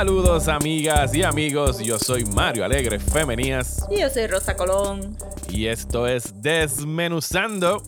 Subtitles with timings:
[0.00, 5.14] Saludos amigas y amigos, yo soy Mario Alegre Femenías Y yo soy Rosa Colón.
[5.50, 7.82] y esto es Desmenuzando.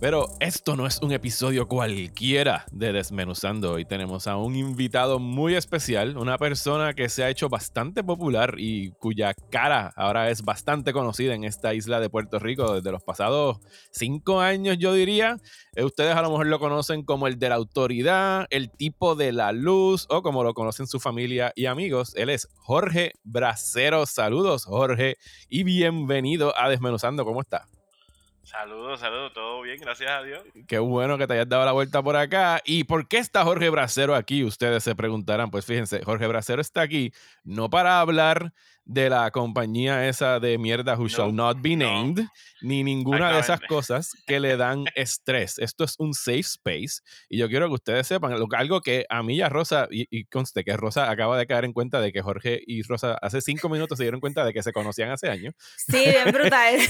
[0.00, 3.72] Pero esto no es un episodio cualquiera de Desmenuzando.
[3.72, 8.54] Hoy tenemos a un invitado muy especial, una persona que se ha hecho bastante popular
[8.58, 13.02] y cuya cara ahora es bastante conocida en esta isla de Puerto Rico desde los
[13.02, 13.58] pasados
[13.90, 15.38] cinco años, yo diría.
[15.74, 19.32] Eh, Ustedes a lo mejor lo conocen como el de la autoridad, el tipo de
[19.32, 22.14] la luz o como lo conocen su familia y amigos.
[22.14, 24.06] Él es Jorge Bracero.
[24.06, 25.16] Saludos, Jorge,
[25.48, 27.24] y bienvenido a Desmenuzando.
[27.24, 27.66] ¿Cómo está?
[28.48, 30.42] Saludos, saludos, todo bien, gracias a Dios.
[30.66, 32.62] Qué bueno que te hayas dado la vuelta por acá.
[32.64, 34.42] ¿Y por qué está Jorge Bracero aquí?
[34.42, 35.50] Ustedes se preguntarán.
[35.50, 37.12] Pues fíjense, Jorge Bracero está aquí
[37.44, 38.54] no para hablar
[38.90, 41.84] de la compañía esa de mierda Who Shall Not Be no.
[41.84, 42.24] Named,
[42.62, 45.58] ni ninguna de esas cosas que le dan estrés.
[45.58, 49.22] Esto es un safe space y yo quiero que ustedes sepan lo- algo que a
[49.22, 52.12] mí y a Rosa, y, y conste que Rosa acaba de caer en cuenta de
[52.12, 55.28] que Jorge y Rosa hace cinco minutos se dieron cuenta de que se conocían hace
[55.28, 55.52] años.
[55.76, 56.76] Sí, bien brutal.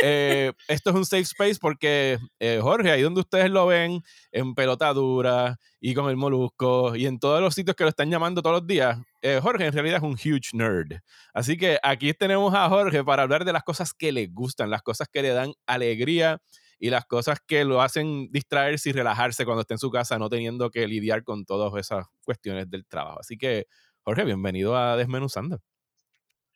[0.00, 4.54] Eh, esto es un safe space porque eh, Jorge, ahí donde ustedes lo ven, en
[4.54, 8.42] pelota dura y con el molusco y en todos los sitios que lo están llamando
[8.42, 10.98] todos los días, eh, Jorge en realidad es un huge nerd.
[11.32, 14.82] Así que aquí tenemos a Jorge para hablar de las cosas que le gustan, las
[14.82, 16.40] cosas que le dan alegría
[16.78, 20.28] y las cosas que lo hacen distraerse y relajarse cuando está en su casa, no
[20.28, 23.20] teniendo que lidiar con todas esas cuestiones del trabajo.
[23.20, 23.66] Así que,
[24.02, 25.60] Jorge, bienvenido a Desmenuzando.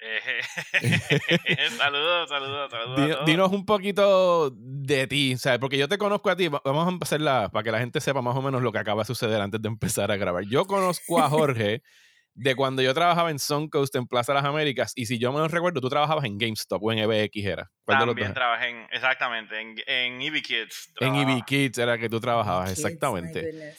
[0.05, 3.25] Eh, saludos, saludos, saludos.
[3.27, 5.58] Dinos un poquito de ti, ¿sabes?
[5.58, 6.48] Porque yo te conozco a ti.
[6.48, 8.79] Va- Vamos a empezar la, para que la gente sepa más o menos lo que
[8.79, 10.45] acaba de suceder antes de empezar a grabar.
[10.45, 11.83] Yo conozco a Jorge
[12.35, 14.92] de cuando yo trabajaba en Suncoast en Plaza Las Américas.
[14.96, 17.70] Y si yo me lo recuerdo, tú trabajabas en GameStop o en EBX era.
[17.84, 18.34] ¿Cuál de los También dos?
[18.34, 20.92] trabajé en, exactamente, en, en EB Kids.
[21.01, 21.14] En.
[21.14, 23.74] EB Kids era que tú trabajabas, Kids, exactamente.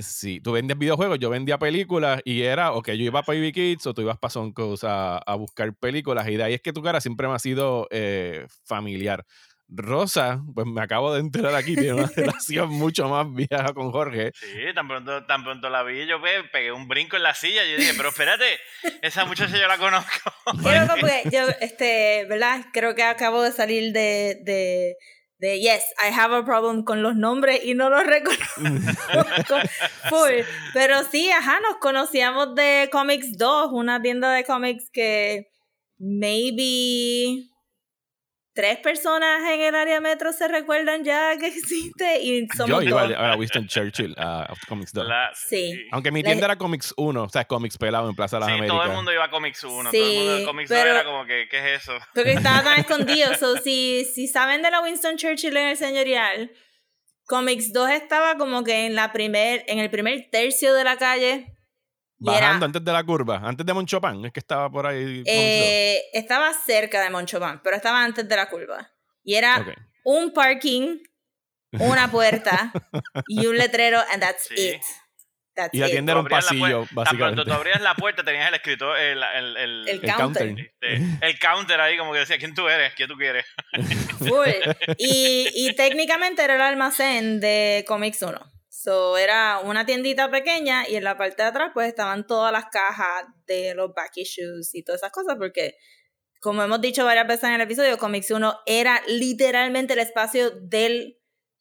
[0.00, 3.86] Sí, tú vendías videojuegos, yo vendía películas y era, ok, yo iba para EB Kids
[3.86, 6.82] o tú ibas para Soncos a, a buscar películas y de ahí es que tu
[6.82, 9.24] cara siempre me ha sido eh, familiar.
[9.68, 14.32] Rosa, pues me acabo de enterar aquí, tiene una relación mucho más vieja con Jorge.
[14.34, 17.64] Sí, tan pronto, tan pronto la vi, yo pues, pegué un brinco en la silla
[17.64, 18.58] y yo dije, pero espérate,
[19.02, 20.32] esa muchacha yo la conozco.
[20.62, 22.66] Porque yo, este, ¿verdad?
[22.72, 24.96] Creo que acabo de salir de, de,
[25.44, 28.40] de Yes, I have a problem con los nombres y no los reconozco
[30.08, 30.42] full.
[30.72, 35.50] Pero sí, ajá, nos conocíamos de Comics 2, una tienda de cómics que
[35.98, 37.50] maybe
[38.54, 43.02] tres personas en el área metro se recuerdan ya que existe y Yo somos iba
[43.08, 43.16] dos.
[43.16, 45.06] a a Winston Churchill, a Comics 2.
[45.06, 45.86] La- Sí.
[45.90, 48.48] Aunque mi La- tienda era Comics 1, o sea, Comics pelado en Plaza de las
[48.48, 48.76] Sí, Américas.
[48.78, 50.90] todo el mundo iba a Comics 1, Sí, todo el mundo de Comics 2 pero-
[50.94, 51.92] era como que, ¿qué es eso?
[52.14, 52.78] Porque estaba tan
[53.18, 53.34] escondido.
[53.34, 56.52] So, si, si saben de la Winston Churchill en el señorial,
[57.26, 61.53] Comics 2 estaba como que en la primer, en el primer tercio de la calle.
[62.32, 65.02] Bajando antes de la curva, antes de Monchopan, es que estaba por ahí.
[65.04, 65.34] Comics 2.
[65.36, 68.90] eh, estaba cerca de Monchopan, pero estaba antes de la curva.
[69.22, 69.64] Y era
[70.04, 70.98] un parking,
[71.72, 72.72] una puerta
[73.28, 74.54] y un letrero, and that's Sí.
[74.74, 74.82] it.
[75.56, 75.92] That's Y la it.
[75.92, 77.34] tienda era un Tú abrías la pasillo, básicamente.
[77.36, 80.46] pronto tú abrías la puerta, tenías el escritor, el, el, el, El El counter.
[80.48, 80.72] counter.
[80.82, 82.92] este, el counter ahí, como que decía, ¿quién tú eres?
[82.94, 83.46] ¿Quién tú quieres?
[84.18, 84.48] Full.
[84.98, 88.36] Y, y técnicamente era el almacén de Comics 1.
[88.84, 92.66] So, era una tiendita pequeña y en la parte de atrás pues estaban todas las
[92.66, 95.76] cajas de los back issues y todas esas cosas porque
[96.38, 101.18] como hemos dicho varias veces en el episodio, Comics 1 era literalmente el espacio del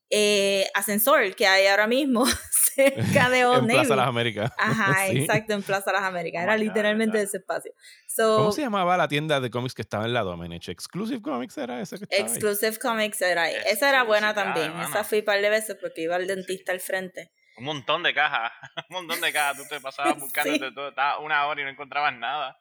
[0.09, 2.25] eh, ascensor que hay ahora mismo
[2.75, 3.96] cerca de Old en Plaza Navy.
[4.00, 4.52] Las Américas.
[4.58, 5.19] Ajá, Sí.
[5.19, 6.41] exacto, en Plaza Las Américas.
[6.41, 7.28] Oh Era God, literalmente ¿verdad?
[7.28, 7.72] ese espacio.
[8.08, 10.69] So, ¿Cómo se llamaba la tienda de cómics que estaba en la Domenech?
[10.69, 12.31] Exclusive Comics era ese que estaba ahí?
[12.31, 13.56] Exclusive Comics era ahí.
[13.72, 14.72] Esa era buena también.
[14.81, 17.31] Esa fui un par de veces porque iba al dentista al frente.
[17.57, 18.51] Un montón de cajas,
[18.89, 19.57] un montón de cajas.
[19.57, 20.60] Tú te pasabas buscando Sí.
[20.75, 22.57] todo, estabas una hora y no encontrabas nada.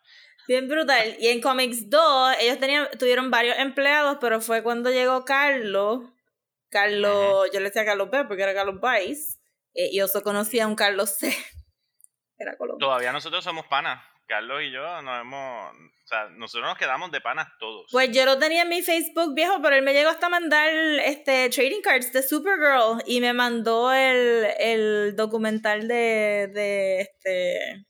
[0.48, 1.16] Bien brutal.
[1.20, 6.00] Y en Comics 2, ellos tenían, tuvieron varios empleados, pero fue cuando llegó Carlos.
[6.72, 9.38] Carlos, yo le decía Carlos B porque era Carlos Vice.
[9.74, 11.28] eh, y yo solo conocía a un Carlos C.
[12.38, 12.78] Era Colombo.
[12.78, 14.02] Todavía nosotros somos panas.
[14.26, 15.72] Carlos y yo nos hemos.
[15.76, 17.86] O sea, nosotros nos quedamos de panas todos.
[17.92, 20.68] Pues yo lo tenía en mi Facebook viejo, pero él me llegó hasta mandar
[21.04, 27.86] este trading cards de Supergirl y me mandó el, el documental de, de este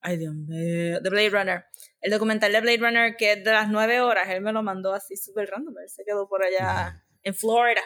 [0.00, 1.00] Ay, Dios mío.
[1.02, 1.64] The Blade Runner.
[2.00, 4.94] El documental de Blade Runner, que es de las nueve horas, él me lo mandó
[4.94, 5.74] así súper random.
[5.82, 7.82] Él se quedó por allá en Florida.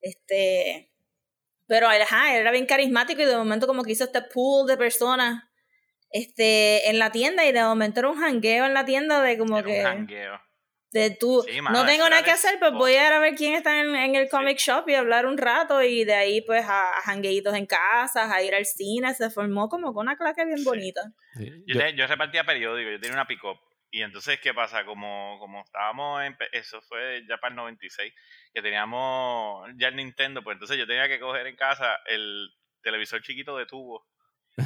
[0.00, 0.90] Este.
[1.66, 5.44] Pero ajá, era bien carismático y de momento como que hizo este pool de personas
[6.10, 9.58] este, en la tienda y de momento era un jangueo en la tienda de como
[9.58, 10.40] Era que un jangueo.
[10.92, 13.34] de tú Sí, mano, no tengo nada que hacer pues voy a ir a ver
[13.34, 16.64] quién está en, en el comic shop y hablar un rato y de ahí pues
[16.66, 20.44] a, a jangueitos en casas a ir al cine se formó como con una claque
[20.44, 21.00] bien bonita
[21.38, 23.56] Sí, Yo, yo- te- yo repartía periódicos, yo tenía una pick-up.
[23.94, 24.84] Y entonces, ¿qué pasa?
[24.84, 26.36] Como, como estábamos en...
[26.50, 28.12] Eso fue ya para el 96,
[28.52, 32.50] que teníamos ya el Nintendo, pues entonces yo tenía que coger en casa el
[32.82, 34.04] televisor chiquito de tubo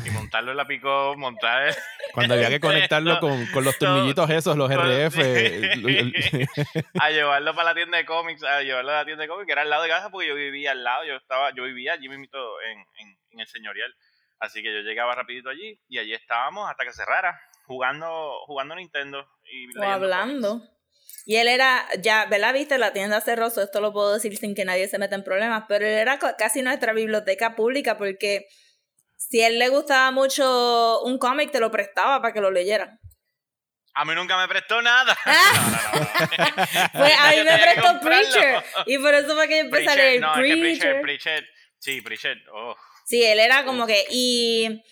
[0.06, 1.68] y montarlo en la pick-up, montar...
[1.68, 1.74] el-
[2.14, 2.58] Cuando había que
[2.88, 5.18] conectarlo con, con los tornillitos esos, los RF.
[6.98, 9.52] a llevarlo para la tienda de cómics, a llevarlo a la tienda de cómics, que
[9.52, 12.08] era al lado de casa porque yo vivía al lado, yo estaba, yo vivía allí
[12.08, 12.24] mismo
[12.64, 13.94] en, en, en el señorial.
[14.40, 17.38] Así que yo llegaba rapidito allí y allí estábamos hasta que cerrara,
[17.68, 20.62] jugando, jugando Nintendo y o hablando
[21.26, 22.54] y él era ya ¿verdad?
[22.54, 25.64] viste la tienda cerró esto lo puedo decir sin que nadie se meta en problemas
[25.68, 28.46] pero él era casi nuestra biblioteca pública porque
[29.16, 32.98] si a él le gustaba mucho un cómic te lo prestaba para que lo leyeran
[33.94, 35.16] A mí nunca me prestó nada.
[35.26, 35.88] Ah.
[35.92, 36.88] No, no, no.
[36.98, 38.00] Pues a mí me prestó.
[38.00, 38.64] Preacher.
[38.86, 41.02] Y por eso fue que yo empecé a Preacher, leer es que Preacher, Preacher.
[41.02, 41.48] Preacher,
[41.78, 42.76] sí, Preacher, oh.
[43.04, 44.04] Sí, él era como que.
[44.10, 44.82] Y,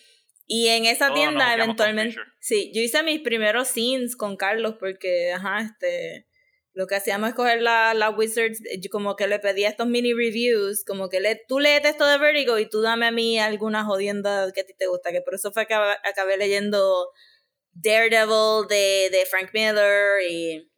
[0.47, 2.17] y en esa Todos tienda, eventualmente.
[2.41, 6.27] Sí, yo hice mis primeros scenes con Carlos porque, ajá, este.
[6.73, 10.13] Lo que hacíamos es coger la, la Wizards, yo como que le pedía estos mini
[10.13, 13.83] reviews, como que le, tú lees esto de Vertigo y tú dame a mí alguna
[13.83, 17.11] jodienda que a ti te gusta, que por eso fue que acabé, acabé leyendo
[17.73, 20.71] Daredevil de, de Frank Miller y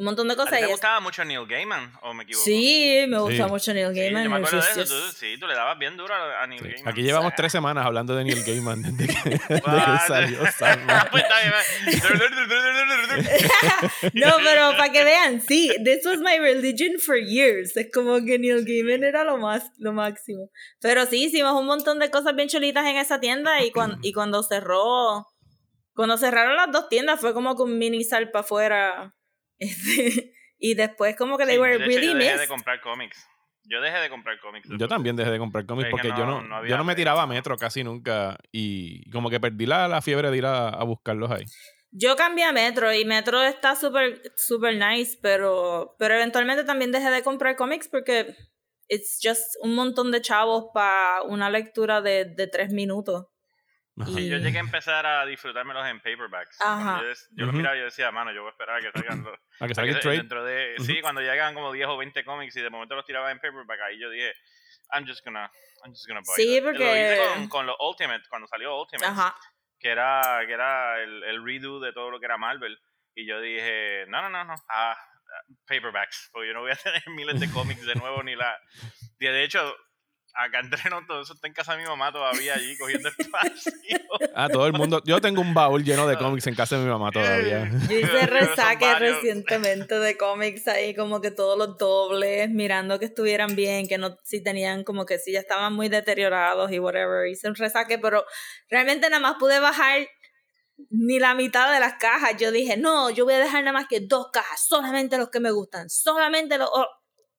[0.00, 0.52] un montón de ¿A cosas.
[0.52, 2.42] ti te y es- gustaba mucho Neil Gaiman o me equivoco?
[2.44, 3.50] Sí, me gusta Sí.
[3.50, 4.24] mucho Neil Sí, Gaiman.
[4.24, 4.94] yo me acuerdo de eso.
[4.94, 6.68] Tú, sí, tú le dabas bien duro a a Neil Sí.
[6.68, 6.88] Gaiman.
[6.88, 11.06] Aquí llevamos tres semanas hablando de Neil Gaiman desde que, desde que salió Sandman.
[11.10, 11.24] Pues.
[14.14, 17.76] No, pero para que vean, sí, this was my religion for years.
[17.76, 20.50] Es como que Neil Gaiman era lo más, lo máximo.
[20.80, 24.12] Pero sí, hicimos un montón de cosas bien chulitas en esa tienda y, cuan- y
[24.12, 25.26] cuando cerró,
[25.94, 29.14] cuando cerraron las dos tiendas fue como que un mini sal para afuera.
[29.60, 32.48] Este, y después como que they Sí, were de hecho, really yo dejé de missed.
[32.48, 33.26] comprar cómics.
[33.64, 34.68] Yo dejé de comprar cómics.
[34.78, 37.26] Yo también dejé de comprar cómics Es porque yo no- yo no me tiraba a
[37.26, 41.30] metro casi nunca y como que perdí la, la fiebre de ir a, a buscarlos
[41.30, 41.44] ahí.
[41.92, 47.10] Yo cambié a Metro y Metro está súper super nice, pero, pero eventualmente también dejé
[47.10, 48.34] de comprar cómics porque
[48.88, 53.26] it's just un montón de chavos para una lectura de, de tres minutos.
[54.02, 54.12] Ajá.
[54.12, 56.60] Sí, yo llegué a empezar a disfrutármelos en paperbacks.
[56.60, 57.00] Ajá.
[57.00, 57.52] Yo, des- yo Ujú.
[57.52, 59.34] lo miraba y yo decía, mano, yo voy a esperar a que salgan los...
[59.60, 60.16] A que a salga que el se- trade.
[60.18, 63.30] dentro de, Sí, cuando llegan como 10 o 20 cómics y de momento los tiraba
[63.30, 64.32] en paperback, ahí yo dije,
[64.92, 65.50] I'm just gonna,
[65.84, 66.64] I'm just gonna buy Sí, that.
[66.64, 69.34] porque- Lo hice con, con los Ultimate, cuando salió Ultimate, Ajá.
[69.78, 72.78] que era, que era el, el redo de todo lo que era Marvel.
[73.14, 74.96] Y yo dije, no, no, no, no, ah, ah,
[75.66, 78.58] paperbacks, porque yo no voy a tener miles de cómics de nuevo ni la...
[79.18, 79.76] Y de hecho,
[80.34, 83.72] acá entre nosotros, todo eso está en casa de mi mamá todavía allí cogiendo espacio.
[84.34, 85.02] Ah, todo el mundo.
[85.04, 87.70] Yo tengo un baúl lleno de cómics en casa de mi mamá todavía.
[87.88, 93.54] Yo hice resaque recientemente de cómics ahí, como que todos los dobles, mirando que estuvieran
[93.54, 97.28] bien, que no, si tenían como que si ya estaban muy deteriorados y whatever.
[97.28, 98.24] Hice un resaque, pero
[98.68, 100.06] realmente nada más pude bajar
[100.90, 102.36] ni la mitad de las cajas.
[102.38, 105.40] Yo dije, no, yo voy a dejar nada más que dos cajas, solamente los que
[105.40, 106.86] me gustan, solamente los oh,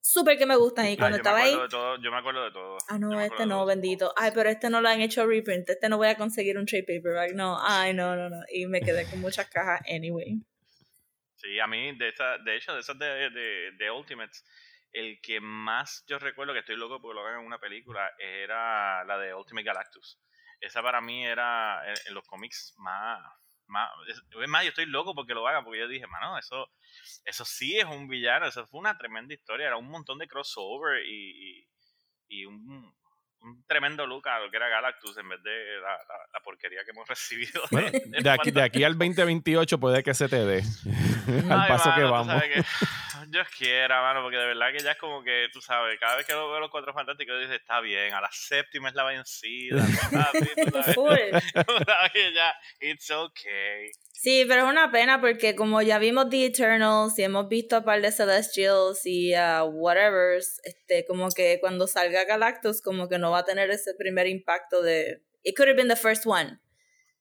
[0.01, 0.88] súper que me gustan.
[0.88, 2.77] Y cuando estaba ahí, todo, yo me acuerdo de todo.
[2.89, 4.13] ah, no, este no, bendito.
[4.17, 6.84] Ay, pero este no lo han hecho reprint, este no voy a conseguir un trade
[6.84, 7.34] paperback.
[7.34, 8.41] No, ay, no, no, no.
[8.51, 10.41] Y me quedé con muchas cajas anyway.
[11.36, 14.43] Sí, a mí, de, esa, de hecho, de esas de, de, de Ultimates,
[14.93, 19.03] el que más yo recuerdo que estoy loco porque lo hagan en una película era
[19.05, 20.20] la de Ultimate Galactus.
[20.60, 23.20] Esa para mí era en los cómics más,
[24.08, 26.70] Es más, yo estoy loco porque lo hagan, porque yo dije, mano, eso,
[27.25, 31.06] eso sí es un villano, eso fue una tremenda historia, era un montón de crossover
[31.06, 31.68] y, y,
[32.28, 32.94] y un,
[33.43, 36.83] un tremendo look a lo que era Galactus en vez de la, la- la porquería
[36.83, 37.62] que hemos recibido.
[37.71, 40.63] Bueno, de aquí, de aquí al 2028 puede que se te dé.
[41.50, 42.43] al Ay, paso que mano, tú vamos.
[42.43, 42.63] que-
[43.27, 46.25] Dios quiera, mano, porque de verdad que ya es como que, tú sabes, cada vez
[46.25, 49.86] que lo veo los cuatro fantásticos, dices, está bien, a la séptima es la vencida.
[52.13, 53.89] que ya, it's okay.
[54.13, 57.83] Sí, pero es una pena porque como ya vimos The Eternals y hemos visto a
[57.83, 63.31] par de Celestials y a whatever, este, como que cuando salga Galactus como que no
[63.32, 65.24] va a tener ese primer impacto de...
[65.44, 66.60] It could have been the first one.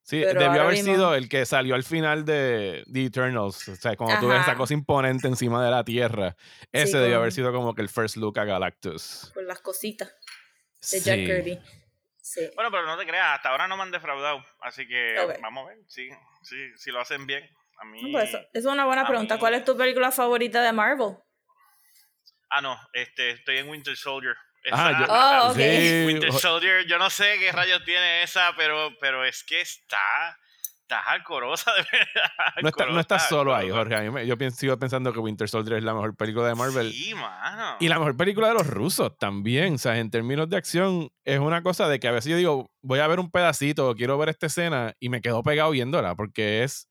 [0.03, 3.69] Sí, Pero debió haber mismo- sido el que salió al final de The Eternals.
[3.69, 6.35] O sea, cuando tú ves esa cosa imponente encima de la Tierra.
[6.73, 9.31] Ese Sí, debió con- haber sido como que el first look a Galactus.
[9.35, 10.09] Con las cositas
[10.91, 11.27] de Jack Sí.
[11.27, 11.61] Kirby.
[12.23, 12.51] Sí.
[12.55, 14.45] Bueno, pero no te creas, hasta ahora no me han defraudado.
[14.61, 16.09] Así que vamos a ver si,
[16.43, 17.49] si, si lo hacen bien.
[17.79, 18.11] A mí.
[18.13, 19.35] Pues eso, eso es una buena pregunta.
[19.35, 21.17] mí- ¿Cuál es tu película favorita de Marvel?
[22.51, 24.35] Ah, no, este, estoy en Winter Soldier.
[24.73, 25.57] Ah, Esa- yo- Oh, ok.
[25.57, 29.97] sí, Winter Soldier, yo no sé qué rayos tiene esa, pero, pero es que está,
[30.83, 32.31] está hardcoreosa, de verdad.
[32.63, 33.71] no, está, no hardcoreosa, solo ahí.
[33.71, 33.95] Jorge.
[33.97, 36.55] A mí me- yo pienso, sigo pensando que Winter Soldier es la mejor película de
[36.55, 36.93] Marvel.
[36.93, 37.77] Sí, mano.
[37.81, 39.75] Y la mejor película de los rusos también.
[39.75, 42.71] O sea, en términos de acción, es una cosa de que a veces yo digo,
[42.83, 46.65] voy a ver un pedacito, quiero ver esta escena, y me quedo pegado viéndola, porque
[46.65, 46.87] es,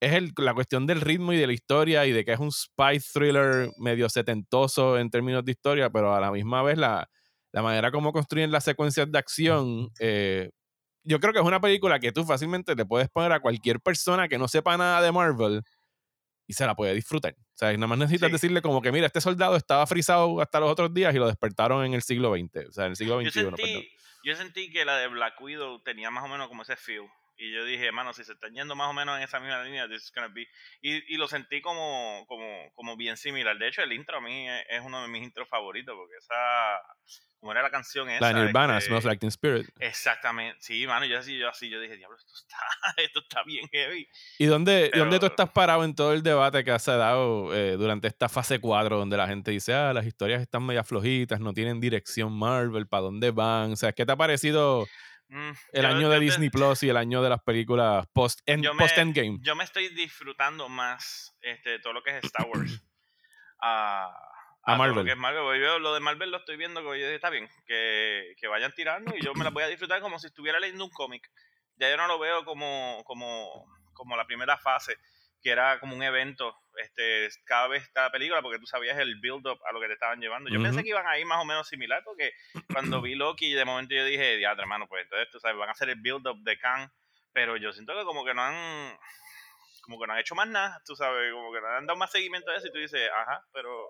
[0.00, 2.50] es el- la cuestión del ritmo y de la historia, y de que es un
[2.52, 7.08] spy thriller medio setentoso en términos de historia, pero a la misma vez la,
[7.52, 9.90] la manera como construyen las secuencias de acción.
[10.00, 10.50] eh,
[11.06, 14.26] yo creo que es una película que tú fácilmente le puedes poner a cualquier persona
[14.26, 15.60] que no sepa nada de Marvel
[16.46, 17.34] y se la puede disfrutar.
[17.38, 18.32] O sea, nada más necesitas Sí.
[18.32, 21.84] decirle como que, mira, este soldado estaba frisado hasta los otros días y lo despertaron
[21.84, 22.68] en el siglo XX.
[22.68, 23.56] O sea, en el siglo yo, XXI, perdón.
[23.58, 23.88] sentí,
[24.24, 27.02] yo sentí que la de Black Widow tenía más o menos como ese feel.
[27.36, 29.88] Y yo dije, mano, si se están yendo más o menos en esa misma línea,
[29.88, 30.46] this is gonna be.
[30.80, 33.58] Y, y lo sentí como, como, como bien similar.
[33.58, 36.34] De hecho, el intro a mí es, es uno de mis intros favoritos, porque esa.
[37.40, 38.32] Como era la canción esa.
[38.32, 39.68] La Nirvana, este, Smells Like Teen Spirit.
[39.78, 40.56] Exactamente.
[40.60, 42.56] Sí, mano, yo así, yo así, yo dije, diablo, esto está,
[43.02, 44.08] esto está bien heavy.
[44.38, 47.72] ¿Y dónde, Pero- dónde tú estás parado en todo el debate que has dado eh,
[47.72, 51.52] durante esta fase 4, donde la gente dice, ah, las historias están media flojitas, no
[51.52, 53.72] tienen dirección Marvel, ¿para dónde van?
[53.72, 54.86] O sea, ¿qué te ha parecido
[55.28, 58.62] Mm, el año de te- Disney Plus y el año de las películas post, -end,
[58.62, 59.38] yo me- post Endgame?
[59.40, 62.82] Yo me estoy disfrutando más este, todo lo que es Star Wars.
[63.60, 64.06] a,
[64.62, 65.04] A lo Marvel.
[65.04, 65.42] que es Marvel.
[65.42, 68.46] Porque yo lo de Marvel lo estoy viendo, que yo dije, está bien, que, que
[68.48, 71.28] vayan tirando y yo me las voy a disfrutar como si estuviera leyendo un cómic.
[71.76, 74.96] Ya yo no lo veo como, como, como la primera fase,
[75.42, 79.58] que era como un evento este cada vez cada película, porque tú sabías el build-up
[79.68, 80.50] a lo que te estaban llevando.
[80.50, 82.32] Yo pensé que iban a ir más o menos similar, porque
[82.72, 85.72] cuando vi Loki, de momento yo dije, diadre, hermano, pues entonces, tú sabes, van a
[85.72, 86.92] hacer el build-up de Khan,
[87.32, 88.98] pero yo siento que como que no han
[89.82, 92.10] como que no han hecho más nada, tú sabes, como que no han dado más
[92.10, 93.88] seguimiento a eso y tú dices, ajá, pero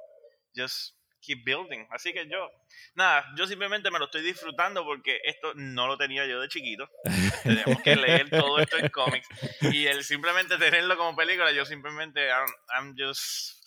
[0.57, 1.87] just keep building.
[1.91, 2.51] Así que yo,
[2.95, 6.89] nada, yo simplemente me lo estoy disfrutando porque esto no lo tenía yo de chiquito.
[7.43, 9.27] Tenemos que leer todo esto en cómics
[9.73, 13.63] y el simplemente tenerlo como película, yo simplemente, I'm, I'm just...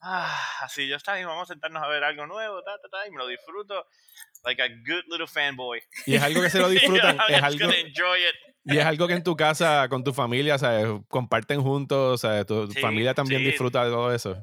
[0.00, 3.06] Ah, así yo está bien, vamos a sentarnos a ver algo nuevo, ta, ta, ta,
[3.06, 3.84] y me lo disfruto
[4.44, 5.80] like a good little fanboy.
[6.06, 8.34] Y es algo que se lo disfrutan, es algo, enjoy it.
[8.64, 10.86] y es algo que en tu casa, con tu familia, ¿sabes?
[11.08, 12.46] comparten juntos, ¿sabes?
[12.46, 13.48] Tu Sí, familia también sí.
[13.48, 14.36] disfruta de todo eso.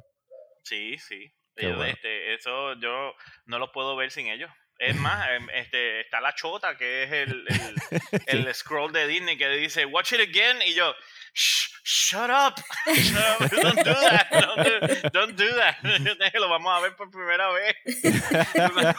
[0.63, 1.31] Sí, sí.
[1.57, 1.83] Bueno.
[1.85, 4.49] este, eso yo no lo puedo ver sin ellos.
[4.77, 7.75] Es más, em, este, está la chota, que es el, el,
[8.47, 10.93] el scroll de Disney que dice, watch it again, y yo,
[11.37, 12.61] "Shh, shut up,
[12.95, 15.75] shut up, don't do that, don't do, don't do that.
[16.39, 17.75] lo vamos a ver por primera vez.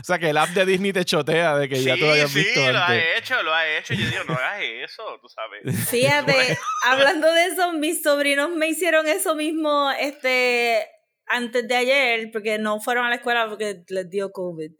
[0.00, 2.12] O sea, que el app de Disney te chotea de que ya sí, tú lo
[2.12, 3.94] habías sí, visto lo ha hecho, lo ha hecho.
[3.94, 5.88] Yo digo, no hagas eso, tú sabes.
[5.88, 10.86] Fíjate, hablando de eso, mis sobrinos me hicieron eso mismo este
[11.26, 14.70] antes de ayer, porque no fueron a la escuela porque les dio COVID.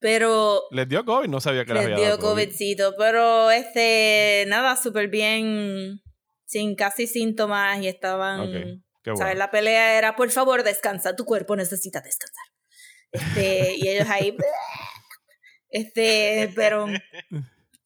[0.00, 2.44] Pero Les dio COVID, no sabía que les les había dio dado COVID.
[2.44, 6.00] COVIDcito, pero este, nada, súper bien,
[6.44, 9.36] sin casi síntomas y estaban, Qué ¿sabes?
[9.36, 12.44] La pelea era, por favor, descansa, tu cuerpo necesita descansar.
[13.10, 14.36] Este, y ellos ahí,
[15.70, 16.86] este, pero,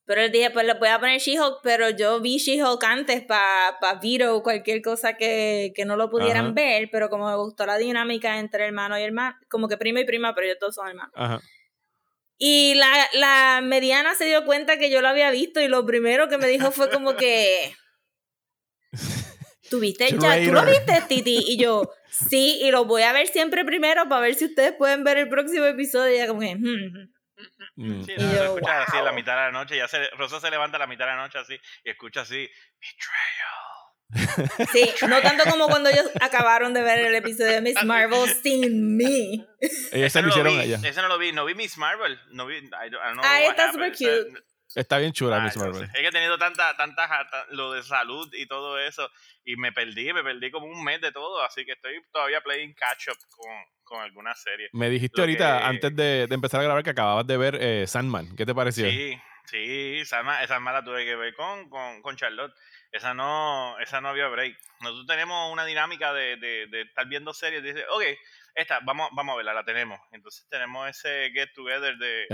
[0.04, 3.78] pero les dije, pues les voy a poner She-Hulk, pero yo vi She-Hulk antes para
[3.81, 6.54] pa Vito o cualquier cosa que, que no lo pudieran Ajá.
[6.54, 10.04] ver, pero como me gustó la dinámica entre hermano y hermano, como que primo y
[10.04, 11.14] prima, pero ellos todos son hermanos.
[11.16, 11.40] Ajá.
[12.38, 16.28] Y la, la mediana se dio cuenta que yo lo había visto y lo primero
[16.28, 17.74] que me dijo fue como que...
[19.70, 20.44] ¿Tuviste ya?
[20.44, 21.38] ¿Tú lo viste, Titi?
[21.46, 25.02] Y yo, sí, y lo voy a ver siempre primero para ver si ustedes pueden
[25.04, 26.12] ver el próximo episodio.
[26.12, 26.54] Y ella como que...
[26.56, 27.12] "Hmm, hmm".
[27.76, 28.04] Mm.
[28.04, 29.76] Sí, yo, escucha así a la mitad de la noche.
[29.76, 32.36] Ya se, Rosa se levanta a la mitad de la noche así y escucha así,
[32.80, 33.71] betrayal.
[34.73, 38.97] Sí, no tanto como cuando ellos acabaron de ver el episodio de Miss Marvel sin
[38.97, 39.47] mí.
[39.61, 40.81] Ellos Ese lo hicieron vi, allá.
[40.88, 43.23] Ese no lo vi, no vi Miss Marvel, no vi, I don't, I don't know
[43.25, 43.95] Ah, está happened.
[43.97, 44.45] super cute.
[44.75, 45.83] Está bien chula Ay, Miss Marvel.
[45.85, 49.09] Es que he tenido tanta, tanta, jata- lo de salud y todo eso,
[49.45, 52.75] y me perdí, me perdí como un mes de todo, así que estoy todavía playing
[52.75, 53.50] catch up con,
[53.85, 54.71] con algunas series.
[54.73, 57.59] Me dijiste Lo ahorita, que- antes de, de empezar a grabar, que acababas de ver
[57.61, 58.35] eh, Sandman.
[58.35, 58.88] ¿Qué te pareció?
[58.88, 59.14] Sí,
[59.45, 62.54] sí, esa, ma- esa mala tuve que ver con, con, con Charlotte.
[62.92, 64.56] Esa no, esa no había break.
[64.80, 67.62] Nosotros tenemos una dinámica de, de, de estar viendo series.
[67.62, 68.02] Dice, ok,
[68.54, 69.99] esta, vamos, vamos a verla, la tenemos.
[70.12, 72.26] Entonces tenemos ese get together de,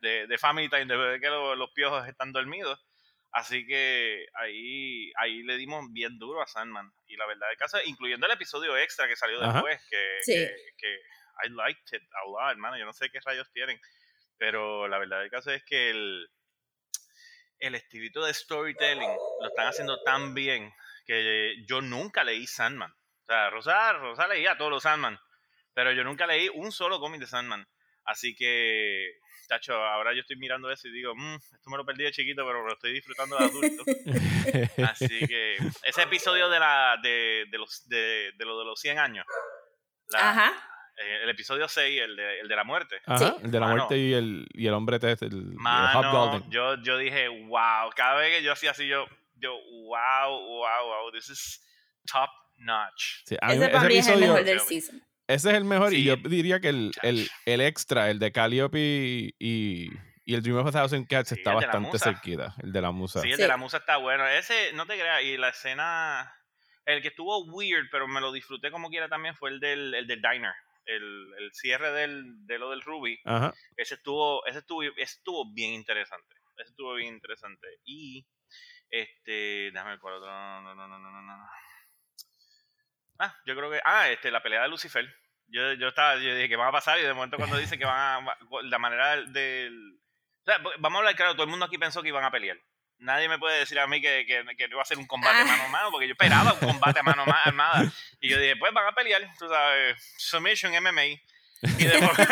[0.00, 2.84] de, de Family Time, de ver que lo- los piojos están dormidos.
[3.32, 6.90] Así que ahí, ahí le dimos bien duro a Sandman.
[7.06, 9.52] Y la verdad del caso, incluyendo el episodio extra que salió Ajá.
[9.52, 10.32] después, que, Sí.
[10.34, 10.94] que, que
[11.46, 12.76] I liked it a lot, hermano.
[12.76, 13.80] Yo no sé qué rayos tienen.
[14.38, 16.28] Pero la verdad del caso es que el,
[17.60, 20.72] el estilito de storytelling lo están haciendo tan bien
[21.06, 22.90] que yo nunca leí Sandman.
[22.92, 25.18] O sea, Rosa, Rosa leía todos los Sandman,
[25.74, 27.66] pero yo nunca leí un solo cómic de Sandman.
[28.04, 32.04] Así que, tacho, ahora yo estoy mirando eso y digo, "Mm, esto me lo perdí
[32.04, 33.84] de chiquito, pero lo estoy disfrutando de adulto.
[34.94, 38.98] Así que ese episodio de la de, de los de, de lo de los 100
[38.98, 39.26] años.
[40.08, 40.66] la- Ajá.
[41.02, 43.00] Eh, el episodio 6, el de, el de la muerte.
[43.06, 43.76] Ajá, el de la Mano.
[43.78, 46.50] muerte y el, y el hombre test, el, el Mano, Hobgoblin.
[46.50, 47.90] yo, yo dije, wow.
[47.96, 51.12] Cada vez que yo hacía así, yo, yo, wow, wow, wow.
[51.12, 51.62] This is
[52.10, 53.22] top notch.
[53.24, 55.02] Sí, a mí Ese ese para mí es el mejor del season.
[55.26, 58.78] Ese es el mejor y yo diría que el, el, el extra, el de Calliope
[58.80, 59.88] y, y,
[60.24, 62.90] y el Dream of a Thousand Cats Sí, está el bastante cerquita, el de la
[62.90, 63.20] musa.
[63.20, 63.42] Sí, el Sí.
[63.42, 64.26] de la musa está bueno.
[64.26, 66.34] Ese, no te creas, y la escena,
[66.84, 70.08] el que estuvo weird, pero me lo disfruté como quiera también, fue el del, el
[70.08, 70.52] del diner.
[70.84, 73.20] El, el cierre del, de lo del Ruby.
[73.24, 73.54] Ajá.
[73.76, 76.34] Ese estuvo, ese estuvo, estuvo bien interesante.
[76.56, 77.66] Ese estuvo bien interesante.
[77.84, 78.26] Y,
[78.90, 80.28] este, déjame ver cuál otro.
[80.30, 81.48] No, no, no, no, no, no.
[83.18, 85.06] Ah, yo creo que, ah, este, la pelea de Lucifer.
[85.46, 87.84] Yo, yo estaba, yo dije que van a pasar y de momento cuando dice que
[87.84, 90.00] van a, la manera del, del-
[90.42, 92.56] o sea, vamos a hablar claro, todo el mundo aquí pensó que iban a pelear.
[93.00, 95.44] Nadie me puede decir a mí que, que, que iba a ser un combate Ah.
[95.44, 97.92] mano a mano, porque yo esperaba un combate mano a mano armada.
[98.20, 101.04] Y yo dije, pues van a pelear, tú sabes, Submission MMA.
[101.04, 101.18] Y
[101.84, 102.22] de momento,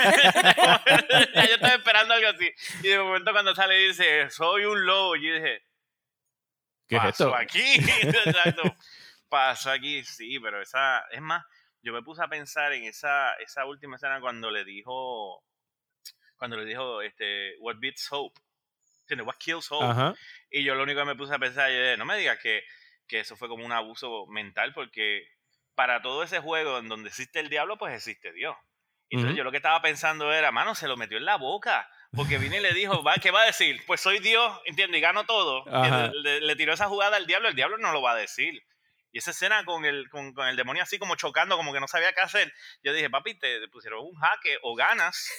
[1.34, 2.50] yo estaba esperando algo así.
[2.82, 5.62] Y de momento cuando sale y dice, soy un lobo, yo dije,
[6.88, 7.34] ¿Qué es esto?
[7.34, 7.60] aquí?
[8.02, 8.62] Exacto.
[9.28, 11.44] Pasó aquí, sí, pero esa, es más,
[11.82, 15.44] yo me puse a pensar en esa, esa última escena cuando le dijo,
[16.36, 18.40] cuando le dijo, este, what beats hope,
[19.08, 19.26] ¿entiendes?
[19.26, 19.84] What kills hope.
[19.86, 20.14] Ajá.
[20.50, 22.62] Y yo lo único que me puse a pensar, yo dije, no me digas que,
[23.06, 25.22] que eso fue como un abuso mental, porque
[25.74, 28.56] para todo ese juego en donde existe el diablo, pues existe Dios.
[29.10, 29.38] Entonces Ujú.
[29.38, 31.88] yo lo que estaba pensando era, mano, se lo metió en la boca.
[32.14, 33.82] Porque vine y le dijo, "Va, ¿qué va a decir?
[33.86, 34.98] Pues soy Dios, ¿entiendes?
[34.98, 35.64] Y gano todo.
[35.82, 38.62] Le, le- le tiró esa jugada al diablo, el diablo no lo va a decir.
[39.12, 41.86] Y esa escena con el, con, con el demonio así como chocando, como que no
[41.88, 42.52] sabía qué hacer.
[42.82, 45.30] Yo dije, papi, te, te pusieron un jaque o ganas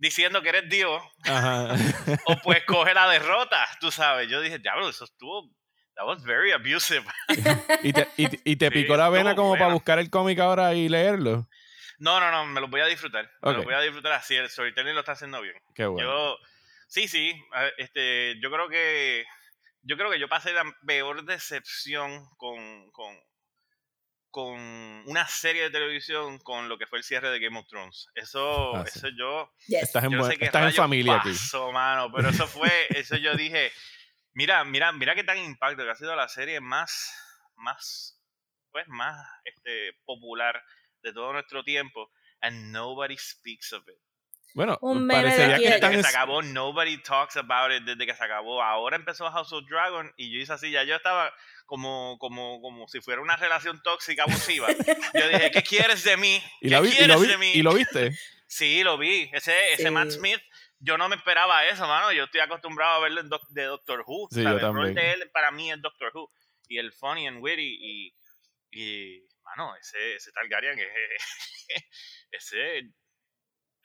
[0.00, 1.74] diciendo que eres Dios, Ajá.
[2.26, 4.28] o pues coge la derrota, tú sabes.
[4.28, 5.48] Yo dije, diablo, eso estuvo,
[5.94, 7.04] that was very abusive.
[7.84, 10.38] ¿Y te, y, te- y te Sí, picó la vena como para buscar el cómic
[10.40, 11.46] ahora y leerlo?
[11.98, 13.30] No, no, no, me lo voy a disfrutar.
[13.42, 15.54] Me lo voy a disfrutar así, el storytelling lo está haciendo bien.
[15.74, 16.08] Qué bueno.
[16.08, 16.38] Yo,
[16.88, 17.32] sí, sí,
[17.76, 19.26] este, yo creo que,
[19.82, 23.14] yo creo que yo pasé la peor decepción con, con,
[24.30, 24.58] con
[25.06, 28.08] una serie de televisión con lo que fue el cierre de Game of Thrones.
[28.14, 28.98] Eso, Ah, sí.
[28.98, 29.82] eso yo, Yes.
[29.84, 31.30] Estás en, yo no buen- sé qué estás en familia aquí.
[31.30, 33.72] pasó, mano, pero eso fue, eso yo dije,
[34.34, 37.12] mira, mira, mira qué tan impacto que ha sido la serie más,
[37.56, 38.20] más,
[38.70, 40.62] pues más, este, popular
[41.02, 43.98] de todo nuestro tiempo, and nobody speaks of it.
[44.54, 47.82] Bueno, Un meme de aquí que y Desde que se acabó, nobody talks about it
[47.84, 48.62] desde que se acabó.
[48.62, 51.32] Ahora empezó House of Dragon y yo hice así, ya yo estaba
[51.66, 54.68] como, como, como si fuera una relación tóxica abusiva.
[55.14, 56.42] Yo dije, ¿qué quieres de mí?
[56.60, 57.52] ¿Y, ¿Qué la vi- y quieres lo vi- de mí?
[57.54, 58.18] y lo viste.
[58.46, 59.30] Sí, lo vi.
[59.32, 59.90] Ese, ese Sí.
[59.90, 60.40] Matt Smith,
[60.80, 62.10] yo no me esperaba eso, mano.
[62.12, 64.28] Yo estoy acostumbrado a verlo en doc- de Doctor Who.
[64.32, 66.28] Sí, yo El rol de él para mí es Doctor Who.
[66.66, 68.14] Y el funny and witty y,
[68.72, 71.86] y mano, ese, ese Targaryen, ese,
[72.32, 72.90] ese,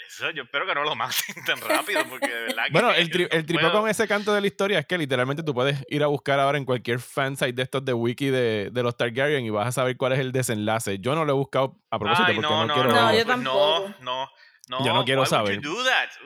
[0.08, 3.10] eso yo espero que no lo maten tan rápido porque de verdad que Bueno, el,
[3.10, 3.72] tri- no el puedo.
[3.82, 6.58] con ese canto de la historia es que literalmente tú puedes ir a buscar ahora
[6.58, 9.98] en cualquier fansite de estos de wiki de, de los Targaryen y vas a saber
[9.98, 11.00] cuál es el desenlace.
[11.00, 12.90] Yo no lo he buscado a propósito Ay, porque no, no, no, quiero...
[12.92, 13.90] No, yo pues tampoco.
[14.02, 14.30] No, no,
[14.68, 14.86] no.
[14.86, 15.62] Yo no quiero saber.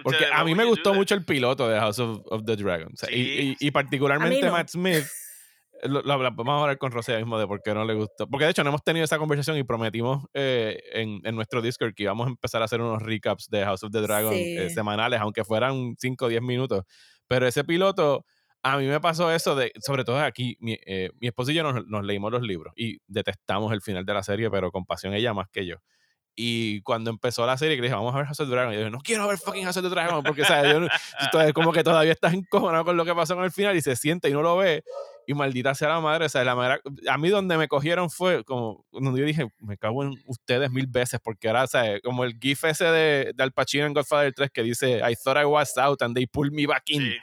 [0.04, 2.90] Porque a mí me gustó mucho el piloto de House of, of the Dragon.
[2.94, 3.58] O sea, y- Sí.
[3.60, 4.50] y, y particularmente.
[4.50, 5.06] Matt Smith.
[5.84, 8.28] Lo- lo- lo- vamos a hablar con Rosé mismo de por qué no le gustó.
[8.28, 11.94] Porque de hecho no hemos tenido esa conversación y prometimos eh, en, en nuestro Discord
[11.94, 14.58] que íbamos a empezar a hacer unos recaps de House of the Dragon Sí.
[14.58, 16.84] eh, semanales, aunque fueran 5 o 10 minutos.
[17.28, 18.26] Pero ese piloto,
[18.64, 21.64] a mí me pasó eso de, sobre todo aquí, mi, eh, mi esposo y yo
[21.64, 25.14] nos, nos leímos los libros y detestamos el final de la serie, pero con pasión
[25.14, 25.76] ella más que yo.
[26.42, 28.72] Y cuando empezó la serie, que le dije, vamos a ver House of the Dragon.
[28.72, 30.80] Y yo dije, no quiero ver fucking House of the Dragon, porque, sea, yo,
[31.54, 34.30] como que todavía estás encojonado con lo que pasó con el final y se siente
[34.30, 34.84] y no lo ve.
[35.30, 38.44] Y maldita sea la madre, o sea, la manera, a mí donde me cogieron fue
[38.44, 42.24] como, donde yo dije, me cago en ustedes mil veces, porque ahora, o sea, como
[42.24, 45.46] el gif ese de, de Al Pacino en Godfather 3 que dice, I thought I
[45.46, 47.04] was out and they pulled me back in.
[47.04, 47.18] Sí.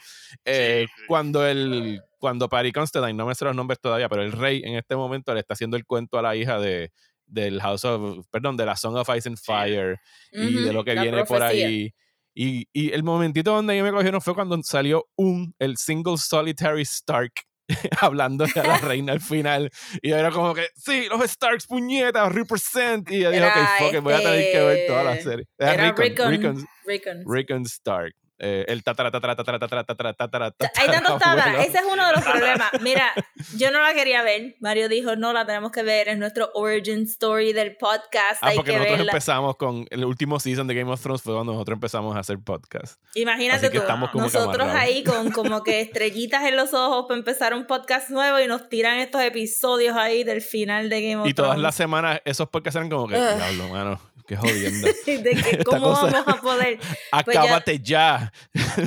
[0.44, 1.02] Eh, sí, sí.
[1.08, 4.76] Cuando el cuando Patty Constantine, no me sé los nombres todavía, pero el rey en
[4.76, 6.92] este momento le está haciendo el cuento a la hija de
[7.26, 9.98] del House of, perdón, de la Song of Ice and Fire
[10.30, 11.66] y de lo que viene por profecía.
[11.66, 11.92] ahí.
[12.36, 16.82] Y, y el momentito donde yo me cogieron fue cuando salió un, el single solitary
[16.82, 17.32] Stark
[18.00, 19.70] hablando de la reina al final.
[20.02, 23.10] Y yo era como que, sí, los Starks, puñetas, represent.
[23.10, 25.46] Y yo dije, ok, fuck it, voy a tener que ver toda la este- serie.
[25.58, 26.30] Era Era Rickon.
[26.30, 27.24] Rickon, Rickon.
[27.26, 28.14] Rickon Stark.
[28.38, 31.58] Eh, el tatara, tatara, tatara, tatara, tatara, tatara, Hay tantos tatarabuelo.
[31.62, 32.68] Ese es uno de los problemas.
[32.82, 33.12] Mira,
[33.56, 34.56] yo no la quería ver.
[34.60, 36.08] Mario dijo, no, la tenemos que ver.
[36.08, 38.38] Es nuestro origin story del podcast.
[38.42, 39.12] Ah, Hay porque que nosotros verla.
[39.12, 42.38] empezamos con el último season de Game of Thrones fue cuando nosotros empezamos a hacer
[42.38, 43.00] podcast.
[43.14, 44.82] Imagínate Así que tú, estamos como que nosotros amarrados.
[44.82, 48.68] ahí con como que estrellitas en los ojos para empezar un podcast nuevo y nos
[48.68, 51.62] tiran estos episodios ahí del final de Game of Y todas Thrones.
[51.62, 54.88] las semanas esos podcasts eran como que, diablo, mano, qué jodienda.
[55.06, 56.10] de que cómo cosa.
[56.10, 56.78] vamos a poder.
[57.24, 58.32] Pues ya- Acábate ya.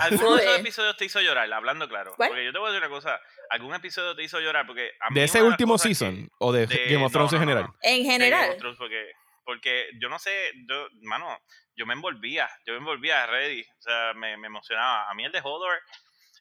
[0.01, 0.59] ¿Alguno de esos Joder.
[0.59, 1.51] episodios te hizo llorar?
[1.51, 2.13] Hablando claro.
[2.15, 2.29] ¿Cuál?
[2.29, 3.19] Porque yo te voy a decir una cosa.
[3.49, 4.67] ¿Algún episodio te hizo llorar?
[4.67, 6.29] Porque a mí ¿De ese último cosas que- season?
[6.39, 7.63] ¿O de, de- Game of Thrones en no, no, general?
[7.71, 7.75] no.
[7.81, 8.49] En de Game general.
[8.51, 9.11] of Thrones, porque,
[9.45, 11.27] porque yo no sé, yo, mano,
[11.75, 15.09] yo me envolvía, yo me envolvía ready, o sea, me, me emocionaba.
[15.09, 15.79] A mí el de Hodor,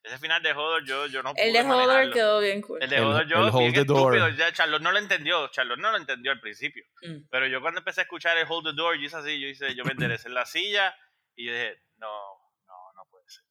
[0.02, 2.82] ese final de Hodor, yo, yo no El pude de Hodor quedó bien cool.
[2.82, 4.16] El de El- Hodor yo, el bien Hold the Door.
[4.16, 6.84] estúpido, ya Charlotte no lo entendió, Charlotte no lo entendió al principio.
[7.02, 7.28] Mm.
[7.30, 9.74] Pero yo cuando empecé a escuchar el Hold the Door, yo hice así, yo hice,
[9.74, 10.94] yo me enderecé en la silla
[11.36, 12.08] y yo dije, no,
[12.66, 13.44] no, no puede ser.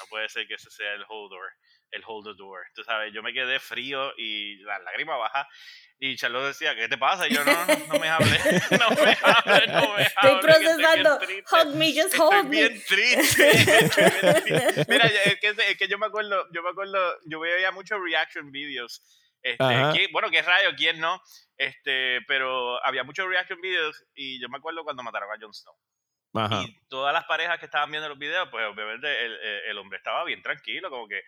[0.00, 1.52] No puede ser que ese sea el Hold Door,
[1.92, 2.60] el Hold the Door.
[2.74, 5.46] Tú sabes, yo me quedé frío y la lágrima baja.
[6.04, 7.28] Y Charlotte decía, ¿qué te pasa?
[7.28, 10.06] Y yo, no, no, no me hables, no me hables, no me hables.
[10.08, 11.18] Estoy procesando.
[11.20, 11.44] triste".
[11.54, 12.50] Hug me, just Estoy hold me.
[12.50, 13.50] bien triste.
[13.50, 14.84] estoy bien triste.
[14.88, 18.50] Mira, es que, es que yo me acuerdo, yo me acuerdo, yo veía muchos reaction
[18.50, 19.00] videos.
[19.42, 19.92] Este, Ajá.
[19.92, 21.22] ¿quién- bueno, qué rayo, quién no.
[21.56, 25.76] Este, pero había muchos reaction videos y yo me acuerdo cuando mataron a Jon Snow.
[26.34, 26.62] Ajá.
[26.62, 29.98] Y todas las parejas que estaban viendo los videos, pues obviamente el, el- el hombre
[29.98, 31.22] estaba bien tranquilo, como que,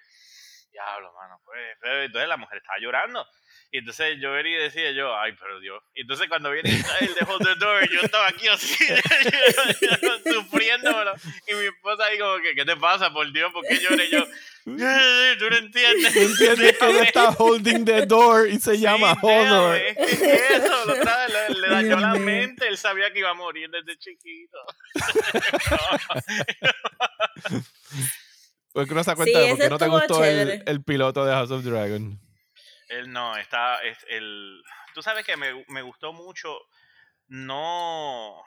[0.73, 1.61] diablo, mano, pues.
[2.07, 3.25] Entonces la mujer estaba llorando.
[3.75, 5.83] Y entonces yo venía y decía yo, ay, pero Dios.
[5.97, 8.77] Y entonces cuando viene el de Hold the Door, yo estaba aquí así,
[10.33, 11.13] sufriéndolo.
[11.49, 13.53] Y mi esposa ahí como que, ¿qué te pasa, por Dios?
[13.53, 14.25] ¿Por qué lloré yo?
[14.65, 14.71] Tú
[15.51, 16.15] no entiendes.
[16.15, 19.75] ¿Entiendes que está holding the door y se llama Sí, Hodor?
[19.75, 23.31] déjame, es que eso, lo tra- le, le dañó la mente, él sabía que iba
[23.31, 24.59] a morir desde chiquito.
[28.73, 30.83] ¿Por qué no se da cuenta Sí, de por qué no te gustó el, el
[30.85, 32.21] piloto de House of Dragon?
[32.89, 34.63] Él no, está, es el,
[34.95, 36.59] tú sabes que me, me gustó mucho
[37.29, 38.43] no,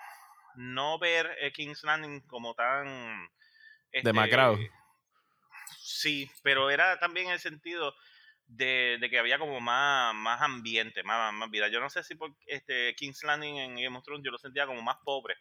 [0.55, 3.29] no ver eh, King's Landing como tan...
[3.91, 4.57] este, Demacrado.
[5.79, 7.93] Sí, pero era también el sentido
[8.45, 11.67] de, de que había como más, más ambiente, más, más vida.
[11.67, 14.65] Yo no sé si por este King's Landing en Game of Thrones yo lo sentía
[14.65, 15.35] como más pobre,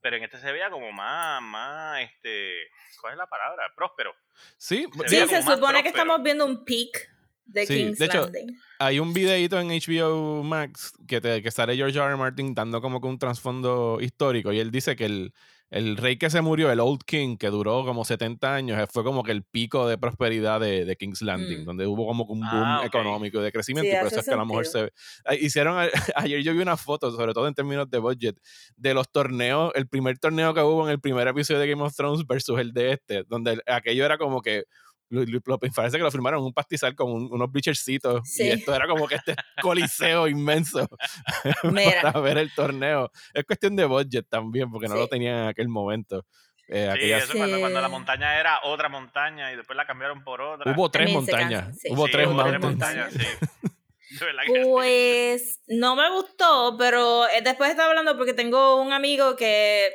[0.00, 2.68] pero en este se veía como más, más, este,
[3.00, 3.72] ¿cuál es la palabra?
[3.74, 4.14] Próspero.
[4.58, 5.88] Sí, Se Sí, se supone que próspero.
[5.88, 7.13] estamos viendo un peak
[7.46, 8.56] de Sí, King's de hecho, Landing.
[8.78, 12.06] hay un videito en HBO Max que, te, que sale George R.
[12.08, 12.16] R.
[12.16, 15.32] Martin dando como que un trasfondo histórico y él dice que el,
[15.70, 19.02] el rey que se murió, el Old King, que duró como 70 años, eh, fue
[19.02, 21.64] como que el pico de prosperidad de, de King's Landing, Mm.
[21.64, 22.86] donde hubo como que un boom Ah, ok.
[22.86, 24.92] económico y de crecimiento Sí, y por eso es que a lo mejor se...
[25.24, 28.36] Ah, Hicieron, a- ayer yo vi una foto, sobre todo en términos de budget,
[28.76, 31.94] de los torneos, el primer torneo que hubo en el primer episodio de Game of
[31.96, 34.64] Thrones versus el de este, donde el- aquello era como que
[35.14, 38.44] lo, parece que lo firmaron en un pastizal con un- unos bleachercitos Sí.
[38.44, 40.88] y esto era como que este coliseo inmenso
[41.64, 42.02] Mira.
[42.02, 43.10] para ver el torneo.
[43.32, 45.00] Es cuestión de budget también, porque no Sí.
[45.00, 46.24] lo tenían en aquel momento.
[46.68, 47.92] Eh, Sí, aquellas- eso cuando, cuando la Sí.
[47.92, 50.72] montaña era otra montaña y después la cambiaron por otra.
[50.72, 51.88] hubo tres También montañas, sí.
[51.90, 53.18] hubo Sí, tres hubo montañas, sí.
[54.20, 54.68] De verdad que sí.
[54.70, 59.88] Pues no me gustó, pero eh, después estaba hablando porque tengo un amigo que,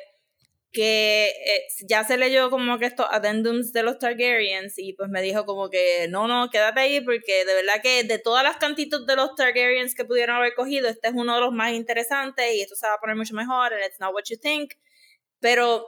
[0.72, 5.22] que eh, ya se leyó como que estos addendums de los Targaryens y pues me
[5.22, 9.08] dijo como que no, no, quédate ahí porque de verdad que de todas las cantitos
[9.08, 12.62] de los Targaryens que pudieron haber cogido, este es uno de los más interesantes y
[12.62, 14.74] esto se va a poner mucho mejor and it's not what you think.
[15.40, 15.86] Pero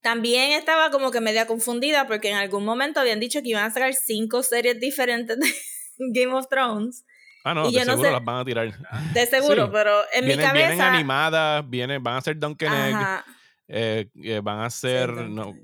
[0.00, 3.70] también estaba como que media confundida porque en algún momento habían dicho que iban a
[3.70, 5.46] sacar cinco series diferentes de
[5.98, 7.04] Game of Thrones.
[7.42, 8.72] Ah, no, Y de no seguro sé- las van a tirar.
[9.12, 9.70] De seguro, Sí.
[9.72, 10.94] pero en mi Vienen, vienen cabeza.
[10.94, 13.24] animadas, vienen, van a ser Duncan Egg.
[13.68, 15.08] Eh, eh, van a ser...
[15.08, 15.54] Duncan no.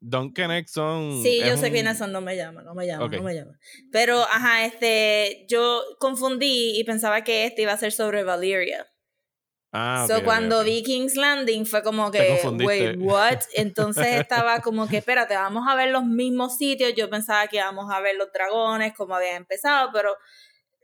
[0.00, 1.22] Duncan Egg son...
[1.22, 3.58] Sí, yo sé un- quiénes son, no me llama, no me llama, no me llama.
[3.90, 8.86] Pero, ajá, este, yo confundí y pensaba que este iba a ser sobre Valyria.
[9.72, 13.40] Ah, so, cuando vi King's Landing fue como que, wait, what?
[13.54, 16.94] Entonces estaba como que, espérate, vamos a ver los mismos sitios.
[16.94, 20.16] Yo pensaba que íbamos a ver los dragones como habían empezado, pero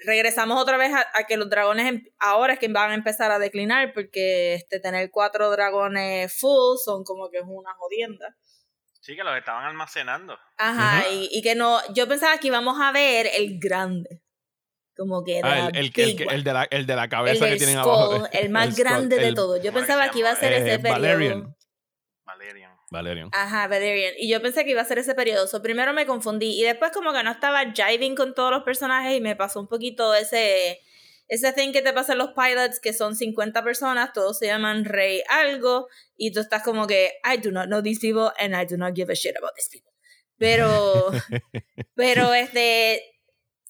[0.05, 3.31] regresamos otra vez a, a que los dragones em- ahora es que van a empezar
[3.31, 8.37] a declinar porque este tener cuatro dragones full son como que es una jodienda.
[9.01, 10.39] Sí, que los estaban almacenando.
[10.59, 14.23] Ajá, y, y que no, yo pensaba que íbamos a ver el grande.
[14.97, 17.53] Como que Ah, era el, el, el, el de la, el de la cabeza el
[17.53, 18.29] que tienen skull, abajo.
[18.33, 19.63] el más el skull, grande de todos.
[19.63, 20.77] Yo ¿cómo era que pensaba que iba a ser Eh, ese.
[20.79, 21.19] Valerian.
[21.41, 21.57] Valerian.
[22.90, 23.31] Valerian.
[23.33, 24.14] Ajá, Valerian.
[24.18, 25.46] Y yo pensé que iba a ser ese periodo.
[25.46, 26.61] So, primero me confundí.
[26.61, 29.68] Y después como que no estaba jiving con todos los personajes y me pasó un
[29.68, 30.81] poquito ese,
[31.29, 34.85] ese thing que te pasa en los pilots, que son 50 personas, todos se llaman
[34.85, 38.66] Rey algo, y tú estás como que, I do not know these people and I
[38.66, 39.92] do not give a shit about these people.
[40.37, 41.11] Pero,
[41.94, 43.03] pero este,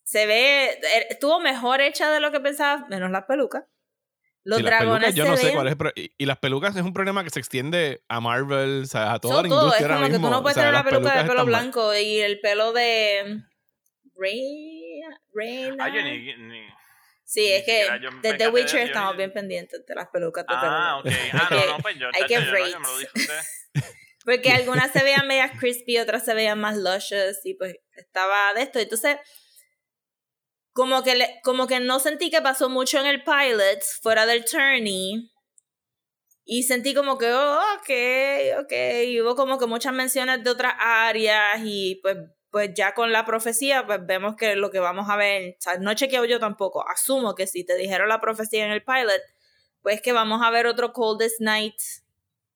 [0.03, 3.65] se ve, er, estuvo mejor hecha de lo que pensaba, menos las pelucas.
[4.45, 6.39] Los las dragones pelucas, yo se no sé ven- cuál es, pero- y, y las
[6.39, 9.49] pelucas es un problema que se extiende a Marvel, o sea, a toda Son la
[9.49, 10.27] todo, industria es ahora como que mismo.
[10.29, 11.47] tú no o puedes sea, tener las peluca de pelo están mal.
[11.47, 13.43] blanco y el pelo de
[14.17, 15.01] Rey,
[15.35, 15.85] Reina.
[15.85, 16.67] Ah, yo ni, ni-
[17.25, 17.87] Sí, es que
[18.23, 21.09] desde de Witcher estamos bien pendientes de las pelucas de Ah, blanco.
[21.09, 21.31] ok.
[21.35, 22.79] Ah, no, no, pues yo, hay que rate.
[22.79, 23.33] me lo disfruté.
[24.25, 28.63] Porque algunas se veían medias crispy, otras se veían más luscious y pues estaba de
[28.63, 28.79] esto.
[28.81, 29.17] Entonces,
[30.73, 34.45] como que, le- como que no sentí que pasó mucho en el pilot fuera del
[34.45, 35.31] tourney.
[36.45, 38.73] Y sentí como que, oh, ok, ok.
[39.07, 42.17] Y hubo como que muchas menciones de otras áreas y pues,
[42.51, 45.79] pues ya con la profecía pues vemos que lo que vamos a ver, o sea,
[45.79, 49.21] no he chequeado yo tampoco, asumo que si te dijeron la profecía en el pilot,
[49.83, 51.77] pues que vamos a ver otro Coldest Night,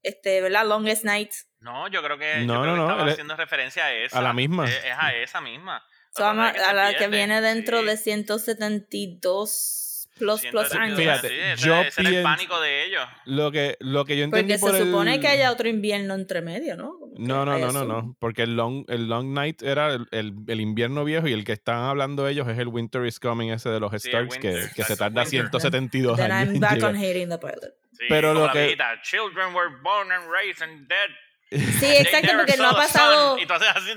[0.02, 0.66] este, ¿verdad?
[0.66, 1.30] Longest Night.
[1.60, 4.18] No, yo creo que, yo No, creo no, que no, estaba haciendo referencia a esa.
[4.18, 4.68] a la misma.
[4.68, 5.82] Es, es a esa misma.
[6.16, 7.86] So, vamos Lo que a, la se que viene dentro sí.
[7.86, 10.96] de 172 plus plus 172, años.
[10.98, 13.04] Fíjate, sí, ese, yo ese era el pienso- pánico de ellos.
[13.24, 16.14] Lo que, lo que yo entendí Porque por se supone el- que haya otro invierno
[16.14, 16.96] entre medio, ¿no?
[17.00, 18.16] Como que No, no, no, no, no.
[18.20, 21.52] Porque el long, el long Night era el, el- el invierno viejo y el que
[21.52, 24.68] están hablando ellos es el Winter is Coming ese de los Sí, Starks que, Winter,
[24.70, 25.40] que se exacto, tarda Winter.
[25.50, 26.54] 172 Then años.
[26.54, 27.74] I'm back on hating the pilot.
[27.98, 31.10] Sí, Pero lo la que- Children were born and raised and dead.
[31.50, 33.32] Sí, exacto, porque no ha pasado.
[33.32, 33.40] sun.
[33.40, 33.90] Y tú haces así.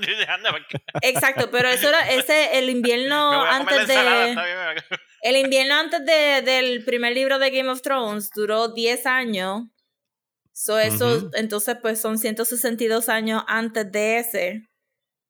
[1.02, 4.36] Exacto, pero eso era ese el invierno antes de
[5.22, 9.62] el invierno antes de, del primer libro de Game of Thrones duró 10 años.
[10.52, 11.30] So eso, Ujú.
[11.34, 14.62] entonces pues son 162 años antes de ese.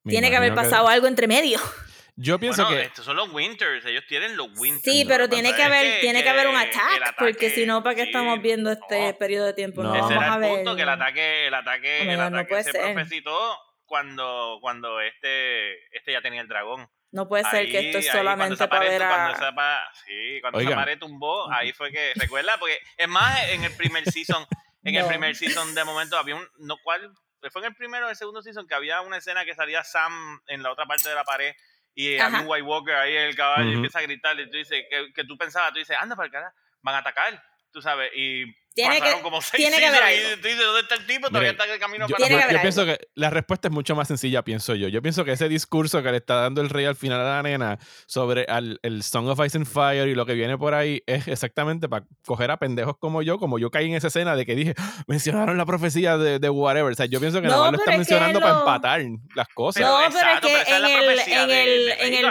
[0.05, 1.59] Me Tiene que haber pasado algo entre medio.
[2.21, 4.83] Yo pienso Bueno, que estos son los Winters, ellos tienen los Winters.
[4.83, 7.65] Sí, pero que tiene que haber, tiene que haber un el attack, porque ataque, si
[7.65, 9.19] no, ¿para qué sí, estamos viendo este no.
[9.19, 9.83] periodo de tiempo?
[9.85, 9.95] No, No.
[9.95, 12.63] Ese vamos era a el punto, que el ataque, el ataque, Oh el no ataque
[12.65, 12.81] se ser.
[12.93, 16.89] profetizó cuando, cuando este, este ya tenía el dragón.
[17.13, 19.55] No puede ser que esto es Ahí, ahí, cuando solamente para pared- ver Cuando a...
[19.55, 24.05] pa- sí, cuando pared tumbó, ahí fue que, recuerda, porque es más, en el primer
[24.11, 24.45] season,
[24.83, 25.09] en el No.
[25.09, 27.11] primer season de momento había un, no cuál,
[27.51, 30.43] fue en el primero o el segundo season que había una escena que salía Sam
[30.49, 31.55] en la otra parte de la pared
[31.99, 32.27] y Ajá.
[32.27, 34.85] había un White Walker ahí en el caballo y empieza a gritar y tú dices,
[34.89, 38.13] que, que tú pensabas, tú dices, anda para el cara, van a atacar, tú sabes,
[38.15, 38.45] y
[38.83, 40.39] Tiene que- como seis tiene que haber seasons algo.
[40.39, 41.29] y tú dices, ¿dónde está el tipo?
[41.29, 43.95] Todavía está en el camino yo, para Tiene yo- pienso que la respuesta es mucho
[43.97, 44.89] más sencilla, pienso yo.
[44.89, 47.43] Yo pienso que ese discurso que le está dando el rey al final a la
[47.43, 51.03] nena sobre al- el Song of Ice and Fire y lo que viene por ahí
[51.07, 54.47] es exactamente para coger a pendejos como yo, como yo caí en esa escena de
[54.47, 56.93] que dije, "Ah, mencionaron la profecía de, de whatever.
[56.93, 58.59] O sea, yo pienso que No, nada más lo pero están es que mencionando para
[58.61, 59.01] empatar
[59.35, 59.83] las cosas.
[59.83, 62.15] No, pero es exacto, que esa es la en el- profecía en el- de en
[62.15, 62.25] el-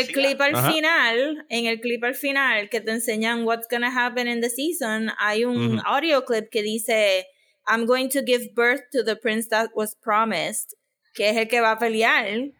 [0.00, 0.72] En clip al Ajá.
[0.72, 5.10] final, en el clip al final que te enseñan what's gonna happen in the season,
[5.18, 5.82] hay un Ujú.
[5.86, 7.24] audio clip que dice
[7.66, 10.74] I'm going to give birth to the prince that was promised,
[11.14, 12.52] que es el que va a pelear,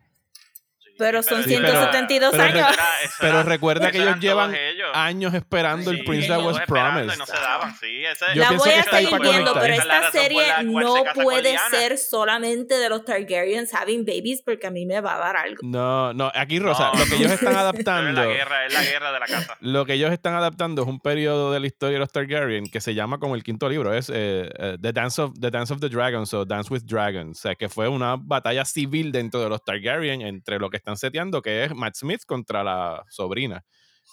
[1.01, 2.69] pero son Sí, pero- 172 pero años.
[2.75, 2.85] Era-
[3.21, 4.91] Pero recuerda que ellos llevan ellos.
[4.93, 7.15] años esperando el Prince that was promised.
[7.15, 8.05] Y no se daban, sí.
[8.05, 12.89] ese- Yo la voy a seguir viendo, pero esta serie no puede ser solamente de
[12.91, 15.57] los Targaryens having babies porque a mí me va a dar algo.
[15.63, 18.21] No, no, aquí Rosa, No, lo que ellos están Pero es adaptando.
[18.21, 19.57] la guerra, es la guerra de la casa.
[19.61, 22.81] Lo que ellos están adaptando es un periodo de la historia de los Targaryen que
[22.83, 25.81] se llama como el quinto libro, es eh, eh, the, Dance of, the Dance of
[25.81, 29.49] the Dragons o Dance with Dragons, o sea, que fue una batalla civil dentro de
[29.49, 33.65] los Targaryen entre lo que están seteando, que es Matt Smith contra la sobrina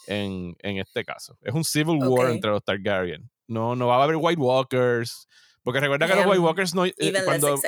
[0.08, 1.38] en, en este caso.
[1.42, 3.30] Es un civil war entre los Targaryen.
[3.48, 5.28] No, no va a haber White Walkers,
[5.64, 6.86] porque recuerda que los I White Walkers no...
[6.86, 6.94] eh,
[7.26, 7.60] cuando,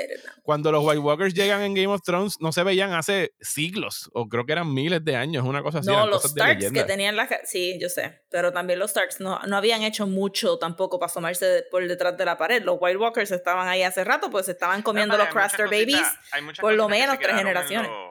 [0.44, 4.28] cuando los White Walkers llegan en Game of Thrones no se veían hace siglos, o
[4.30, 5.90] creo que eran miles de años, una cosa así.
[5.90, 7.28] No, los Starks que tenían la...
[7.44, 8.22] Sí, yo sé.
[8.30, 12.24] Pero también los Starks no, no habían hecho mucho tampoco para asomarse por detrás de
[12.24, 12.64] la pared.
[12.64, 16.20] Los White Walkers estaban ahí hace rato, pues se estaban comiendo los Craster cositas- Babies.
[16.32, 17.92] hay muchas por lo menos tres generaciones.
[17.92, 18.09] Eh,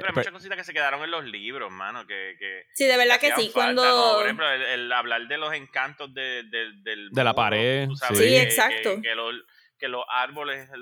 [0.00, 2.96] Pero hay muchas cositas que se quedaron en los libros, mano, que, que Sí, de
[2.96, 3.50] verdad que sí.
[3.52, 4.14] falta, Cuando...
[4.16, 8.18] por ejemplo, el, el hablar de los encantos de, de- del De la pared, sabes,
[8.18, 8.24] sí.
[8.24, 8.94] Sí, que- exacto.
[8.96, 9.34] Que, que los,
[9.78, 10.80] que los árboles, los,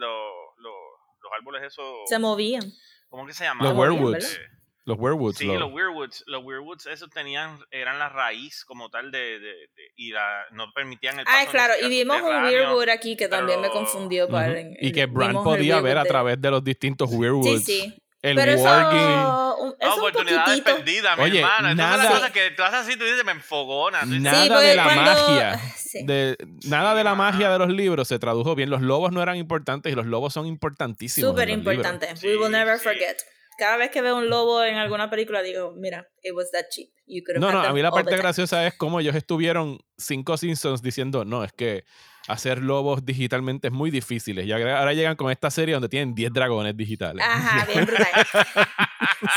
[0.58, 0.74] los,
[1.22, 2.62] los árboles esos, se movían.
[3.08, 3.66] ¿cómo que se llaman?
[3.68, 4.34] Los werewoods.
[4.36, 4.40] Eh,
[4.86, 5.38] Los werewoods.
[5.38, 9.38] Sí, los- los weirwoods, los weirwoods, esos tenían, eran la raíz como tal de, de,
[9.38, 11.72] de- y la, no permitían el paso Ah, claro.
[11.82, 12.44] Y vimos un.
[12.44, 14.28] Weirwood aquí que también me confundió.
[14.28, 17.64] Para y que Bran vimos el podía ver a través de los distintos Sí, werewoods.
[17.64, 17.98] sí.
[18.24, 21.74] El Pero eso, un, eso oportunidades perdidas, mi Oye, hermana.
[21.74, 24.00] Nada- las cosas que tú haces así, tú dices, me enfogona.
[24.00, 25.60] tú dices, Nada Sí, de la cuando- magia.
[25.94, 26.04] Sí.
[26.04, 28.68] De, nada de la Sí, magia de los libros se tradujo bien.
[28.70, 31.30] Los lobos no eran importantes y los lobos son importantísimos.
[31.30, 31.86] Súper en los libros.
[31.86, 32.16] importante.
[32.20, 32.84] Sí, We will never sí.
[32.84, 33.18] forget.
[33.58, 36.88] cada vez que veo un lobo en alguna película digo, mira, it was that cheap.
[37.06, 41.24] You No, no, a mí la parte graciosa es cómo ellos estuvieron cinco Simpsons diciendo,
[41.26, 41.84] no, es que
[42.28, 44.38] hacer lobos digitalmente es muy difícil.
[44.40, 47.24] Y ahora llegan con esta serie donde tienen 10 dragones digitales.
[47.28, 48.08] Ajá, bien brutal.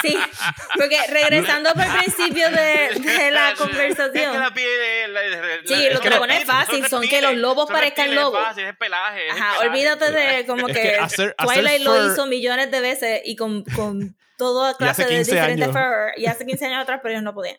[0.02, 0.18] Sí,
[0.76, 4.40] porque regresando por el principio de, de la Es que conversación.
[4.40, 7.68] la piel, la- la- Sí, es los que dragones reptiles, fácil, son que los lobos
[7.68, 8.40] son parezcan lobos.
[8.40, 9.28] Es fácil, es pelaje.
[9.28, 9.68] es Ajá, pelaje.
[9.70, 13.22] olvídate de como Es que, que hacer- hacer Twilight lo fur- hizo millones de veces
[13.26, 15.78] y con, con toda Y hace clase de 15 diferentes años.
[15.78, 17.58] fur y hace 15 años atrás, pero ellos no podían.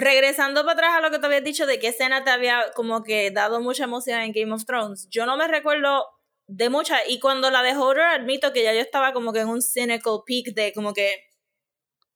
[0.00, 3.02] Regresando para atrás a lo que te habías dicho de qué escena te había como
[3.02, 6.04] que dado mucha emoción en Game of Thrones, yo no me recuerdo
[6.46, 9.48] de muchas y cuando la de Hodor admito que ya yo estaba como que en
[9.48, 11.16] un cynical peak de como que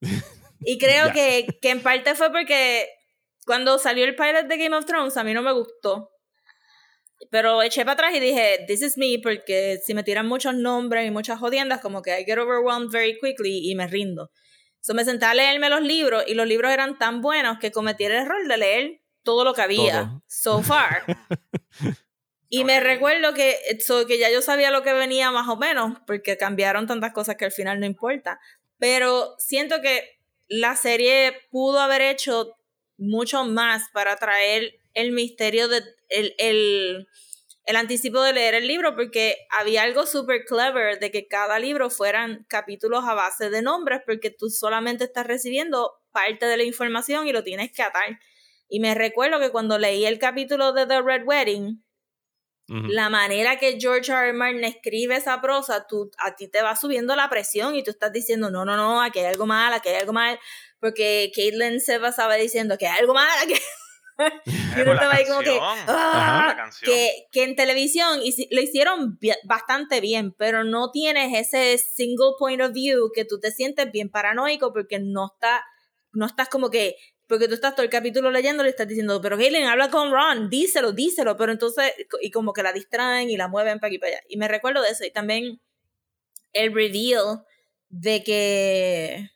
[0.60, 2.88] y creo que, que en parte fue porque
[3.44, 6.12] cuando salió el pilot de Game of Thrones a mí no me gustó
[7.30, 11.06] pero eché para atrás y dije, this is me, porque si me tiran muchos nombres
[11.06, 14.30] y muchas jodiendas, como que I get overwhelmed very quickly y me rindo.
[14.82, 18.04] So me senté a leerme los libros y los libros eran tan buenos que cometí
[18.04, 20.22] el error de leer todo lo que había Todo.
[20.26, 21.04] so far.
[22.48, 25.98] y me recuerdo que, so, que ya yo sabía lo que venía más o menos,
[26.04, 28.40] porque cambiaron tantas cosas que al final no importa.
[28.78, 30.18] Pero siento que
[30.48, 32.56] la serie pudo haber hecho
[32.98, 37.08] mucho más para traer el misterio de el, el,
[37.64, 41.90] el anticipo de leer el libro porque había algo súper clever de que cada libro
[41.90, 47.28] fueran capítulos a base de nombres porque tú solamente estás recibiendo parte de la información
[47.28, 48.18] y lo tienes que atar.
[48.68, 51.84] Y me recuerdo que cuando leí el capítulo de The Red Wedding,
[52.68, 54.28] la manera que George R.
[54.28, 54.32] R.
[54.32, 58.12] Martin escribe esa prosa, tú, a ti te va subiendo la presión y tú estás
[58.12, 60.38] diciendo, no, no, no, aquí hay algo mal, aquí hay algo mal,
[60.80, 63.54] porque Caitlyn se pasaba diciendo que hay algo mal, aquí
[64.18, 68.20] estaba ahí como que, canción, "Ah", que, que en televisión
[68.50, 73.50] lo hicieron bastante bien, pero no tienes ese single point of view que tú te
[73.50, 75.64] sientes bien paranoico porque no está,
[76.12, 76.96] no estás como que,
[77.26, 80.50] porque tú estás todo el capítulo leyendo y estás diciendo, pero Caitlyn, habla con Ron,
[80.50, 83.98] díselo, díselo, pero entonces, y como que la distraen y la mueven para aquí y
[83.98, 84.22] para allá.
[84.28, 85.60] Y me recuerdo de eso, y también
[86.52, 87.44] el reveal
[87.88, 89.30] de que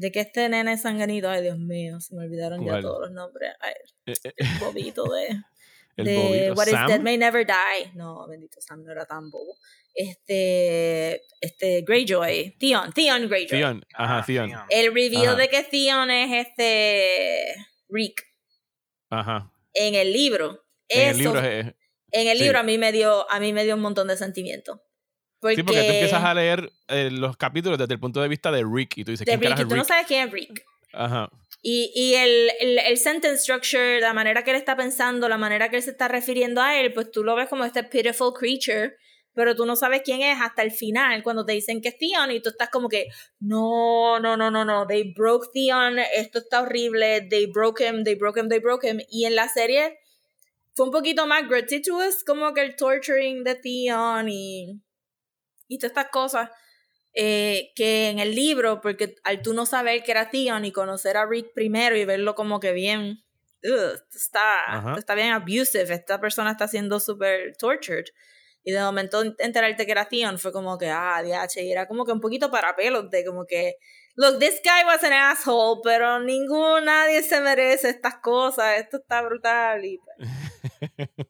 [0.00, 3.52] de que este nene sanganito, ay Dios mío, se me olvidaron ya todos los nombres.
[3.60, 3.72] Ay,
[4.06, 5.26] Eh, eh, el bobito de,
[5.96, 6.54] el de bobito.
[6.54, 6.82] What Sam.
[6.84, 7.92] is Dead May Never Die.
[7.94, 9.56] No, bendito Sam no era tan bobo.
[9.94, 13.58] Este, este Greyjoy, Theon, Theon Greyjoy.
[13.58, 13.84] Theon.
[13.94, 14.50] Ajá, Ah, Theon.
[14.70, 15.36] El reveal Ajá.
[15.36, 17.54] de que Theon es este
[17.88, 18.22] Rick
[19.10, 19.52] Ajá.
[19.74, 20.64] en el libro.
[20.88, 21.66] En el Eso- libro es,
[22.12, 22.44] en el sí.
[22.44, 24.82] libro a mí me dio a mí me dio un montón de sentimiento.
[25.40, 28.50] Porque, Sí, porque tú empiezas a leer eh, los capítulos desde el punto de vista
[28.52, 29.84] de Rick y tú dices, de ¿quién Rick, y tú no Rick?
[29.86, 30.64] sabes quién es Rick.
[30.92, 31.30] Ajá.
[31.62, 35.68] Y, y el, el, el sentence structure, la manera que él está pensando, la manera
[35.70, 38.96] que él se está refiriendo a él, pues tú lo ves como este pitiful creature,
[39.34, 42.30] pero tú no sabes quién es hasta el final, cuando te dicen que es Theon,
[42.32, 43.08] y tú estás como que,
[43.40, 48.14] no, no, no, no, no, they broke Theon, esto está horrible, they broke him, they
[48.14, 48.98] broke him, they broke him.
[49.08, 49.98] Y en la serie
[50.74, 54.80] fue un poquito más gratuitous, como que el torturing de Theon y,
[55.70, 56.50] y todas estas cosas
[57.14, 61.16] eh, que en el libro, porque al tú no saber que era Theon y conocer
[61.16, 63.22] a Rick primero y verlo como que bien,
[63.62, 64.94] ugh, está, Ajá.
[64.98, 68.04] está bien abusive, esta persona está siendo súper tortured.
[68.62, 72.04] Y de momento enterarte que era Theon fue como que, ah, DH, y era como
[72.04, 73.76] que un poquito para pelos de como que,
[74.16, 79.22] look, this guy was an asshole, pero ningún, nadie se merece estas cosas, esto está
[79.22, 79.84] brutal.
[79.84, 80.18] Y, pues,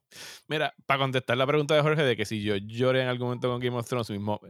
[0.48, 3.48] Mira, para contestar la pregunta de Jorge de que si yo lloré en algún momento
[3.48, 4.40] con Game of Thrones, mis, mo-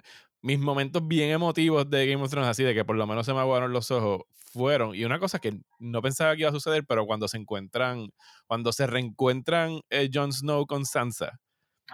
[0.43, 3.33] mis momentos bien emotivos de Game of Thrones, así de que por lo menos se
[3.35, 6.85] me aguaron los ojos, fueron, y una cosa que no pensaba que iba a suceder,
[6.87, 8.09] pero cuando se encuentran,
[8.47, 11.39] cuando se reencuentran eh, Jon Snow con Sansa,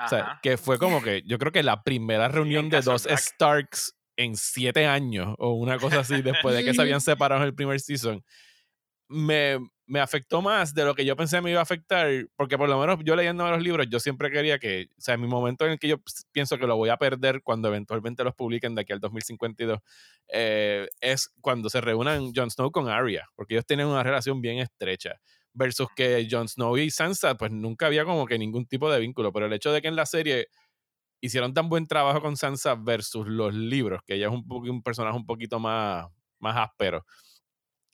[0.04, 0.40] o sea, Ajá.
[0.42, 3.18] que fue como que yo creo que la primera reunión de dos Black.
[3.18, 7.48] Starks en siete años o una cosa así después de que se habían separado en
[7.48, 8.24] el primer season
[9.08, 12.68] me, me afectó más de lo que yo pensé me iba a afectar porque por
[12.68, 15.72] lo menos yo leyendo los libros yo siempre quería que o sea mi momento en
[15.72, 15.96] el que yo
[16.32, 19.78] pienso que lo voy a perder cuando eventualmente los publiquen de aquí al 2052
[20.28, 24.58] eh, es cuando se reúnan Jon Snow con Arya porque ellos tienen una relación bien
[24.58, 25.20] estrecha
[25.52, 29.32] versus que Jon Snow y Sansa pues nunca había como que ningún tipo de vínculo
[29.32, 30.48] pero el hecho de que en la serie
[31.20, 35.16] hicieron tan buen trabajo con Sansa versus los libros, que ella es un, un personaje
[35.16, 36.06] un poquito más,
[36.38, 37.04] más áspero.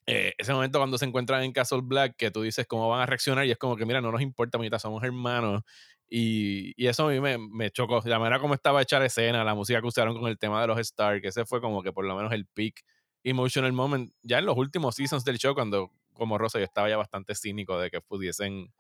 [0.07, 3.07] Eh, ese momento cuando se encuentran en Castle Black, que tú dices cómo van a
[3.07, 5.63] reaccionar, y es como que, mira, no nos importa, amiguita, somos hermanos.
[6.09, 8.03] Y, y eso a mí me, me chocó.
[8.05, 10.67] La manera como estaba hecha la escena, la música que usaron con el tema de
[10.67, 12.85] los Stark, ese fue como que por lo menos el peak
[13.25, 14.13] emotional moment.
[14.23, 17.79] Ya en los últimos seasons del show, cuando como Rosa yo estaba ya bastante cínico
[17.79, 18.73] de que pudiesen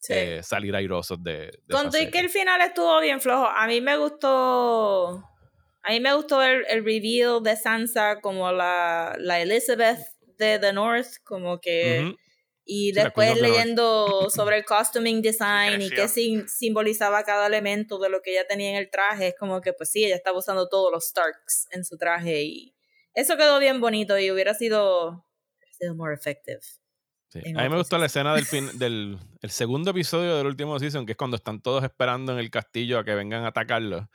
[0.00, 0.12] sí.
[0.12, 2.20] eh, salir airosos de, de esa Con todo y que serie.
[2.20, 3.46] el final estuvo bien flojo.
[3.46, 5.24] A mí me gustó.
[5.82, 9.98] A mí me gustó el, el reveal de Sansa como la, la Elizabeth
[10.38, 12.02] de The North, como que...
[12.08, 12.16] Ujú.
[12.68, 18.08] Y Sí, después leyendo sobre el costuming design y qué sim- simbolizaba cada elemento de
[18.10, 20.68] lo que ella tenía en el traje, es como que pues sí, ella estaba usando
[20.68, 22.74] todos los Starks en su traje y
[23.14, 25.24] eso quedó bien bonito y hubiera sido,
[25.78, 26.58] sido more effective.
[27.28, 27.38] Sí.
[27.56, 31.06] A mí me gustó la escena del, fin, del el segundo episodio del último season,
[31.06, 34.06] que es cuando están todos esperando en el castillo a que vengan a atacarlos.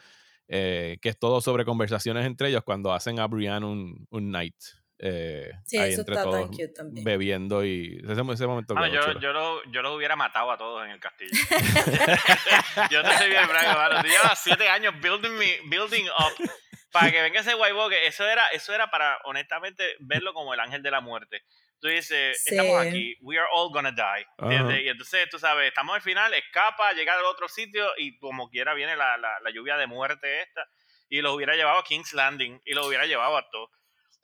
[0.49, 4.57] eh, que es todo sobre conversaciones entre ellos cuando hacen a Brienne un, un night.
[5.03, 7.03] Eh, Sí, ahí eso entre está tan todos cute también.
[7.03, 10.85] bebiendo y ese, ese momento quedó yo, yo, lo- yo los hubiera matado a todos
[10.85, 11.31] en el castillo.
[12.91, 14.01] yo te soy bien franco, mano.
[14.03, 16.49] Llevas siete años building, me, building up
[16.91, 17.97] para que venga ese White Walker.
[18.03, 21.43] Eso era, eso era para, honestamente, verlo como el ángel de la muerte.
[21.79, 22.55] Tú dices, Sí.
[22.55, 24.25] estamos aquí, we are all gonna die.
[24.37, 24.75] ¿entiendes?
[24.75, 24.81] Ajá.
[24.83, 28.73] Y entonces, tú sabes, estamos al final, escapa, llega al otro sitio y como quiera
[28.75, 30.67] viene la, la, la lluvia de muerte esta.
[31.09, 33.69] Y los hubiera llevado a King's Landing y los hubiera llevado a todos.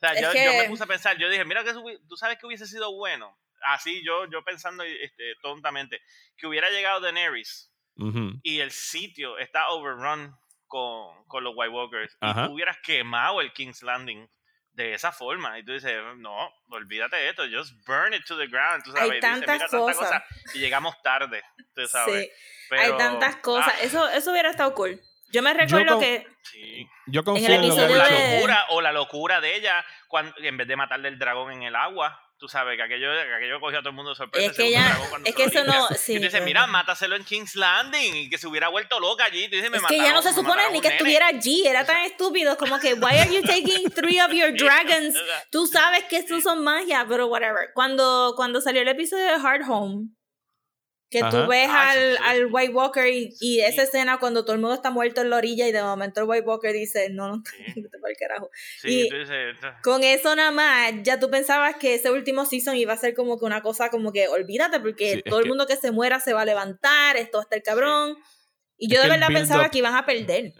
[0.00, 2.38] sea, yo, que- yo me puse a pensar, yo dije, mira, que eso tú sabes
[2.38, 3.36] que hubiese sido bueno.
[3.62, 6.00] Así yo, yo pensando este, tontamente,
[6.36, 8.38] que hubiera llegado Daenerys Ujú.
[8.44, 10.32] y el sitio está overrun
[10.68, 14.28] con, con los White Walkers y tú hubieras quemado el King's Landing
[14.72, 18.46] de esa forma y tú dices no olvídate de esto just burn it to the
[18.46, 19.96] ground tú sabes Hay y dices, tantas "Mira, tanta cosas".
[19.96, 20.24] cosa",
[20.54, 21.42] y llegamos tarde
[21.74, 22.30] tú sabes Sí,
[22.68, 23.74] Pero, hay tantas cosas.
[23.76, 25.00] ah, Eso, eso hubiera estado cool.
[25.30, 26.88] Yo me recuerdo que sí.
[27.06, 29.56] Yo confío el en lo que episodio han la de- locura o la locura de
[29.56, 33.08] ella cuando en vez de matarle el dragón en el agua tú sabes que aquello,
[33.10, 34.72] que aquello cogió a todo el mundo de sorpresa Es que
[35.10, 35.74] cuando es que eso limpia.
[35.80, 39.00] no- sí, y tú dices mira mátaselo en King's Landing y que se hubiera vuelto
[39.00, 40.86] loca allí tú dices, me es que ya no mataron- se supone mataron ni que
[40.88, 40.96] nene.
[40.98, 45.16] estuviera allí, era tan estúpido como que why are you taking three of your dragons?
[45.50, 47.70] Tú sabes que estos son magia, pero whatever.
[47.74, 50.06] Cuando cuando salió el episodio de Hard Home
[51.10, 51.30] que Ajá.
[51.30, 52.22] tú ves Ah, al, sí.
[52.24, 53.88] al White Walker y, y esa Sí.
[53.88, 56.46] escena cuando todo el mundo está muerto en la orilla y de momento el White
[56.46, 57.52] Walker dice, no, no, Sí.
[57.82, 58.50] vete pa'l carajo.
[58.80, 62.96] sí, y- Con eso nada más, ya tú pensabas que ese último season iba a
[62.98, 65.90] ser como que una cosa como que olvídate porque todo el que- mundo que se
[65.92, 68.16] muera se va a levantar, esto va a estar cabrón.
[68.76, 70.52] Y yo de el verdad pensaba que iban a perder.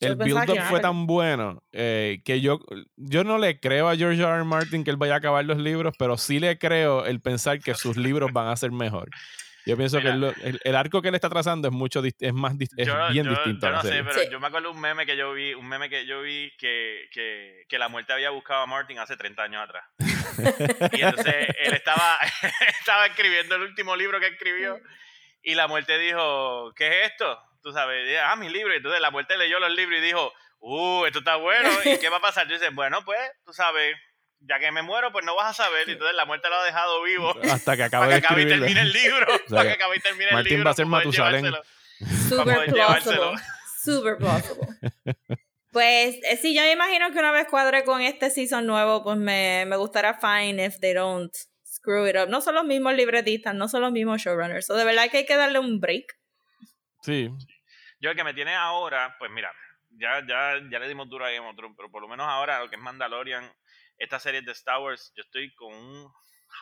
[0.00, 2.58] El build-up fue tan bueno eh, que yo,
[2.96, 4.32] yo no le creo a George R.
[4.34, 4.44] R.
[4.44, 7.74] Martin que él vaya a acabar los libros, pero sí le creo el pensar que
[7.74, 9.10] sus libros van a ser mejor.
[9.66, 10.12] Yo pienso Mira.
[10.12, 12.86] que lo- el, el arco que él está trazando es mucho dist- es más es
[12.86, 14.28] yo, bien yo- distinto yo no sé, pero Sí.
[14.30, 17.64] yo me acuerdo un meme que yo vi, un meme que yo vi que, que,
[17.68, 19.84] que la muerte había buscado a Martin hace 30 años atrás.
[20.92, 22.18] y entonces él estaba,
[22.80, 24.78] estaba escribiendo el último libro que escribió
[25.42, 27.38] y la muerte dijo, ¿qué es esto?
[27.62, 28.72] Tú sabes, y, ah, mi libro.
[28.72, 31.68] Y entonces la muerte leyó los libros y dijo, uh, esto está bueno.
[31.84, 32.46] ¿Y qué va a pasar?
[32.48, 33.96] Yo dice, bueno, pues, tú sabes,
[34.40, 35.88] ya que me muero, pues no vas a saber.
[35.88, 37.34] Y entonces la muerte lo ha dejado vivo.
[37.50, 39.26] Hasta que acabe para que acabe y termine el libro.
[39.48, 40.64] sea, para que acabe y termine el Martín libro.
[40.64, 41.54] va a ser Matusalén.
[42.28, 43.32] Super plausible.
[43.82, 44.66] Super plausible.
[45.72, 49.16] Pues eh, sí, yo me imagino que una vez cuadre con este season nuevo, pues
[49.16, 51.32] me, me gustará fine if they don't
[51.64, 52.28] screw it up.
[52.28, 54.66] No son los mismos libretistas, no son los mismos showrunners.
[54.66, 56.18] So de verdad que hay que darle un break.
[57.02, 57.30] Sí,
[58.00, 59.52] Yo el que me tiene ahora, pues mira,
[59.90, 62.58] ya, ya, ya le dimos duro a Game of Thrones, pero por lo menos ahora
[62.58, 63.50] lo que es Mandalorian,
[64.00, 66.12] esta serie de Star Wars, yo estoy con un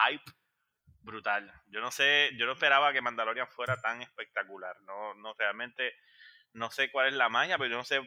[0.01, 0.31] hype
[1.01, 1.51] brutal.
[1.69, 4.77] Yo no sé, yo no esperaba que Mandalorian fuera tan espectacular.
[4.83, 5.95] No, no realmente,
[6.53, 8.01] no sé cuál es la magia, pero yo no sé,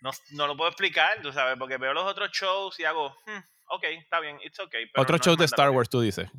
[0.00, 3.38] no, no lo puedo explicar, tú sabes, porque veo los otros shows y hago, hmm,
[3.66, 4.86] ok, está bien, it's okay.
[4.86, 5.70] pero otro no show es de Star.
[5.70, 6.30] Wars, tú dices.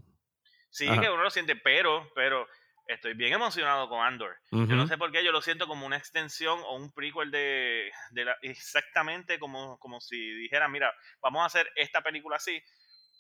[0.70, 1.02] Sí, Ajá.
[1.02, 2.48] que uno lo siente, pero, pero
[2.88, 4.36] estoy bien emocionado con Andor.
[4.52, 7.92] Yo no sé por qué yo lo siento como una extensión o un prequel de,
[8.12, 12.62] de la, exactamente como, como si dijera, mira, vamos a hacer esta película así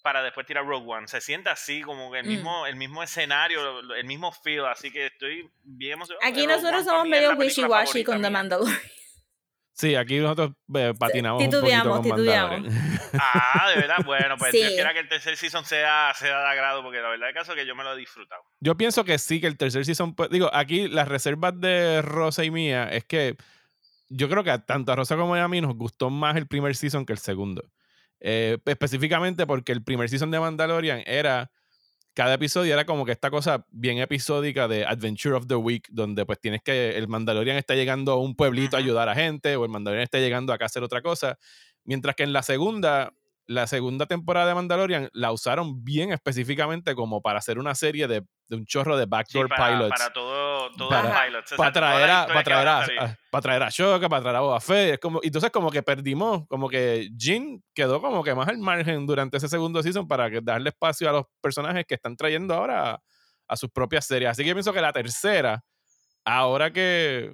[0.03, 1.07] para después tirar Rogue One.
[1.07, 2.29] Se siente así, como que el Mm.
[2.29, 6.25] mismo, el mismo escenario, el mismo feel, así que estoy bien emocionado.
[6.25, 8.29] Aquí nosotros One somos medio wishy-washy con The.
[8.29, 8.79] Mandalorian.
[9.77, 12.61] Sí, aquí nosotros eh, patinamos titubeamos, un poquito con titubeamos.
[12.61, 12.97] Mandalorian.
[13.19, 14.57] Ah, de verdad, bueno, pues Sí.
[14.57, 17.51] Dios quiera que el tercer season sea, sea de agrado, porque la verdad es caso
[17.53, 18.41] es que yo me lo he disfrutado.
[18.59, 20.15] Yo pienso que sí, que el tercer season.
[20.15, 23.37] pues, digo, aquí las reservas de Rosa y mía es que
[24.09, 26.75] yo creo que a- tanto a Rosa como a mí nos gustó más el primer
[26.75, 27.63] season que el segundo.
[28.19, 31.51] Eh, específicamente porque el primer season de Mandalorian era.
[32.17, 36.25] Cada episodio era como que esta cosa bien episódica de Adventure of the Week, donde
[36.25, 36.97] pues tienes que.
[36.97, 40.17] El Mandalorian está llegando a un pueblito a ayudar a gente, o el Mandalorian está
[40.17, 41.37] llegando acá a hacer otra cosa.
[41.83, 43.13] Mientras que en la segunda,
[43.49, 48.23] la segunda temporada de Mandalorian la usaron bien específicamente como para hacer una serie de,
[48.49, 49.89] de un chorro de Sí, backdoor para, pilots.
[49.97, 51.53] para todo, todos Para- los pilots.
[51.55, 54.93] para traer a, para traer a, para traer a Shoka, para traer a Boba Fett.
[54.95, 59.05] Es como, entonces como que perdimos, como que Jin quedó como que más al margen
[59.05, 62.91] durante ese segundo season para que darle espacio a los personajes que están trayendo ahora
[62.95, 62.99] a,
[63.47, 64.29] a sus propias series.
[64.31, 65.63] Así que yo pienso que la tercera,
[66.25, 67.33] ahora que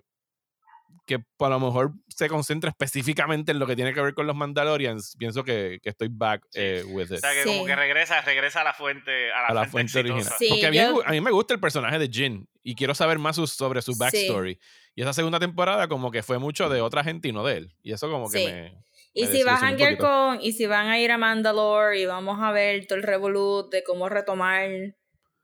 [1.05, 4.35] que a lo mejor se concentra específicamente en lo que tiene que ver con los
[4.35, 6.59] Mandalorians, pienso que, que estoy back Sí.
[6.61, 7.19] eh, with O it.
[7.21, 7.49] sea, que Sí.
[7.49, 10.35] como que regresa, regresa a la fuente, a la, a la fuente, fuente original.
[10.39, 12.95] Sí, Porque a mí, yo- a mí me gusta el personaje de Jin y quiero
[12.95, 13.99] saber más sus- sobre su Sí.
[13.99, 14.59] backstory.
[14.95, 17.75] Y esa segunda temporada como que fue mucho de otra gente y no de él.
[17.81, 18.45] Y eso como que Sí.
[18.45, 18.83] me...
[19.15, 22.51] Y si vas a con, y si van a ir a Mandalore y vamos a
[22.51, 24.67] ver todo el revolut de cómo retomar,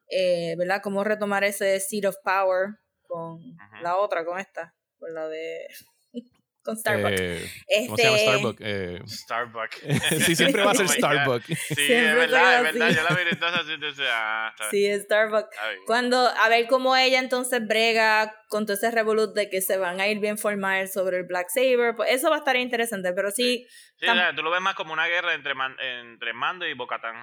[0.10, 0.82] eh, ¿verdad?
[0.82, 2.70] Cómo retomar ese seat of power
[3.08, 3.40] con
[3.84, 5.68] la otra, con esta, con la de,
[6.62, 7.20] con Starbucks.
[7.22, 7.50] Eh,
[7.88, 8.62] ¿Cómo se llama Este- Starbucks?
[8.62, 9.78] Eh, Starbucks.
[10.26, 10.90] sí, siempre va a ser Oh.
[10.90, 11.46] Starbucks.
[11.48, 12.90] Sí, Siempre es verdad, es verdad.
[12.92, 15.58] Yo la miré entonces así, entonces, ah, Sí, Starbucks.
[15.88, 20.00] Cuando, a ver cómo ella entonces brega con todo ese revolut de que se van
[20.02, 23.32] a ir bien formal sobre el Black Saber, pues eso va a estar interesante, pero
[23.32, 23.66] sí,
[24.00, 26.74] Sí, o sea, tú lo ves más como una guerra entre, Man- entre Mando y
[26.74, 27.16] Bocatán.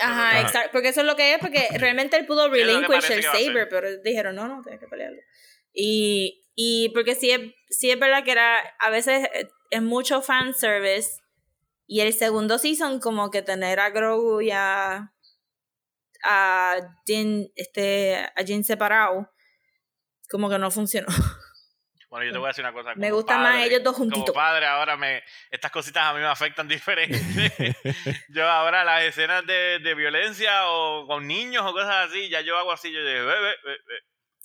[0.00, 3.68] Ajá, exacto, porque eso es lo que es, porque realmente él pudo relinquish el saber,
[3.68, 5.18] pero dijeron, no, no, tienes que pelearlo.
[5.72, 9.28] Y, y porque sí es, sí es verdad que era, a veces
[9.70, 11.22] es mucho fanservice,
[11.86, 15.12] y el segundo season como que tener a Grogu y a,
[16.24, 19.30] a Jin, este, a Jin separado,
[20.30, 21.08] como que no funcionó.
[22.08, 22.94] Bueno, yo te voy a decir una cosa.
[22.94, 24.34] Me como gustan más ellos dos Como juntitos.
[24.34, 27.18] padre, ahora me estas cositas a mí me afectan diferente.
[28.28, 32.58] yo ahora las escenas de, de violencia o con niños o cosas así, ya yo
[32.58, 33.56] hago así, yo digo, ve, ve.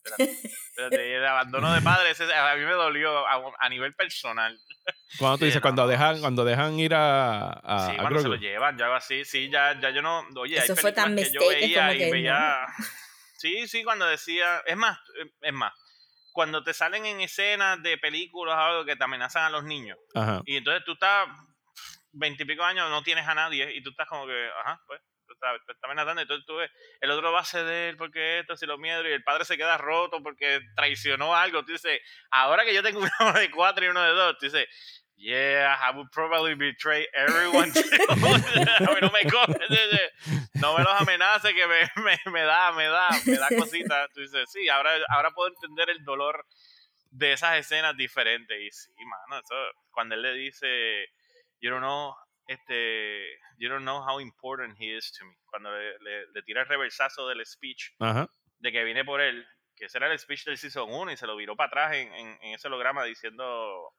[0.07, 4.57] Espérate, espérate, el abandono de padres, a mí me dolió a, a nivel personal.
[5.19, 8.19] Cuando tú Sí, dices, no, cuando, dejan, cuando dejan ir a, a, sí, a cuando
[8.19, 11.15] se lo llevan, hago así, sí, ya, ya yo no, oye, Eso hay fue tan
[11.15, 12.65] que yo veía como y que veía,
[13.37, 14.97] sí, sí, cuando decía, es más,
[15.41, 15.73] es más,
[16.31, 19.97] cuando te salen en escenas de películas o algo que te amenazan a los niños,
[20.13, 20.41] Ajá.
[20.45, 21.27] y entonces tú estás
[22.11, 25.01] veintipico años, no tienes a nadie, y tú estás como que, ajá, pues,
[25.65, 26.71] te está amenazando, y entonces tú ves,
[27.01, 29.77] el otro va a ceder porque esto, si lo miedo, y el padre se queda
[29.77, 31.63] roto porque traicionó algo.
[31.63, 34.67] Tú dices, ahora que yo tengo uno de cuatro y uno de dos, tú dices,
[35.17, 37.71] yeah, I would probably betray everyone.
[37.71, 40.11] too." a mí no me coge,
[40.55, 44.09] no me los amenace que me, me, me da, me da, me da cositas.
[44.13, 46.45] Tú dices, sí, ahora, ahora puedo entender el dolor
[47.11, 48.57] de esas escenas diferentes.
[48.59, 49.55] Y sí, mano, eso,
[49.91, 51.07] cuando él le dice,
[51.59, 52.15] you don't know,
[52.47, 55.35] este, you don't know how important he is to me.
[55.45, 58.29] Cuando le, le- le tira el reversazo del speech Ajá.
[58.59, 59.45] de que viene por él,
[59.75, 62.11] que ese era el speech del Season 1 y se lo viró para atrás en,
[62.13, 63.93] en, en ese holograma diciendo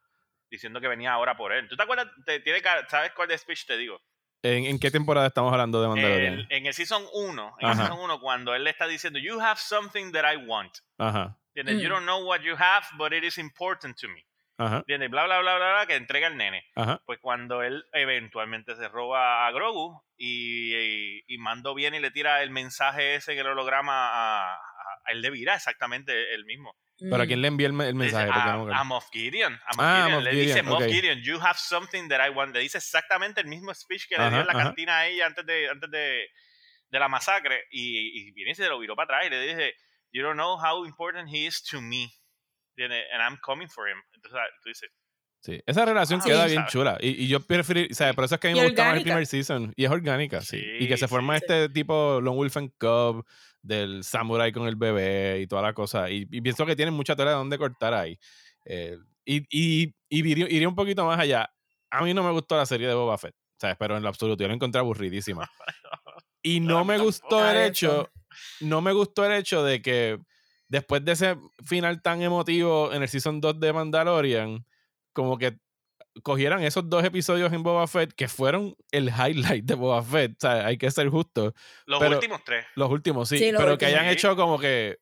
[0.50, 1.68] diciendo que venía ahora por él.
[1.68, 2.08] ¿Tú te acuerdas?
[2.24, 4.00] Te, tiene ¿Sabes cuál de speech te digo?
[4.42, 6.34] ¿En, en qué temporada estamos hablando de Mandalorian?
[6.34, 7.76] El- en el Season 1, en el.
[7.76, 10.72] Season 1, cuando él le está diciendo, you have something that I want.
[10.96, 11.38] Ajá.
[11.54, 11.82] ¿Entiendes?
[11.82, 11.92] You Mm.
[11.92, 14.24] don't know what you have, but it is important to me.
[14.58, 14.78] Ajá.
[14.78, 15.10] ¿Entiendes?
[15.10, 16.64] Bla, bla, bla, bla, bla, que entrega el nene.
[16.74, 17.00] Ajá.
[17.06, 22.10] Pues cuando él eventualmente se roba a Grogu y, y, y Mando viene y le
[22.10, 24.58] tira el mensaje ese en el holograma a, a-
[25.06, 26.76] a él le vira exactamente el mismo.
[26.98, 28.28] ¿Pero a quién le envía el, mensaje?
[28.32, 29.54] A, no Moff Gideon.
[29.54, 30.12] A Moff Ah, Gideon.
[30.12, 30.84] Moff le dice Moff.
[30.84, 32.52] Gideon, you have something that I want.
[32.52, 34.64] Le dice exactamente el mismo speech que le dio en la ajá.
[34.64, 36.26] cantina a ella antes de, antes de,
[36.90, 37.64] de la masacre.
[37.70, 39.74] Y, y viene y se lo viró para atrás y le dice,
[40.10, 42.10] you don't know how important he is to me.
[42.78, 43.04] ¿Entiendes?
[43.12, 43.98] And I'm coming for him.
[44.14, 44.90] Entonces tú dices,
[45.40, 45.60] Sí.
[45.66, 46.50] Esa relación Ah, queda sí.
[46.50, 46.72] bien ¿sabes?
[46.72, 46.98] chula.
[47.00, 48.92] Y, y yo preferí, o sea, por eso es que a mí me gustaba el
[48.94, 49.04] orgánica.
[49.12, 49.72] primer season.
[49.76, 50.60] Y es orgánica, sí.
[50.80, 51.44] y que se forma sí.
[51.46, 53.24] este tipo Lone Wolf and Cub
[53.62, 56.10] del samurai con el bebé y toda la cosa.
[56.10, 58.18] Y, y pienso que tienen mucha tela de donde cortar ahí.
[58.64, 61.48] Eh, y y, y iría, iría un poquito más allá.
[61.90, 63.76] A mí no me gustó la serie de Boba Fett, ¿sabes?
[63.78, 65.48] Pero en lo absoluto yo la encontré aburridísima.
[66.42, 68.10] Y no me gustó el Ah, hecho,
[68.60, 70.18] no me gustó el hecho de que
[70.68, 74.64] después de ese final tan emotivo en el season 2 de Mandalorian,
[75.12, 75.58] como que
[76.22, 80.36] cogieran esos dos episodios en Boba Fett que fueron el highlight de Boba Fett, o
[80.40, 81.54] sea, hay que ser justo.
[81.86, 82.66] los Pero- últimos tres.
[82.74, 84.98] Los últimos, sí, Sí, los pero que hayan hecho como que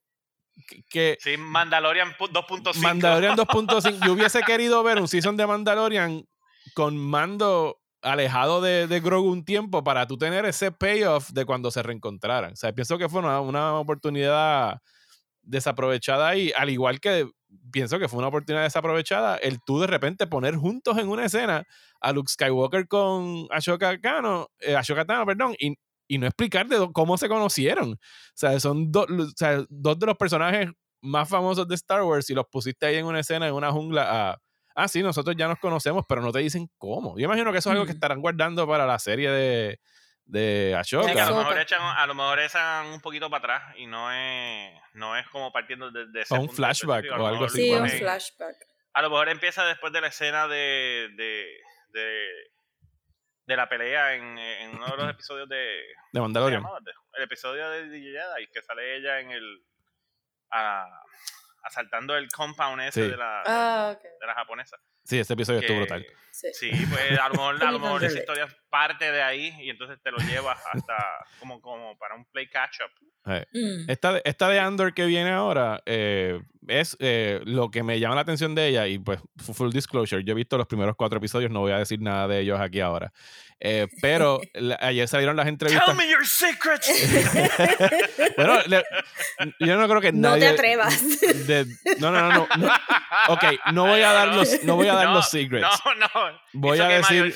[0.89, 2.81] que- Sí, Mandalorian pu- 2.5.
[2.83, 4.07] Mandalorian 2.5.
[4.07, 6.27] Yo hubiese querido ver un season de Mandalorian
[6.75, 11.71] con mando alejado de, de Grogu un tiempo para tú tener ese payoff de cuando
[11.71, 12.53] se reencontraran.
[12.53, 14.81] O sea, pienso que fue una, una oportunidad
[15.47, 17.29] desaprovechada ahí, al igual que
[17.73, 21.65] pienso que fue una oportunidad desaprovechada el tú de repente poner juntos en una escena
[22.01, 25.75] a Luke Skywalker con Ashoka Tano, eh, Ashoka Tano, perdón, y,
[26.09, 27.93] y no explicar de do- cómo se conocieron.
[27.93, 27.99] O
[28.35, 30.69] sea, son do- o sea, dos de los personajes
[31.01, 34.31] más famosos de Star Wars y los pusiste ahí en una escena, en una jungla.
[34.33, 34.39] a,
[34.75, 37.17] ah, sí, nosotros ya nos conocemos, pero no te dicen cómo.
[37.19, 39.79] Yo imagino que eso es algo que estarán guardando para la serie de,
[40.27, 41.13] de Ashoka.
[41.13, 44.13] Sí, a lo mejor echan, a lo mejor echan un poquito para atrás y no
[44.13, 47.63] es, no es como partiendo de, de ese O un punto flashback o algo así,
[47.63, 48.57] Sí, un flashback.
[48.93, 51.47] A lo mejor empieza después de la escena de, de,
[51.91, 52.29] de,
[53.47, 55.57] de la pelea en, en uno de los episodios de...
[55.57, 56.65] de ¿cómo se Mandalorian.
[57.15, 59.63] El episodio de The Jedi, que sale ella en el...
[60.51, 60.87] A,
[61.63, 63.11] asaltando el compound ese Sí.
[63.11, 64.77] de, la, Ah, de la japonesa.
[65.05, 66.07] Sí, este episodio estuvo brutal.
[66.39, 66.49] Sí.
[66.53, 69.99] Sí, pues a lo mejor, a lo mejor esa historia parte de ahí y entonces
[70.03, 70.95] te lo llevas hasta
[71.41, 72.91] como, como para un play catch up.
[73.33, 73.91] Eh, Mm.
[73.91, 78.15] Esta, de- esta de Andor que viene ahora eh, es eh, lo que me llama
[78.17, 81.19] la atención de ella y pues fu- full disclosure, yo he visto los primeros cuatro
[81.19, 83.13] episodios, no voy a decir nada de ellos aquí ahora.
[83.59, 85.87] Eh, pero la- ayer salieron las entrevistas.
[85.87, 86.87] Tell me your secrets.
[88.37, 88.85] Bueno, le-
[89.61, 90.41] yo no creo que No nadie...
[90.43, 91.21] te atrevas.
[91.47, 91.67] de-
[91.99, 92.73] no, no, no, no, no.
[93.29, 95.67] Ok, no voy a dar los, no voy a dar No, los secrets.
[95.85, 96.26] No, no.
[96.53, 97.35] Voy a decir-.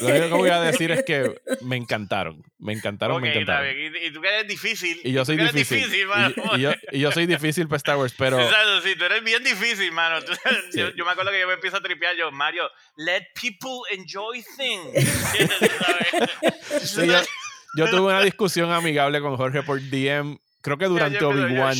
[0.00, 2.42] Lo único que voy a decir es que me encantaron.
[2.58, 3.68] Me encantaron, me encantaron.
[3.76, 5.00] Y, y tú que eres difícil.
[5.04, 5.78] Y yo soy difícil.
[5.84, 9.22] Y, y yo, y yo soy difícil para Star Wars, pero Exacto, sí, tú eres
[9.22, 10.22] bien difícil, mano.
[10.22, 10.32] Tú-
[10.74, 14.42] yo, yo me acuerdo que yo me empiezo a tripear yo, Mario, let people enjoy
[14.56, 15.08] things.
[15.78, 16.90] ¿Sabes?
[16.90, 17.18] sí, yo,
[17.76, 21.76] yo tuve una discusión amigable con Jorge por DM, creo que durante Obi-Wan.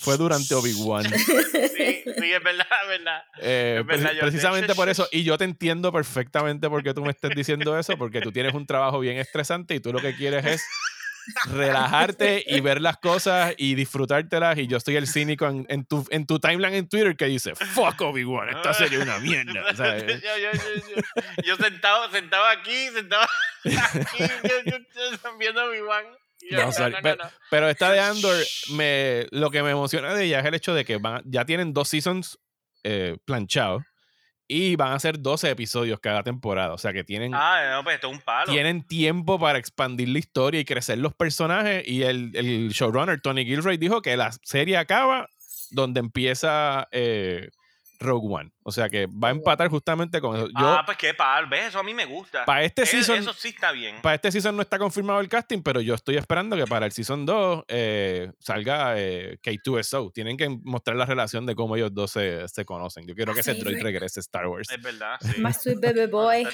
[0.00, 1.04] Fue durante Obi-Wan.
[1.04, 3.22] Sí, sí, es verdad, es verdad.
[3.40, 7.10] Eh, Es verdad, precisamente por eso, y yo te entiendo perfectamente por qué tú me
[7.10, 10.44] estás diciendo eso, porque tú tienes un trabajo bien estresante y tú lo que quieres
[10.46, 10.64] es
[11.52, 16.06] relajarte y ver las cosas y disfrutártelas y yo estoy el cínico en, en tu,
[16.10, 20.04] en tu timeline en Twitter que dice fuck Obi-Wan, esta serie es una mierda ¿sabes?
[20.22, 21.02] Yo, yo, yo,
[21.44, 23.22] yo, sentado, sentado aquí, sentado
[23.64, 24.78] aquí, yo, yo,
[25.38, 26.04] viendo mi Wan.
[26.04, 28.36] Y yo, No, sorry, pero, pero esta de Andor
[28.72, 31.72] me, lo que me emociona de ella es el hecho de que van, ya tienen
[31.72, 32.38] dos seasons
[32.82, 33.82] eh, planchados
[34.46, 37.94] y van a ser 12 episodios cada temporada o sea que tienen Ah, no, pues
[37.94, 38.52] esto es un palo.
[38.52, 41.82] tienen tiempo para expandir la historia y crecer los personajes.
[41.88, 45.30] Y el, el showrunner Tony Gilroy dijo que la serie acaba
[45.70, 47.48] donde empieza eh,
[48.00, 48.50] Rogue One.
[48.62, 50.46] O sea que va a empatar justamente con eso.
[50.48, 51.66] Yo, ah, pues qué palo, ¿ves?
[51.68, 52.44] Eso a mí me gusta.
[52.44, 53.18] para este season.
[53.18, 53.96] Eso sí está bien.
[54.02, 56.92] Para este season no está confirmado el casting, pero yo estoy esperando que para el
[56.92, 60.12] season 2 eh, salga eh, K2SO.
[60.12, 63.06] Tienen que mostrar la relación de cómo ellos dos se, se conocen.
[63.06, 63.82] Yo quiero que ese Sí, droid sí.
[63.82, 64.68] regrese a Star Wars.
[64.70, 65.40] Es verdad, sí.
[65.40, 66.46] My sweet baby boy.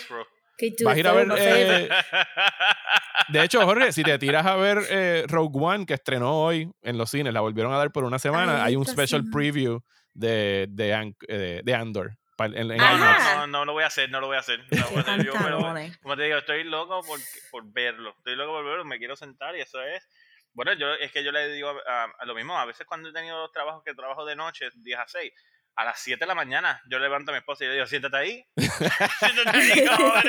[0.84, 1.88] Vas a ir a ver, eh,
[3.28, 6.98] De hecho, Jorge, si te tiras a ver eh, Rogue One, que estrenó hoy en
[6.98, 9.80] los cines, la volvieron a dar por una semana, Ay, hay un special preview
[10.14, 12.12] de, de, An- eh, de Andor.
[12.38, 12.74] En, en No.
[12.96, 13.36] IMAX.
[13.36, 14.60] no, no, lo voy a hacer, no lo voy a hacer.
[14.70, 15.26] No lo voy a hacer.
[15.26, 15.98] Yo, pero, pantalones.
[15.98, 18.14] como te digo, estoy loco por, por verlo.
[18.16, 20.08] Estoy loco por verlo, me quiero sentar y eso es.
[20.54, 23.12] Bueno, yo es que yo le digo a, a lo mismo, a veces cuando he
[23.12, 25.32] tenido los trabajos que trabajo de noche, 10 a 6,
[25.76, 28.16] a las 7 de la mañana, yo levanto a mi esposa y le digo, siéntate
[28.16, 28.44] ahí.
[28.56, 30.22] siéntate ahí, cabrón.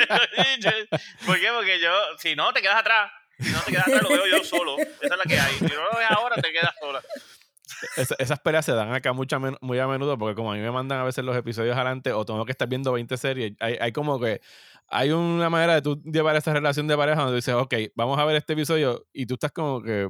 [1.25, 1.49] ¿Por qué?
[1.51, 3.11] Porque yo, si no, te quedas atrás.
[3.39, 4.77] Si no te quedas atrás, lo veo yo solo.
[4.77, 5.53] Esa es la que hay.
[5.55, 7.01] Si no lo ves ahora, te quedas sola.
[7.97, 10.71] Esa- esas peleas se dan acá mucha muy a menudo porque como a mí me
[10.71, 13.91] mandan a veces los episodios adelante o tengo que estar viendo 20 series, hay, hay
[13.91, 14.41] como que
[14.87, 18.25] hay una manera de tú llevar esa relación de pareja donde dices, ok, vamos a
[18.25, 20.07] ver este episodio y tú estás como que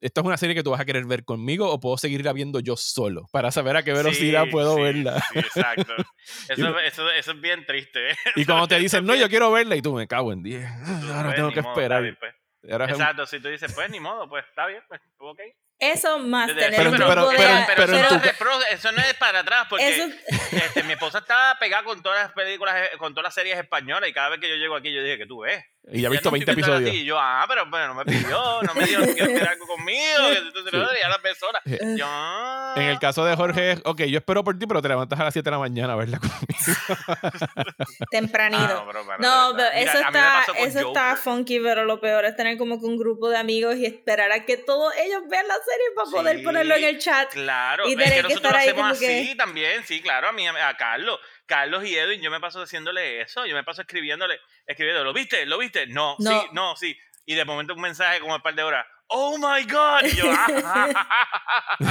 [0.00, 2.60] esto es una serie que tú vas a querer ver conmigo o puedo seguirla viendo
[2.60, 5.20] yo solo para saber a qué velocidad Sí, puedo sí, verla.
[5.30, 5.92] Sí, exacto.
[6.48, 8.10] Eso, eso, eso es bien triste.
[8.12, 8.16] ¿eh?
[8.36, 10.66] Y cuando te dicen, no, yo quiero verla y tú me cago en 10.
[11.12, 12.02] Ahora tengo que modo, esperar.
[12.02, 12.34] bien, pues.
[12.72, 15.40] Ahora es Exacto, si tú dices, pues ni modo, pues está bien, pues ok.
[15.80, 17.36] Eso más tener decía, un Pero- grupo pero- de...
[17.38, 20.14] pero- pero pero en eso, no es eso no es para atrás, porque Eso-
[20.52, 24.08] este, mi esposa estaba pegada con todas las películas, eh, con todas las series españolas
[24.08, 25.64] y cada vez que yo llego aquí yo dije que tú ves.
[25.92, 26.94] Y ya he visto no 20 estoy viendo episodios.
[27.02, 30.18] Y yo, ah, pero bueno, no me pidió, no me dijo que hacer algo conmigo,
[30.32, 31.60] que entonces no, ya la persona.
[31.96, 32.74] Yo, ah.
[32.76, 35.24] En el caso de Jorge es, ok, yo espero por ti, pero te levantas a
[35.24, 36.36] las 7 de la mañana a verla conmigo.
[38.10, 38.62] tempranito.
[38.62, 41.16] Ah, no, pero No, pero Mira, eso a me está, eso está Joker.
[41.22, 44.44] funky, pero lo peor es tener como que un grupo de amigos y esperar a
[44.44, 47.30] que todos ellos vean la serie para poder Sí, ponerlo en el chat.
[47.32, 50.00] Claro, y es tener que que nosotros estar lo ahí hacemos así que- también, sí,
[50.00, 51.18] claro, a mí, a Carlos.
[51.50, 55.44] Carlos y Edwin, yo me paso haciéndole eso, yo me paso escribiéndole, escribiendo, ¿lo viste?
[55.46, 55.88] ¿Lo viste?
[55.88, 56.30] No, No.
[56.42, 56.96] sí, no, sí.
[57.26, 60.04] Y de momento un mensaje como un par de horas, ¡Oh my God!
[60.04, 60.24] Y yo,
[60.64, 61.76] "Ah,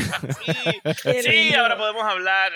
[1.04, 2.54] sí, sí, ahora podemos hablar.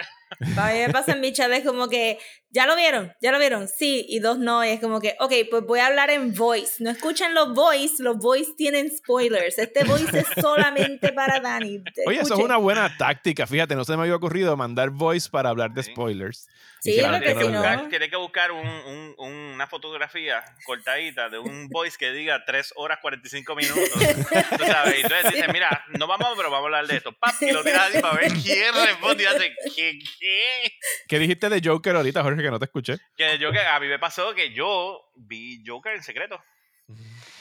[0.57, 2.17] A mí me pasa en mi chat es como que,
[2.53, 3.11] ¿ya lo vieron?
[3.19, 3.67] ¿Ya lo vieron?
[3.67, 6.75] Sí, y dos no, y es como que, ok, pues voy a hablar en voice.
[6.83, 9.57] No escuchan los voice, los voice tienen spoilers.
[9.57, 11.83] Este voice es solamente para Dani.
[12.05, 12.45] Oye, eso es Escuchen.
[12.45, 13.45] una buena táctica.
[13.47, 16.47] Fíjate, no se me había ocurrido mandar voice para hablar de spoilers.
[16.79, 17.11] Sí, Y que lo
[17.49, 22.43] no- buscar- tiene que buscar un, un- una fotografía cortadita de un voice que diga
[22.45, 23.89] 3 horas 45 minutos.
[24.57, 27.13] Tú sabes, y entonces dices, mira, no vamos, pero vamos a hablar de esto.
[27.13, 29.99] Pap, y lo tiras así para ver quién responde y hace, ¿qué?
[30.19, 30.73] ¿Qué?
[31.07, 32.97] ¿Qué dijiste de Joker ahorita, Jorge, que no te escuché?
[33.15, 36.41] Que yo, que a mí me pasó que yo vi Joker en secreto.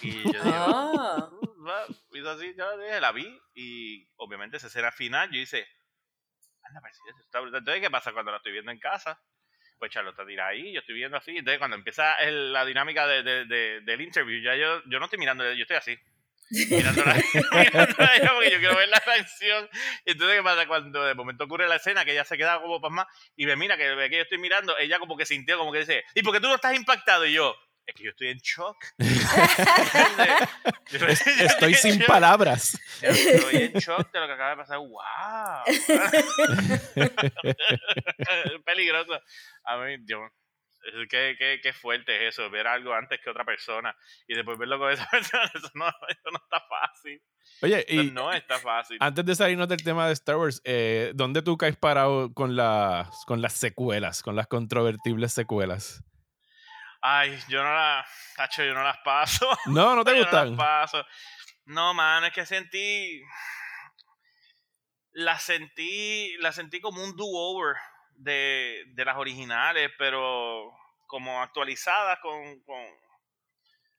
[0.01, 1.29] Y yo dije, Ah.
[1.31, 1.85] "Uh, va",
[2.15, 5.67] hizo así, yo dije, la vi y obviamente esa escena final yo hice,
[6.63, 7.59] anda, eso está brutal".
[7.61, 9.21] entonces ¿qué pasa cuando la estoy viendo en casa?
[9.79, 13.23] Pues Charlotte tira ahí, yo estoy viendo así, entonces cuando empieza el- la dinámica de,
[13.25, 15.99] de- de- del interview, ya yo, yo no estoy mirando, yo estoy así.
[16.51, 17.15] Mirándola,
[17.53, 19.69] mirándola ella porque yo quiero ver la reacción.
[20.05, 20.67] Y entonces, ¿qué pasa?
[20.67, 23.77] Cuando de momento ocurre la escena, que ella se queda como pasma y ve, mira,
[23.77, 26.41] que que yo estoy mirando, ella como que sintió, como que dice, ¿y por qué
[26.41, 27.25] tú no estás impactado?
[27.27, 27.55] Y yo,
[27.87, 28.77] es que yo estoy en shock.
[30.91, 31.07] Yo- yo
[31.47, 32.07] Estoy sin shock.
[32.07, 32.79] palabras.
[33.01, 34.79] Estoy en shock de lo que acaba de pasar.
[34.79, 35.65] ¡Wow!
[38.65, 39.19] peligroso.
[39.65, 40.19] A mí, yo.
[40.85, 43.95] Es- Qué, qué, qué fuerte es eso, ver algo antes que otra persona
[44.27, 45.51] y después verlo con esa persona.
[45.55, 47.23] Eso no, eso no está fácil.
[47.63, 48.97] Oye, y no está fácil.
[49.01, 53.09] antes de salirnos del tema de Star Wars, eh, ¿dónde tú caes parado con las,
[53.27, 56.03] con las secuelas, con las controvertibles secuelas?
[57.01, 58.07] Ay, yo no las.
[58.37, 59.49] Tacho, yo no las paso.
[59.67, 60.51] No, ¿no te Yo no gustan?
[60.51, 61.05] las paso.
[61.65, 63.21] No, mano, es que sentí.
[65.13, 66.37] La sentí.
[66.39, 67.75] La sentí como un do-over
[68.23, 70.71] de, de las originales, pero
[71.07, 72.85] como actualizadas con, con,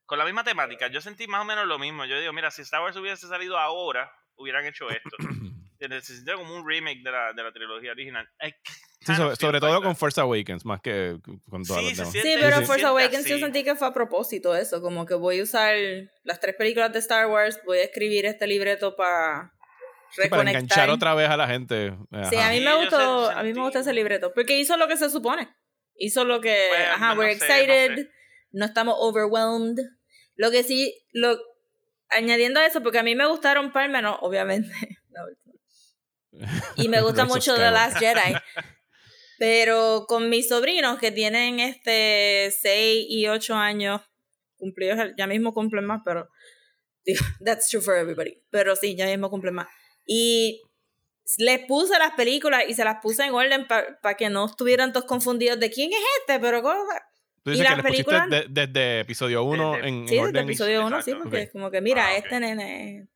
[0.06, 0.88] con la misma temática.
[0.88, 2.06] Yo sentí más o menos lo mismo.
[2.06, 5.10] Yo digo, mira, si Star Wars hubiese salido ahora, hubieran hecho esto.
[6.02, 8.26] Se como un remake de la, de la trilogía original.
[9.02, 9.98] Sí, sobre, sobre todo con.
[9.98, 11.18] Force Awakens, más que
[11.50, 12.12] con todas Sí, las demás.
[12.14, 15.14] siente- Sí, pero se Force Awakens yo sentí que fue a propósito eso, como que
[15.16, 15.76] voy a usar
[16.24, 19.52] las tres películas de Star Wars, voy a escribir este libreto para
[20.16, 21.94] Sí, para enganchar otra vez a la gente.
[22.30, 24.98] Sí, a mí me gustó, a mí me gusta ese libreto, porque hizo lo que
[24.98, 25.50] se supone.
[25.96, 28.10] Hizo lo que, Pues, ajá, no we're sé, no excited, sé.
[28.52, 29.78] no estamos overwhelmed.
[30.36, 31.38] Lo que sí, lo
[32.10, 34.72] añadiendo a eso, porque a mí me gustaron par menos, obviamente.
[36.76, 37.72] Y me gusta mucho The.
[37.72, 38.34] Last Jedi.
[39.40, 44.02] Pero con mis sobrinos que tienen este 6 y 8 años
[44.58, 46.30] cumplidos, ya mismo cumplen más, pero
[47.04, 48.42] digo, that's true for everybody.
[48.50, 49.68] Pero sí, ya mismo cumplen más.
[50.06, 50.62] Y
[51.38, 55.06] les puse las películas y se las puse en orden para que no estuvieran todos
[55.06, 57.02] confundidos de quién es este, pero cosa.
[57.44, 60.08] Tú y dices la que les pusiste película- de- desde episodio 1 Desde- en, en
[60.08, 62.24] Sí, desde episodio 1, sí, porque es como que mira, Ah, ok.
[62.26, 63.08] este nene.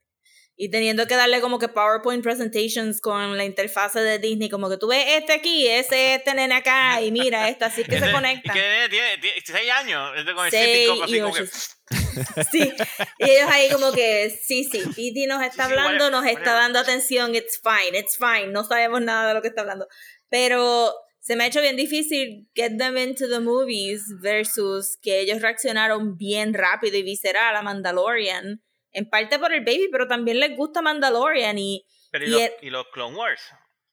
[0.60, 4.78] Y teniendo que darle como que PowerPoint presentations con la interfase de Disney, como que
[4.78, 8.54] tú ves este aquí, ese este nene acá, y mira, este así que se conecta.
[8.54, 10.12] Que tiene, tiene seis años.
[10.18, 11.42] Este con el Seis así y como que.
[11.44, 11.52] ocho.
[12.52, 12.74] Sí,
[13.20, 16.54] y ellos ahí como que, sí, sí, Piti nos está Sí, sí, hablando, nos está
[16.54, 19.88] dando atención, it's fine, it's fine, no sabemos nada de lo que está hablando.
[20.30, 25.42] Pero se me ha hecho bien difícil get them into the movies versus que ellos
[25.42, 28.64] reaccionaron bien rápido y visceral a Mandalorian.
[28.92, 32.42] En parte por el baby, pero también les gusta Mandalorian y Pero ¿y, Y los,
[32.42, 33.42] el- y los Clone Wars?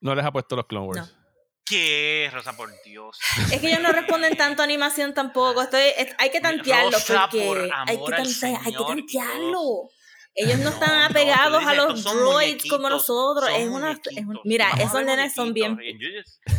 [0.01, 0.99] No les ha puesto los Clone Wars.
[1.01, 1.25] No.
[1.67, 3.19] ¿Qué, Rosa, por Dios?
[3.51, 5.63] es que ellos no responden tanto a animación tampoco.
[5.63, 9.89] Estoy, es- hay que tantearlo Rosa, porque por hay que, al tantear- hay que tantearlo.
[10.37, 13.49] Ellos no No, están no, apegados a dices, los estos son droids como nosotros.
[13.57, 15.78] Es una, es un- mira, Vamos a esos nenes son bien.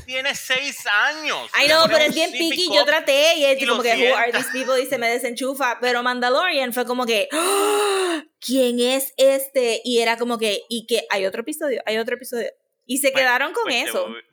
[0.06, 1.50] Tiene seis años.
[1.54, 2.70] Ay no, pero es bien picky.
[2.74, 4.38] Yo traté y es y como que who are sienta.
[4.38, 5.78] these people y se me desenchufa.
[5.82, 8.24] Pero Mandalorian fue como que ¡Ah!
[8.40, 9.82] ¿quién es este?
[9.84, 12.50] Y era como que y que hay otro episodio, hay otro episodio.
[12.86, 14.08] Y se Pues- quedaron con pues te eso.
[14.08, 14.24] voy-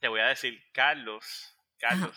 [0.00, 1.24] Te voy a decir, Carlos,
[1.78, 2.16] Carlos,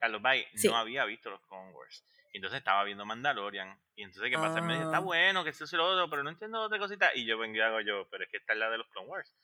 [0.00, 0.66] Carlos Bay Sí.
[0.68, 2.02] no había visto los Clone Wars.
[2.36, 3.80] Y entonces estaba viendo Mandalorian.
[3.94, 4.58] Y entonces, ¿qué pasa?
[4.58, 5.00] Él me dice, está Ah.
[5.00, 7.10] bueno, que esto es lo otro, pero no entiendo otra cosita.
[7.14, 9.08] Y yo vengo y hago yo, pero es que esta es la de los Clone
[9.08, 9.34] Wars.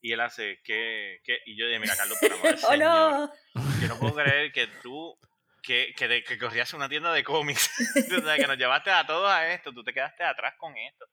[0.00, 1.20] Y él hace, ¿qué?
[1.22, 1.38] qué?
[1.46, 3.32] Y yo dije, mira, Carlos, por amor Oh no.
[3.80, 5.16] yo no puedo creer que tú,
[5.62, 7.70] que, que, de- que corrías una tienda de cómics,
[8.18, 11.06] o sea, que nos llevaste a todos a esto, tú te quedaste atrás con esto.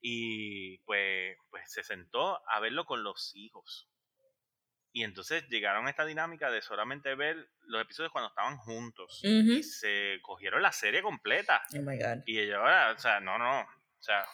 [0.00, 3.88] Y pues, pues se sentó a verlo con los hijos.
[4.92, 9.20] Y entonces llegaron a esta dinámica de solamente ver los episodios cuando estaban juntos.
[9.22, 9.52] Ujú.
[9.52, 11.62] Y se cogieron la serie completa.
[11.74, 12.22] Oh my god.
[12.26, 14.24] Y ellos ahora, o sea, no, no, o sea...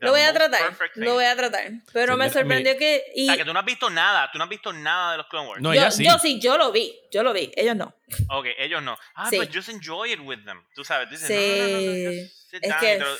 [0.00, 1.70] Lo voy a tratar, lo voy a tratar.
[1.92, 3.04] Pero Sí, me sorprendió que.
[3.14, 5.18] Y O sea, que tú no has visto nada, tú no has visto nada de
[5.18, 5.62] los Clone Wars.
[5.62, 6.04] No, yo, ella sí.
[6.04, 7.94] yo sí, yo lo vi, yo lo vi, ellos no.
[8.28, 8.98] Ok, ellos no.
[9.14, 9.36] Ah, Sí.
[9.36, 10.62] pues just enjoy it with them.
[10.74, 11.34] Tú sabes, dices, Sí.
[11.60, 13.16] no, no, no, no, just sit Es que- lo-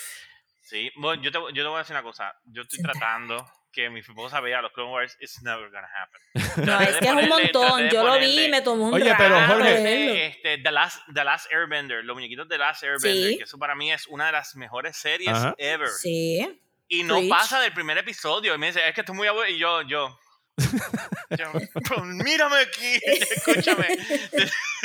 [0.62, 2.34] Sí, bueno, yo te, yo te voy a decir una cosa.
[2.46, 5.16] Yo estoy tratando que mi esposa vea los Clone Wars.
[5.20, 6.20] It's never gonna happen.
[6.64, 7.88] No, Traté es que es un montón.
[7.90, 10.26] Yo lo vi y me tomó un Oye, rato pero, Jorge-.
[10.26, 13.38] Este, The, Last, The Last Airbender, los muñequitos de The Last Airbender, Sí.
[13.38, 15.54] que eso para mí es una de las mejores series Ajá.
[15.58, 15.88] ever.
[15.88, 16.60] Sí.
[16.88, 17.28] Y no Preach.
[17.30, 18.54] pasa del primer episodio.
[18.54, 19.54] Y me dice, es que estoy muy aburrido.
[19.56, 20.18] Y yo, yo.
[21.30, 21.46] yo,
[21.88, 23.88] "Pero mírame aquí, escúchame.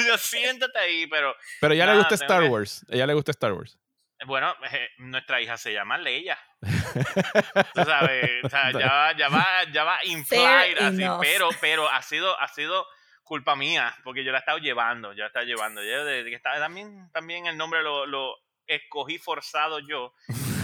[0.08, 2.86] Yo, siéntate ahí, pero Pero ya le gusta Star que- Wars.
[2.90, 3.78] Ella le gusta Star Wars.
[4.26, 6.38] Bueno, eh, nuestra hija se llama Leia.
[7.74, 12.02] Tú sabes, o sea, ya va, ya va, ya va implied así, pero, pero ha
[12.02, 12.86] sido, ha sido
[13.24, 15.84] culpa mía, porque yo la he estado llevando, yo la he estado llevando.
[15.84, 18.36] Yo desde que estaba, también, también el nombre lo, lo
[18.68, 20.14] escogí forzado yo.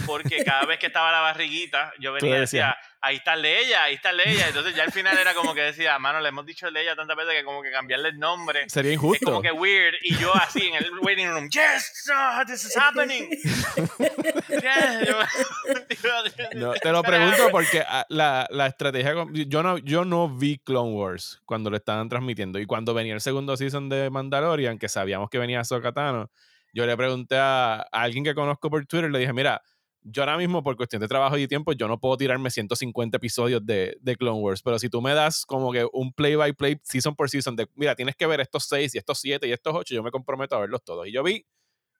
[0.06, 3.94] Porque cada vez que estaba la barriguita, yo venía y decía, ahí está Leia, ahí
[3.94, 4.48] está Leia.
[4.48, 7.34] Entonces ya al final era como que decía, mano, le hemos dicho Leia tantas veces
[7.34, 8.68] que como que cambiarle el nombre.
[8.68, 9.42] Sería Es como injusto.
[9.42, 9.94] que weird.
[10.02, 13.28] Y yo así en el waiting room, yes, oh, this is happening.
[13.30, 15.06] Yes.
[15.06, 15.18] Yo-
[16.54, 19.14] No, te lo pregunto porque ah, la, la estrategia.
[19.14, 22.58] con- Yo no, yo no vi Clone Wars cuando lo estaban transmitiendo.
[22.58, 26.30] Y cuando venía el segundo season de Mandalorian, que sabíamos que venía Ahsoka Tano,
[26.72, 29.62] yo le pregunté a, a alguien que conozco por Twitter, le dije, mira,
[30.08, 33.64] yo ahora mismo por cuestión de trabajo y tiempo, yo no puedo tirarme 150 episodios
[33.66, 36.78] de, de Clone Wars, pero si tú me das como que un play by play,
[36.82, 39.74] season por season, de, mira, tienes que ver estos 6 y estos 7 y estos
[39.74, 41.08] 8, yo me comprometo a verlos todos.
[41.08, 41.44] Y yo vi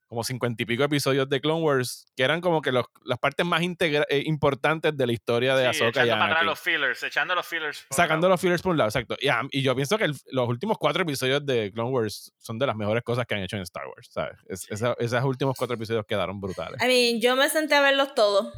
[0.09, 3.45] como 50 y pico episodios de Clone Wars, que eran como que los- las partes
[3.45, 6.47] más integra- eh, importante de la historia de Sí, Ahsoka y echando para atrás Anakin.
[6.47, 7.87] los fillers, echando los fillers.
[7.91, 9.17] Sacando los fillers por un lado, exacto.
[9.21, 9.29] Y,
[9.59, 12.77] y yo pienso que el- los últimos cuatro episodios de Clone Wars son de las
[12.77, 14.37] mejores cosas que han hecho en Star Wars, ¿sabes?
[14.49, 16.81] Es- esa- esos últimos cuatro episodios quedaron brutales.
[16.83, 18.53] I mean, yo me senté a verlos todos.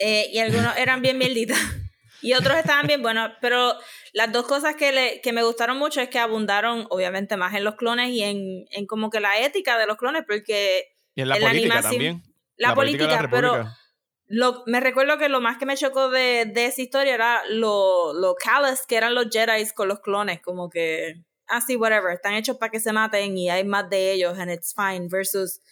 [0.00, 1.58] eh, y algunos eran bien mierditas.
[2.20, 3.32] Y otros estaban bien buenos.
[3.40, 3.74] Pero
[4.12, 7.64] las dos cosas que, le, que me gustaron mucho es que abundaron, obviamente, más en
[7.64, 10.24] los clones y en, en como que la ética de los clones.
[10.26, 12.22] Porque Y en la en la política también.
[12.56, 13.68] la, política, de la pero
[14.28, 18.12] lo, me recuerdo que lo más que me chocó de, de esa historia era lo,
[18.12, 22.34] lo callous que eran los Jedi con los clones, como que, ah, sí, whatever, están
[22.34, 25.62] hechos para que se maten y hay más de ellos and it's fine, versus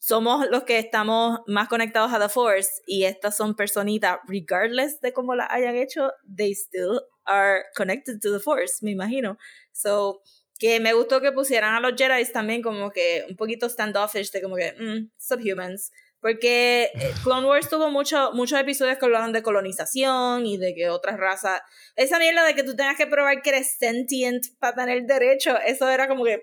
[0.00, 5.12] somos los que estamos más conectados a The Force y estas son personitas, regardless de
[5.12, 9.36] cómo la hayan hecho, they still are connected to The Force, me imagino.
[9.72, 10.22] So,
[10.58, 14.40] que me gustó que pusieran a los Jedi también como que un poquito standoffish de
[14.42, 15.90] como que, mm, subhumans.
[16.20, 20.90] Porque eh, Clone Wars tuvo mucho, muchos episodios que hablaban de colonización y de que
[20.90, 21.62] otras razas.
[21.96, 25.88] Esa mierda de que tú tengas que probar que eres sentient para tener derecho, eso
[25.88, 26.42] era como que.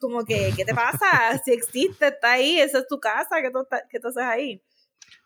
[0.00, 1.40] Como que, ¿qué te pasa?
[1.44, 4.62] Si existe, está ahí, esa es tu casa, ¿qué tú, qué tú haces ahí?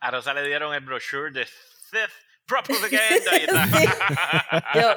[0.00, 2.10] A Rosa le dieron el brochure de Sith
[2.46, 2.88] Propaganda.
[2.90, 4.72] y está.
[4.74, 4.94] Yo,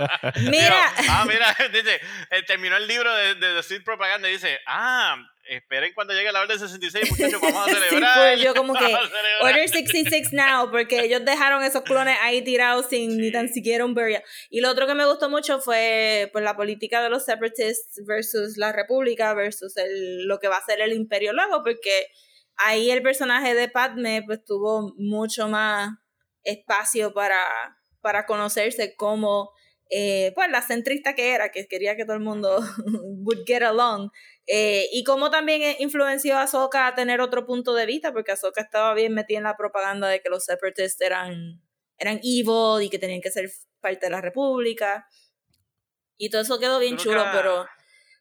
[0.51, 0.93] mira.
[0.97, 2.01] Digo, ah, mira, dice,
[2.31, 5.15] eh, terminó el libro de, de, de Sith Propaganda y dice, ah,
[5.47, 8.17] esperen cuando llegue la orden 66, muchachos, vamos a Sí, celebrar.
[8.19, 8.95] pues, yo como que.
[9.41, 13.93] Order 66 now, porque ellos dejaron esos clones ahí tirados sin ni tan siquiera un
[13.93, 14.23] burial.
[14.49, 18.57] Y lo otro que me gustó mucho fue pues, la política de los separatists versus
[18.57, 22.07] la república versus el, lo que va a ser el imperio luego, porque
[22.57, 25.89] ahí el personaje de Padme pues tuvo mucho más
[26.43, 27.37] espacio para,
[28.01, 29.51] para conocerse como
[29.89, 32.59] eh, pues la centrista que era, que quería que todo el mundo
[33.23, 34.09] would get along.
[34.47, 38.31] Eh, y como también eh, influenció a Ahsoka a tener otro punto de vista, porque
[38.31, 41.61] Ahsoka estaba bien metida en la propaganda de que los separatists eran,
[41.97, 43.49] eran evil y que tenían que ser
[43.81, 45.07] parte de la república.
[46.17, 47.67] Y todo eso quedó bien chulo, pero,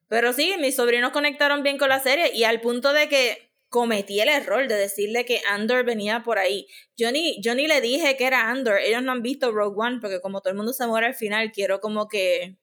[0.08, 4.20] pero sí, mis sobrinos conectaron bien con la serie y al punto de que cometí
[4.20, 6.66] el error de decirle que Andor venía por ahí.
[6.96, 9.98] Yo ni, yo ni le dije que era Andor, ellos no han visto Rogue One,
[10.00, 12.56] porque como todo el mundo se muere al final, quiero como que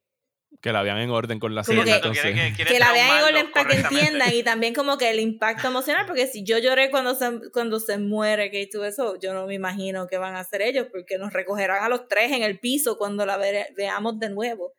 [0.60, 1.84] Que la vean en orden con la serie.
[1.84, 2.22] que- entonces.
[2.24, 5.10] Quiere que, quiere que la vean en orden para que entiendan y también como que
[5.10, 9.18] el impacto emocional, porque si yo lloré cuando se, cuando se muere que todo eso,
[9.20, 12.32] yo no me imagino que van a hacer ellos, porque nos recogerán a los tres
[12.32, 14.74] en el piso cuando la veamos de nuevo,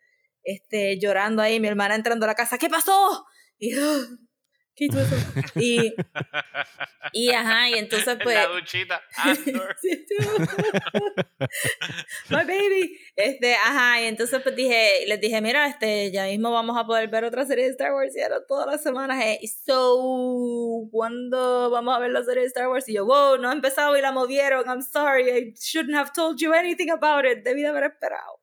[0.45, 3.25] este, llorando ahí, mi hermana entrando a la casa, ¿qué pasó?
[3.59, 4.01] Y, "Ah,
[4.75, 5.17] ¿qué hizo eso?
[5.57, 5.95] Y,
[7.13, 8.35] y ajá, y entonces pues...
[8.35, 9.03] La duchita.
[12.31, 12.99] My baby.
[13.17, 17.09] Este, ajá, y entonces pues dije, les dije, mira, este, ya mismo vamos a poder
[17.09, 19.23] ver otra serie de Star Wars y era todas las semanas.
[19.25, 22.89] Eh, so, ¿cuándo vamos a ver la serie de Star Wars?
[22.89, 24.65] Y yo, wow, no ha empezado y la movieron.
[24.67, 27.45] I'm sorry, I shouldn't have told you anything about it.
[27.45, 28.42] Debí de haber esperado.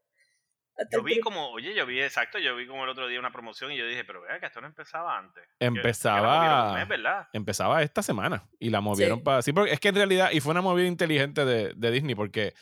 [0.79, 3.31] Hasta Yo vi como, oye, yo vi, exacto, yo vi como el otro día una
[3.31, 5.43] promoción y yo dije, pero vea que esto no empezaba antes.
[5.43, 6.81] Que- que Empezaba-
[7.33, 9.23] empezaba esta semana y la movieron Sí.
[9.23, 9.41] para...
[9.41, 12.53] Sí, porque es que en realidad, y fue una movida inteligente de, de Disney porque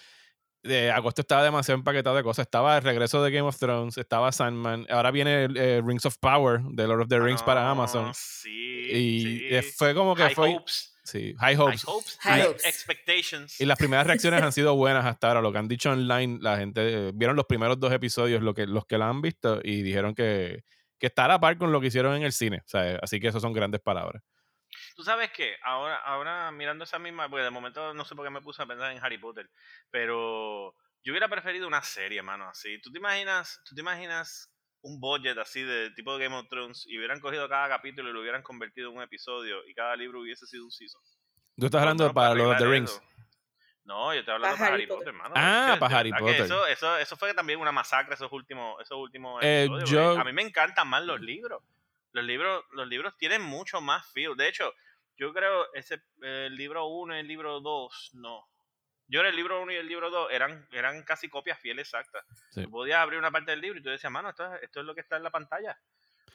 [0.64, 2.46] de agosto estaba demasiado empaquetado de cosas.
[2.48, 6.18] Estaba el regreso de Game of Thrones, estaba Sandman, ahora viene el, eh, Rings of
[6.18, 8.12] Power de Lord of the Rings para Ah, Amazon.
[8.14, 8.50] Sí.
[8.92, 9.48] Y sí.
[9.52, 10.56] eh, fue como que High fue...
[10.56, 10.97] hopes.
[11.08, 11.84] Sí, High Hopes.
[11.84, 12.18] High hopes.
[12.20, 12.66] High High hopes.
[12.66, 13.62] expectations.
[13.62, 15.42] Y las primeras reacciones han sido buenas hasta ahora.
[15.42, 18.68] Lo que han dicho online, la gente eh, vieron los primeros dos episodios, lo que,
[18.68, 20.66] los que la han visto, y dijeron que,
[21.00, 22.58] que está a la par con lo que hicieron en el cine.
[22.58, 24.22] O sea, así que eso son grandes palabras.
[24.98, 28.30] Tú sabes que ahora, ahora mirando esa misma, porque de momento no sé por qué
[28.32, 29.50] me puse a pensar en Harry Potter,
[29.90, 32.82] pero yo hubiera preferido una serie, mano, así.
[32.82, 34.52] ¿Tú te imaginas, tú te imaginas
[34.82, 38.14] un budget así de tipo de Game of Thrones y hubieran cogido cada capítulo y
[38.14, 41.02] lo hubieran convertido en un episodio y cada libro hubiese sido un season?
[41.58, 42.92] Tú estás hablando menos para of the Rings.
[42.92, 43.04] eso.
[43.84, 45.14] No, yo estoy hablando Para Harry Potter, Potter.
[45.14, 45.34] mano.
[45.38, 46.42] Ah, Es que para Harry Potter.
[46.42, 49.90] Eso, eso, eso fue también una masacre esos últimos, esos últimos Eh, episodios.
[49.90, 51.64] yo- porque A mí me encantan más los libros.
[52.12, 54.36] Los libros, los libros tienen mucho más feel.
[54.36, 54.74] De hecho,
[55.20, 58.48] Yo creo ese eh, el libro 1 y el libro 2, no.
[59.08, 62.24] Yo era el libro 1 y el libro 2 eran, eran casi copias fieles exactas.
[62.52, 62.64] Sí.
[62.64, 64.86] Tú podías abrir una parte del libro y tú decías, mano, esto, es- esto es
[64.86, 65.78] lo que está en la pantalla.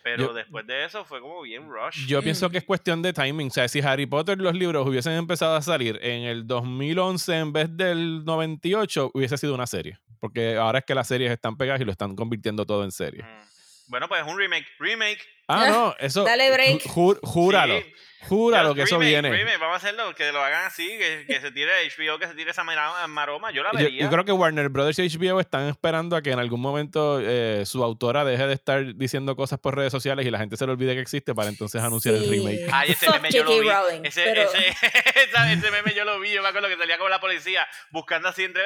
[0.02, 2.06] Pero Yo- después de eso fue como bien rush.
[2.08, 3.48] Yo pienso que es cuestión de timing.
[3.48, 7.52] O sea, si Harry Potter los libros hubiesen empezado a salir en el 2011 en
[7.52, 9.98] vez del 98, hubiese sido una serie.
[10.18, 13.22] Porque ahora es que las series están pegadas y lo están convirtiendo todo en serie.
[13.22, 13.42] Mm.
[13.88, 14.66] Bueno, pues es un remake.
[14.78, 15.20] Remake.
[15.49, 16.24] Ah, no, eso.
[16.24, 16.82] Dale break.
[16.84, 17.80] ju- júralo.
[17.80, 17.93] Sí.
[18.28, 19.30] Júralo Yo- que eso remake, viene.
[19.36, 22.34] remake, vamos a hacerlo, que lo hagan así, que, que se tire HBO, que se
[22.36, 23.51] tire esa maroma.
[23.51, 24.03] Yo la Yo, vería.
[24.05, 27.64] yo creo que Warner Brothers y HBO están esperando a que en algún momento eh,
[27.66, 30.70] su autora deje de estar diciendo cosas por redes sociales y la gente se le
[30.70, 32.30] olvide que existe para entonces anunciar el Sí.
[32.30, 32.68] remake.
[32.72, 33.68] Ay, ese meme yo lo vi.
[33.68, 34.68] Rowling, ese, pero- ese,
[35.28, 36.30] esa- ese meme yo lo vi.
[36.30, 38.62] Yo me acuerdo que salía con la policía buscando así entre.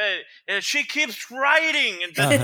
[0.49, 2.03] eh, She keeps writing.
[2.03, 2.43] Entonces,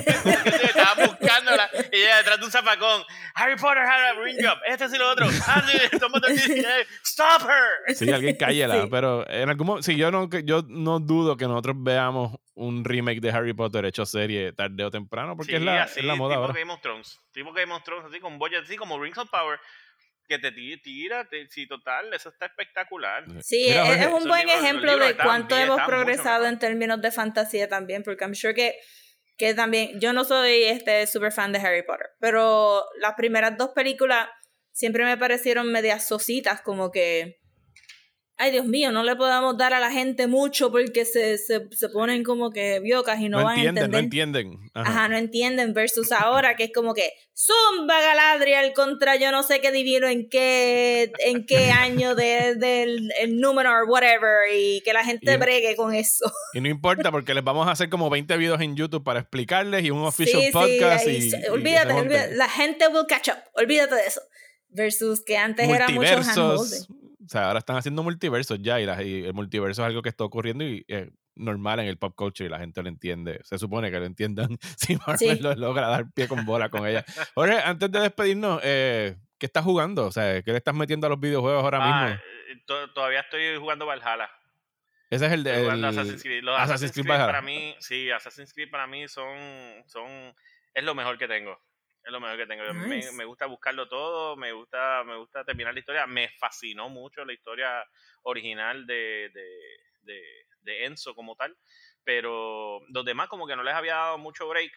[0.62, 1.68] estaba buscándola.
[1.93, 3.05] Y ella detrás de un zapacón.
[3.35, 4.37] Harry Potter a ring.
[4.66, 5.27] Este es lo otro.
[5.47, 5.62] Ah,
[7.05, 7.95] Stop her.
[7.95, 8.89] Sí, alguien cállela, Sí.
[8.91, 13.20] pero en algún momento, sí, yo no, yo no dudo que nosotros veamos un remake
[13.20, 16.14] de Harry Potter hecho serie tarde o temprano, porque Sí, es, la, así, es la
[16.14, 16.59] moda tipo ahora.
[16.59, 17.18] Game of Thrones.
[17.33, 19.59] Tipo Game of Thrones, así con boyas, así como Rings of Power.
[20.29, 23.25] Que te ti- tira, te- sí, total, eso está espectacular.
[23.43, 27.01] Sí, Mira, es, Jorge, es un buen ejemplo libros de cuánto hemos progresado en términos
[27.03, 28.77] de fantasía también, porque I'm sure que,
[29.43, 33.70] que también, yo no soy este super fan de Harry Potter, pero las primeras dos
[33.70, 34.28] películas
[34.70, 37.40] siempre me parecieron medias sositas, como que,
[38.39, 41.89] ay Dios mío, no le podamos dar a la gente mucho porque se, se, se
[41.91, 44.22] ponen como que biocas y no, No van entienden, a no entender.
[44.22, 44.70] entienden.
[44.74, 44.91] Ajá.
[44.91, 49.61] Ajá, no entienden versus ahora que es como que Zumba Galadriel contra yo no sé
[49.61, 54.93] qué divino en qué en qué año de- del el número or whatever y que
[54.93, 56.24] la gente Y- bregue con eso.
[56.55, 59.85] Y no importa porque les vamos a hacer como 20 videos en YouTube para explicarles
[59.85, 61.05] y un official sí, podcast.
[61.05, 64.20] sí, y, olvídate, olvídate, la gente will catch up, olvídate de eso.
[64.74, 67.01] Versus que antes era mucho handholding.
[67.25, 70.64] O sea, ahora están haciendo multiversos ya y, el multiverso es algo que está ocurriendo
[70.64, 73.41] y es normal en el pop culture y la gente lo entiende.
[73.45, 75.43] Se supone que lo entiendan si Marvel Sí.
[75.43, 77.05] lo logra dar pie con bola con ella.
[77.35, 80.07] Jorge, antes de despedirnos, eh, ¿qué estás jugando?
[80.07, 82.20] O sea, ¿qué le estás metiendo a los videojuegos ahora Ah, mismo?
[82.51, 84.29] eh, to- todavía estoy jugando Valhalla.
[85.11, 86.43] Ese es el de el- Assassin's Creed.
[86.43, 89.37] Los Assassin's Assassin's Creed Creed para mí, sí, Assassin's Creed para mí son,
[89.87, 90.35] son,
[90.75, 91.59] es lo mejor que tengo.
[92.05, 92.64] Es lo mejor que tengo.
[92.74, 93.12] Me, Nice.
[93.12, 96.07] me gusta buscarlo todo, me gusta, me gusta terminar la historia.
[96.07, 97.84] Me fascinó mucho la historia
[98.22, 99.46] original de, de,
[100.03, 100.22] de,
[100.62, 101.57] de Enzo como tal.
[102.05, 104.72] Pero los demás como que no les había dado mucho break.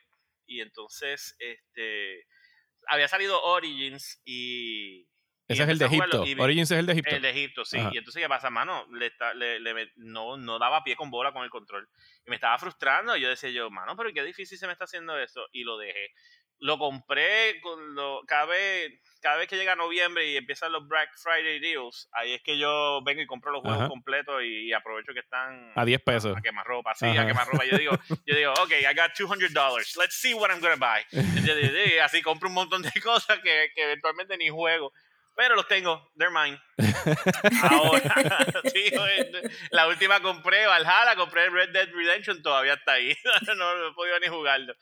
[0.45, 2.27] Y entonces, este,
[2.87, 4.99] había salido Origins y...
[4.99, 5.07] y
[5.47, 6.23] Ese es el de Egipto.
[6.23, 7.15] y Origins es el de Egipto.
[7.15, 7.79] el de Egipto, sí.
[7.79, 7.89] Ajá.
[7.91, 8.85] Y entonces, ¿qué pasa, mano?
[8.93, 11.89] Le está- le- le no, no daba pie con bola con el control.
[12.23, 13.17] Y me estaba frustrando.
[13.17, 15.47] Y yo decía yo, mano, pero qué difícil se me está haciendo eso.
[15.51, 16.11] Y lo dejé.
[16.59, 21.09] Lo compré con lo, cada, vez, cada vez que llega noviembre y empiezan los Black
[21.21, 22.07] Friday deals.
[22.13, 23.89] Ahí es que yo vengo y compro los juegos Ajá.
[23.89, 26.37] completos y, aprovecho que están A 10 pesos.
[26.37, 27.21] a quemar ropa, sí, Ajá.
[27.21, 27.65] a quemar ropa.
[27.65, 27.91] Yo digo,
[28.25, 29.97] yo digo, ok, I got $200.
[29.97, 31.05] Let's see what I'm gonna buy.
[31.11, 34.91] Y así compro un montón de cosas que, que eventualmente ni juego.
[35.35, 36.57] Pero los tengo, they're mine.
[37.61, 38.89] Ahora, sí,
[39.71, 43.13] la última compré Valhalla, compré Red Dead Redemption, todavía está ahí.
[43.47, 44.73] no, no he podido ni jugarlo.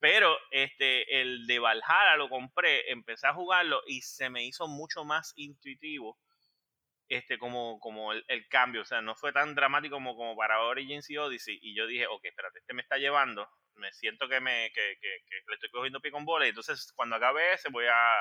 [0.00, 5.04] Pero este, el de Valhalla lo compré, empecé a jugarlo y se me hizo mucho
[5.04, 6.18] más intuitivo
[7.08, 8.82] este como, como el, el cambio.
[8.82, 11.58] O sea, no fue tan dramático como, como para Origins y Odyssey.
[11.62, 13.48] Y yo dije, ok, espérate, este me está llevando.
[13.74, 16.46] Me siento que me que, que, que le estoy cogiendo pie con bola.
[16.46, 18.14] Y entonces, cuando acabe ese, voy a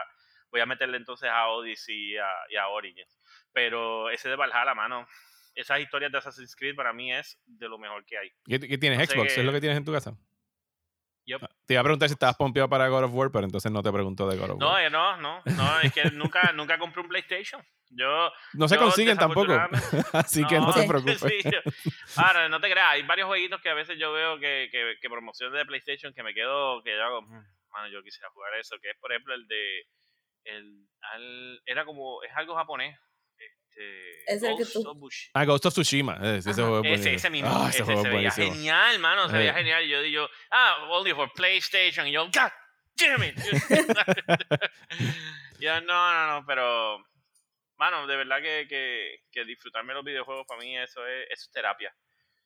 [0.50, 3.20] voy a meterle entonces a Odyssey y a, y a Origins.
[3.52, 5.08] Pero ese de Valhalla, mano,
[5.56, 8.32] esas historias de Assassin's Creed para mí es de lo mejor que hay.
[8.46, 9.00] ¿Qué, qué tienes?
[9.00, 9.38] No sé ¿Xbox?
[9.38, 10.18] ¿Es lo que tienes en tu casa?
[11.42, 13.84] Ah, Te iba a preguntar si estabas pompeado para God of War, pero entonces no
[13.84, 14.82] te pregunto de God of No, War.
[14.84, 17.62] eh, no, no, no, es que nunca, nunca compré un PlayStation.
[17.90, 19.52] Yo, No se yo, consiguen tampoco.
[20.14, 21.22] Así que no te preocupes.
[21.22, 24.70] sí, yo- ahora, no te creas, hay varios jueguitos que a veces yo veo que,
[24.72, 28.30] que, que promociones de PlayStation que me quedo, que yo hago, "Mm, mano, yo quisiera
[28.32, 29.82] jugar eso, que es por ejemplo el de,
[30.46, 32.98] el, era como, es algo japonés.
[33.80, 34.98] Este, Es el que Ghost tú- of
[35.34, 36.18] Ah, Ghost of Tsushima.
[36.20, 36.62] Sí, ese Ajá.
[36.62, 39.56] juego es Ese, ese mismo, Ah, ese, juego se veía genial, mano, se veía Eh.
[39.56, 39.86] genial.
[39.86, 42.08] Y yo digo, ah, only for PlayStation.
[42.08, 42.52] Y yo, God
[42.98, 43.36] damn it.
[45.60, 47.04] yo, no, no, no, pero,
[47.78, 51.52] mano, de verdad que, que, que disfrutarme los videojuegos para mí eso es, eso es
[51.52, 51.94] terapia.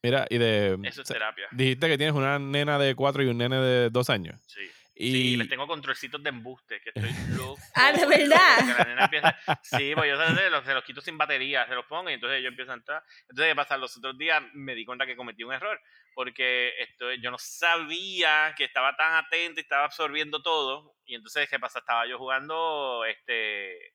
[0.03, 0.77] Mira, y de.
[0.83, 1.47] Eso es terapia.
[1.51, 4.39] dijiste que tienes una nena de 4 y un nene de 2 años.
[4.47, 4.61] Sí.
[4.93, 7.03] Y Sí, les tengo controlcitos de embuste, que estoy
[7.37, 7.57] loco.
[7.75, 8.59] Ah, ¿de verdad?
[8.59, 11.65] loco, que la nena empieza- sí, pues yo se los, se los quito sin batería,
[11.65, 13.03] se los pongo y entonces yo empiezo a entrar.
[13.21, 13.77] Entonces, ¿qué pasa?
[13.77, 15.79] Los otros días me di cuenta que cometí un error,
[16.13, 20.93] porque esto, yo no sabía que estaba tan atento y estaba absorbiendo todo.
[21.05, 21.79] Y entonces, ¿qué pasa?
[21.79, 23.93] Estaba yo jugando, este,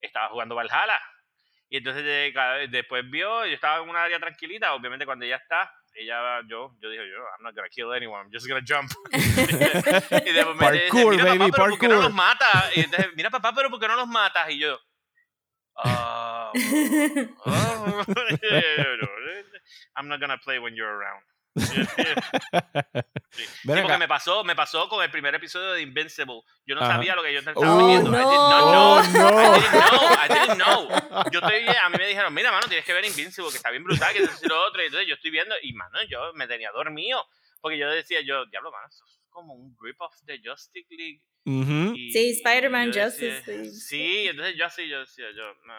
[0.00, 1.00] estaba jugando Valhalla.
[1.70, 5.72] Y entonces de- después vio, yo estaba en una área tranquilita, obviamente cuando ella está,
[5.94, 8.90] ella, yo, yo dije, yo, I'm not gonna kill anyone, I'm just gonna jump.
[9.12, 12.04] y después me dice, Parkour, mira baby, papá, pero ¿por qué no parkour.
[12.04, 12.70] los mata?
[12.74, 14.50] Y entonces, mira papá, pero ¿por qué no los matas?
[14.50, 14.78] Y yo,
[15.76, 16.52] ah,
[17.46, 18.04] oh,
[19.96, 21.22] I'm not gonna play when you're around.
[21.56, 21.80] Sí,
[23.64, 26.42] Ven porque me pasó, me pasó con el primer episodio de Invincible.
[26.66, 26.94] Yo no Ajá.
[26.94, 28.10] sabía lo que yo estaba Oh, viendo.
[28.10, 29.40] I did not Oh, no.
[29.40, 30.88] I didn't know, I didn't know.
[31.32, 33.82] Yo estoy, a mí me dijeron, mira, mano, tienes que ver Invincible, que está bien
[33.84, 34.82] brutal, que es lo otro.
[34.82, 37.24] Y entonces yo estoy viendo, y mano, yo me tenía dormido.
[37.60, 41.22] Porque yo decía, yo, diablo, mano, eso es como un grip of the Justice League.
[41.46, 41.94] Ujú.
[41.96, 43.70] Y- Sí, Spider-Man Justice League.
[43.70, 45.74] Sí, entonces yo así, yo decía, yo, no.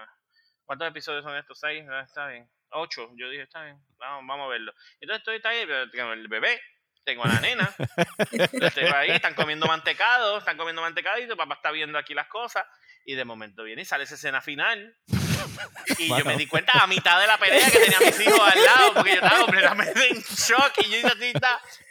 [0.65, 1.59] ¿cuántos episodios son estos?
[1.59, 1.86] ¿Seis?
[2.05, 2.49] Está bien.
[2.78, 3.09] Ocho.
[3.15, 4.73] Yo dije, está bien, vamos, vamos a verlo.
[4.99, 6.61] Entonces estoy está ahí, tengo el bebé,
[7.03, 7.73] tengo a la nena,
[8.53, 12.13] los tengo ahí, están comiendo mantecado, están comiendo mantecado y tu papá está viendo aquí
[12.13, 12.65] las cosas.
[13.05, 14.97] Y de momento viene y sale esa escena final.
[15.99, 18.39] Y yo me di cuenta a mitad de la pelea que tenía a mis hijos
[18.39, 20.73] al lado, porque yo estaba completamente en shock.
[20.79, 21.33] Y yo hice así,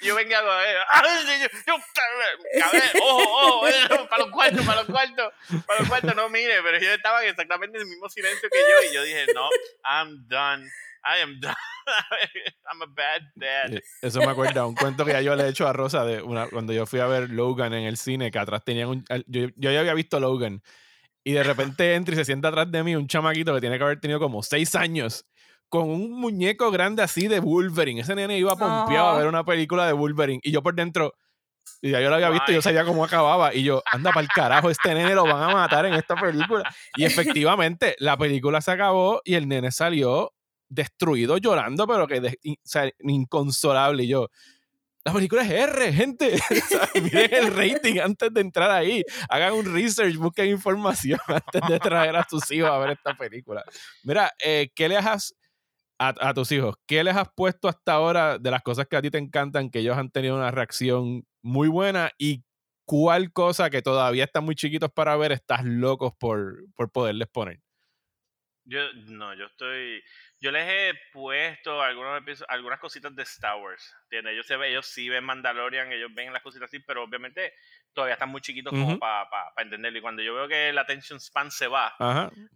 [0.03, 1.41] yo venga a ver, ¡ay!
[1.41, 5.33] yo, yo, cabrón, ojo, ojo, eh, para los cuartos, para los cuartos,
[5.67, 8.91] para los cuartos, no mire, pero ellos estaban exactamente en el mismo silencio que yo.
[8.91, 9.49] Y yo dije, no,
[9.85, 10.69] I'm done.
[11.07, 11.55] I am done.
[12.67, 13.75] I'm a bad dad.
[13.75, 16.05] Eh, Eso me acuerda a un cuento que ya yo le he hecho a Rosa
[16.05, 19.05] de una, cuando yo fui a ver Logan en el cine, que atrás tenían un.
[19.27, 20.63] Yo, yo ya había visto Logan.
[21.25, 23.85] Y de repente entra y se sienta atrás de mí un chamaquito que tiene que
[23.85, 25.25] haber tenido como seis años.
[25.71, 28.03] Con un muñeco grande así de Wolverine.
[28.03, 30.41] Ese nene iba pompeado a ver una película de Wolverine.
[30.43, 31.15] Y yo por dentro.
[31.81, 33.55] Y ya yo lo había visto, y yo sabía cómo acababa.
[33.55, 36.63] Y yo, anda para el carajo, este nene lo van a matar en esta película.
[36.95, 40.33] Y efectivamente, la película se acabó y el nene salió
[40.69, 44.05] destruido, llorando, pero que de- in- o sea, inconsolable.
[44.05, 44.29] Y yo,
[45.05, 46.39] la película es R, gente.
[47.03, 49.03] Miren el rating antes de entrar ahí.
[49.29, 53.63] Hagan un research, busquen información antes de traer a tus hijos a ver esta película.
[54.03, 55.35] Mira, eh, ¿qué les has
[55.99, 56.77] a, a tus hijos?
[56.87, 59.81] ¿Qué les has puesto hasta ahora de las cosas que a ti te encantan, que
[59.81, 62.11] ellos han tenido una reacción muy buena?
[62.19, 62.45] ¿Y
[62.87, 67.64] cuál cosa que todavía están muy chiquitos para ver estás locos por, por poderles poner?
[68.67, 70.03] Yo, no, yo estoy.
[70.41, 73.95] Yo les he puesto algunos algunas cositas de Star Wars.
[74.05, 74.33] ¿entiendes?
[74.35, 77.53] Ellos, se ellos sí ven Mandalorian, ellos ven las cositas así, pero obviamente
[77.93, 79.99] todavía están muy chiquitos como para entenderlo.
[79.99, 81.95] Y cuando yo veo que el attention span se va,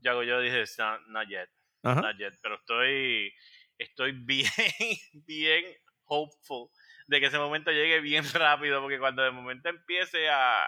[0.00, 1.50] yo, hago- yo dije, not, not yet,
[1.82, 2.00] ajá.
[2.00, 2.34] not yet.
[2.42, 3.32] Pero estoy,
[3.76, 4.50] estoy bien,
[5.26, 5.64] bien
[6.04, 6.70] hopeful
[7.06, 10.64] de que ese momento llegue bien rápido, porque cuando de momento empiece a,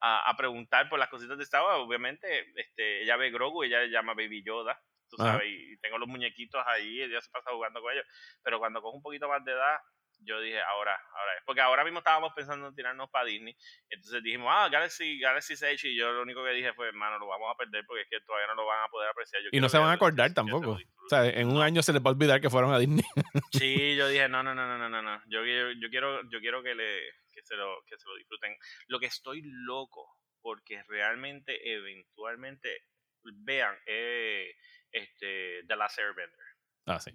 [0.00, 3.68] a, a preguntar por las cositas de Star Wars, obviamente este, ella ve Grogu y
[3.68, 4.80] ella le llama Baby Yoda,
[5.10, 8.04] tú sabes, y tengo los muñequitos ahí, ella se pasa jugando con ellos,
[8.42, 9.78] pero cuando cojo un poquito más de edad,
[10.20, 11.44] yo dije, ahora, ahora es.
[11.46, 13.56] Porque ahora mismo estábamos pensando en tirarnos para Disney.
[13.88, 15.84] Entonces dijimos, ah, Galaxy, Galaxy's Edge.
[15.90, 18.20] Y yo lo único que dije fue, hermano, lo vamos a perder porque es que
[18.26, 19.40] todavía no lo van a poder apreciar.
[19.42, 20.72] Yo Y no se van a acordar tampoco.
[20.72, 21.08] O disfruten".
[21.08, 23.04] sea, en un año se les va a olvidar que fueron a Disney.
[23.52, 25.22] Sí, yo dije, no, no, no, no, no, no, no.
[25.28, 27.00] Yo, quiero- yo quiero, yo quiero que le,
[27.48, 28.56] se lo, que se lo disfruten.
[28.86, 30.08] Lo que estoy loco,
[30.40, 32.84] porque realmente, eventualmente,
[33.22, 34.54] vean, eh,
[34.92, 36.44] este, The Last Airbender.
[36.86, 37.10] Ah, sí.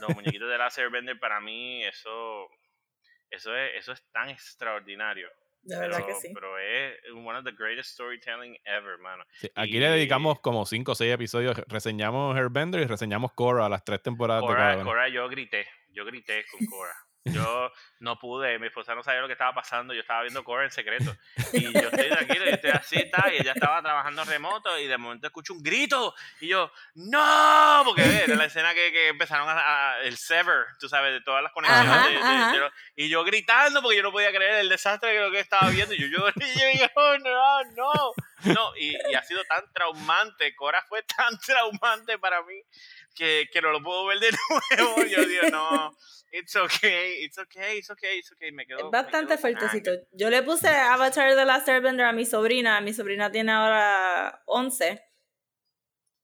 [0.00, 2.48] Los muñequitos de Last Airbender, para mí, eso,
[3.30, 5.28] eso es, eso es tan extraordinario.
[5.62, 6.34] De verdad pero, que sí.
[6.34, 9.24] pero es one of the greatest storytelling ever, mano.
[9.32, 11.56] Sí, Aquí Y- le dedicamos como 5 o 6 episodios.
[11.68, 14.84] Reseñamos Airbender y reseñamos Korra, las tres temporadas de Cora, cada.
[14.84, 16.94] Cora, yo grité, yo grité con Cora.
[17.24, 20.64] Yo no pude, mi esposa no sabía lo que estaba pasando, yo estaba viendo Cora
[20.64, 21.16] en secreto.
[21.54, 24.98] Y yo estoy tranquilo, yo estoy así, está, y ella estaba trabajando remoto, y de
[24.98, 27.82] momento escucho un grito, y yo, ¡No!
[27.86, 29.54] Porque ve, era la escena que, que empezaron a,
[29.94, 31.88] a- el sever, tú sabes, de todas las conexiones.
[31.90, 32.52] Ajá, de- de- ajá.
[32.52, 35.40] de lo- y yo gritando, porque yo no podía creer el desastre que lo que
[35.40, 36.28] estaba viendo, y yo, yo,
[36.74, 37.92] y yo, oh, no, no.
[38.52, 42.54] No, y, y ha sido tan traumante, Cora fue tan traumante para mí
[43.14, 44.30] que, que no lo puedo ver de
[44.78, 45.04] nuevo.
[45.04, 45.96] Yo digo, no,
[46.32, 48.52] it's okay, it's okay, it's okay, it's okay.
[48.52, 49.90] Me quedo, Es me bastante quedo fuertecito.
[50.12, 52.80] Yo le puse Avatar de Last Airbender a mi sobrina.
[52.80, 55.02] Mi sobrina tiene ahora 11.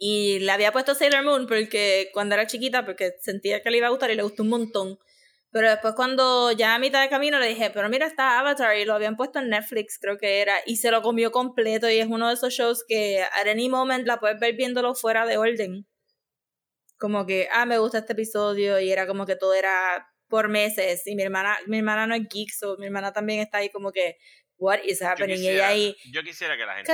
[0.03, 3.87] Y le había puesto Sailor Moon porque cuando era chiquita, porque sentía que le iba
[3.87, 4.99] a gustar y le gustó un montón.
[5.53, 8.85] Pero después cuando ya a mitad de camino le dije, pero mira, está Avatar y
[8.85, 12.07] lo habían puesto en Netflix, creo que era, y se lo comió completo y es
[12.07, 15.87] uno de esos shows que at any moment la puedes ver viéndolo fuera de orden.
[17.01, 21.07] Como que, ah, me gusta este episodio y era como que todo era por meses
[21.07, 23.91] y mi hermana, mi hermana no es geek, so mi hermana también está ahí como
[23.91, 24.17] que,
[24.59, 25.39] what is happening?
[25.39, 26.93] y ella ahí, yo quisiera que la gente.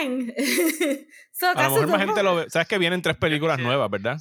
[0.00, 0.32] Ang.
[1.56, 2.50] A lo mejor más gente lo ve.
[2.50, 4.18] Sabes que vienen tres películas nuevas, ¿verdad?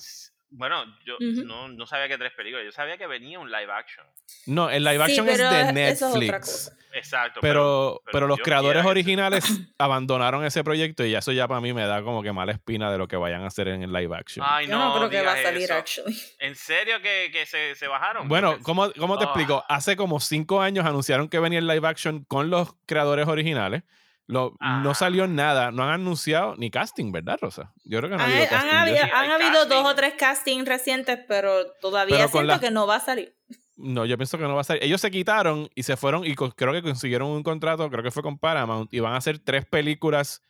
[0.53, 4.05] Bueno, yo no, no sabía que tres películas, yo sabía que venía un live action.
[4.47, 6.71] No, el live Sí, action es de es Netflix.
[6.93, 7.39] Exacto.
[7.41, 9.45] Pero, pero, los creadores originales
[9.77, 12.97] abandonaron ese proyecto y eso ya para mí me da como que mala espina de
[12.97, 14.45] lo que vayan a hacer en el live action.
[14.47, 15.73] Ay, Yo no, creo que va a salir, eso.
[15.73, 16.17] actually.
[16.39, 18.27] ¿En serio que, que se, se bajaron?
[18.27, 19.27] Bueno, ¿cómo, cómo te Ah.
[19.27, 19.63] explico?
[19.69, 23.83] Hace como cinco años anunciaron que venía el live action con los creadores originales.
[24.31, 24.93] Lo- No Ah.
[24.95, 27.73] salió nada, no han anunciado ni casting, ¿verdad, Rosa?
[27.83, 28.69] Yo creo que no ha Han, habido han casting.
[28.69, 32.53] de habido, sí, han habido dos o tres castings recientes, pero todavía Pero con siento
[32.53, 33.35] la- que no va a salir.
[33.75, 34.83] No, yo pienso que no va a salir.
[34.83, 38.21] Ellos se quitaron y se fueron y creo que consiguieron un contrato, creo que fue
[38.23, 40.41] con Paramount, y van a hacer tres películas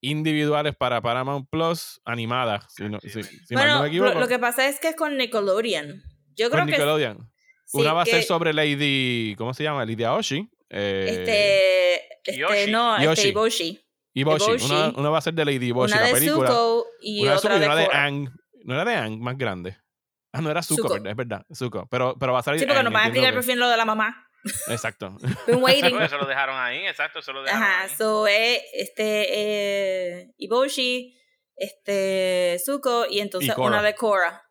[0.00, 2.66] individuales para Paramount Plus animadas.
[2.74, 4.12] Si, no, si- si mal bueno, no me equivoco.
[4.14, 6.02] lo, lo que pasa es que es con Nickelodeon.
[6.36, 7.30] Yo con creo que Nickelodeon.
[7.64, 9.84] sí, Una va a ser sobre Lady, ¿cómo se llama?
[9.86, 10.48] Lady Aoshi.
[10.76, 12.70] Eh, este, este Yoshi.
[12.72, 13.12] no, Yoshi.
[13.12, 13.86] este Iboshi.
[14.14, 14.44] Iboshi.
[14.50, 14.64] Iboshi.
[14.66, 16.48] Una, una va a ser de Lady Iboshi, una la de película.
[16.48, 17.86] Zuko y una de otra Zuko y de una de.
[17.92, 18.28] Aang.
[18.64, 19.76] No era de Aang, más grande.
[20.32, 20.94] Ah, no era Zuko, Zuko.
[20.94, 21.10] ¿verdad?
[21.10, 21.46] es verdad.
[21.54, 21.86] Zuko.
[21.90, 23.68] Pero, pero va a salir Sí, porque Aang, nos van a explicar por fin lo
[23.68, 24.26] de la mamá.
[24.68, 25.16] Exacto.
[25.46, 26.00] Been waiting.
[26.00, 27.90] Eso lo dejaron ahí, exacto, eso lo dejaron Ajá, ahí.
[27.96, 29.26] so es este
[30.20, 31.16] eh, Iboshi,
[31.56, 34.42] este Zuko y entonces Y una de Korra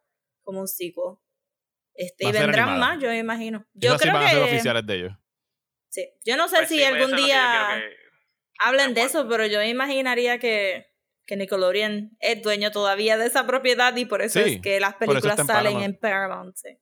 [0.42, 1.18] como un sequel.
[1.96, 2.94] Este, y vendrán animada.
[2.94, 3.66] más, yo me imagino.
[3.74, 5.14] Yo Esas sí creo van a ser que oficiales de ellos.
[5.94, 6.10] Sí.
[6.26, 7.96] Yo no sé Pues si sí, pues algún que yo día que-
[8.60, 10.88] hablen de eso, pero yo me imaginaría que,
[11.26, 14.96] que Nickelodeon es dueño todavía de esa propiedad y por eso Sí, es que las
[14.96, 15.86] películas en salen Paramount.
[15.86, 16.56] en Paramount.
[16.58, 16.78] Sí.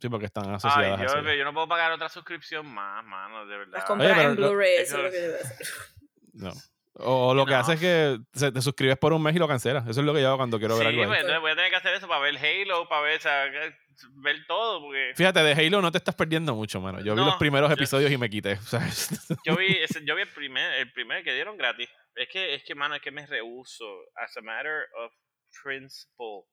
[0.00, 1.38] Sí, porque están Ay, asociadas yo, así.
[1.38, 3.74] yo no puedo pagar otra suscripción más, mano, de verdad.
[3.78, 5.66] Las compras en Blu-ray, eso es lo que yo hacer.
[6.32, 6.52] No.
[6.94, 7.58] O lo que No.
[7.58, 9.86] hace es que se- te suscribes por un mes y lo cancelas.
[9.88, 11.06] Eso es lo que yo hago cuando quiero ver sí, algo ahí.
[11.08, 13.44] pues, entonces voy a tener que hacer eso para ver Halo, para ver, o sea,
[14.22, 17.00] ver todo, porque Fíjate, de Halo no te estás perdiendo mucho, mano.
[17.00, 18.52] Yo vi los primeros yo- episodios y me quité.
[18.58, 18.88] o sea,
[19.44, 21.88] yo vi, ese- yo vi el primer, el primer que dieron gratis.
[22.14, 23.86] Es que, es que, mano, es que me rehuso,
[24.16, 25.12] as a matter of
[25.62, 26.44] principle,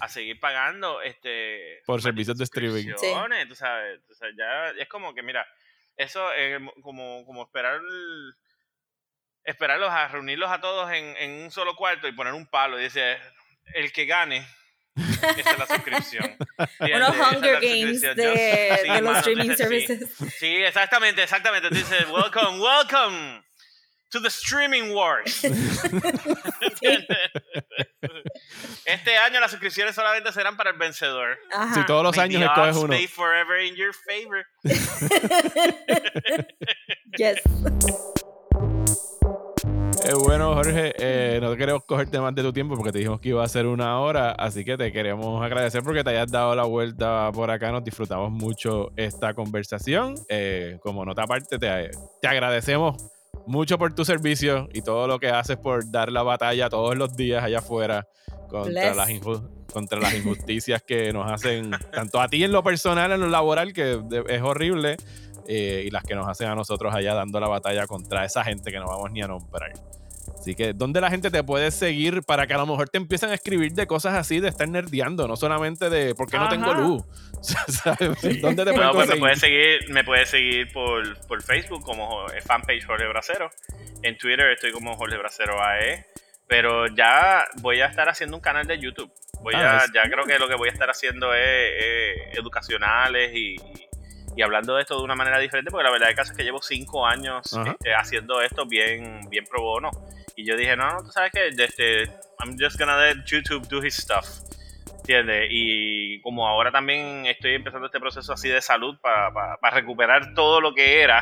[0.00, 2.92] a seguir pagando este Por servicios de streaming.
[2.96, 3.12] Sí.
[3.48, 5.46] tú sabes, o sea, ya es como que, mira,
[5.96, 8.34] eso es como, como esperar el-
[9.44, 12.84] esperarlos a reunirlos a todos en, en un solo cuarto y poner un palo y
[12.84, 13.18] dice
[13.74, 14.46] el que gane
[14.94, 16.36] esa es la suscripción.
[16.80, 19.56] Unos Hunger Games de, sí, de los mano, streaming sí.
[19.56, 20.10] services.
[20.38, 21.68] Sí, exactamente, exactamente.
[21.68, 23.42] Tú dices, welcome, welcome
[24.10, 25.42] to the streaming wars.
[28.84, 31.38] este año las suscripciones solamente serán para el vencedor.
[31.52, 31.74] Ajá.
[31.74, 32.92] si todos los años escoges uno.
[32.94, 34.44] stay forever in your favor.
[37.16, 37.40] Yes.
[40.04, 43.28] Eh, bueno, Jorge, eh, no queremos cogerte más de tu tiempo porque te dijimos que
[43.28, 46.64] iba a ser una hora, así que te queremos agradecer porque te hayas dado la
[46.64, 47.70] vuelta por acá.
[47.70, 50.16] Nos disfrutamos mucho esta conversación.
[50.28, 52.96] Eh, como nota aparte, te, te agradecemos
[53.46, 57.16] mucho por tu servicio y todo lo que haces por dar la batalla todos los
[57.16, 58.06] días allá afuera
[58.48, 58.96] contra, Bless.
[58.96, 59.42] las,
[59.72, 63.72] contra las injusticias que nos hacen, tanto a ti en lo personal, en lo laboral,
[63.72, 64.96] que es horrible,
[65.46, 68.70] eh, y las que nos hacen a nosotros allá dando la batalla contra esa gente
[68.70, 69.72] que no vamos ni a nombrar.
[70.38, 73.30] Así que, ¿dónde la gente te puede seguir para que a lo mejor te empiecen
[73.30, 76.72] a escribir de cosas así, de estar nerdeando, no solamente de por qué no tengo
[76.74, 77.02] luz?
[77.42, 78.40] ¿Sabes?
[78.40, 82.84] ¿Dónde te No, pues me puedes seguir, me puedes seguir por, por Facebook como fanpage
[82.86, 83.50] Jorge Bracero.
[84.02, 86.06] En Twitter estoy como Jorge Bracero AE.
[86.48, 89.10] Pero ya voy a estar haciendo un canal de YouTube.
[89.42, 92.38] Voy Ah, a, es- ya creo que lo que voy a estar haciendo es, es
[92.38, 93.56] educacionales y,
[94.36, 96.44] y hablando de esto de una manera diferente, porque la verdad del caso es que
[96.44, 99.90] llevo cinco años este, haciendo esto bien, bien pro bono.
[100.36, 102.04] Y yo dije, no, no, tú sabes que este,
[102.40, 104.26] I'm just gonna let YouTube do his stuff.
[104.98, 105.48] ¿Entiendes?
[105.50, 110.72] Y como ahora también estoy empezando este proceso así de salud para recuperar todo lo
[110.74, 111.20] que era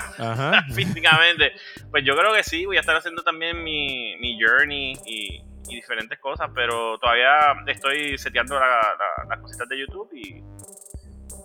[0.74, 1.52] físicamente,
[1.90, 5.74] pues yo creo que sí, voy a estar haciendo también mi, mi journey y, y
[5.76, 10.42] diferentes cosas, pero todavía estoy seteando la- la- las cositas de YouTube y...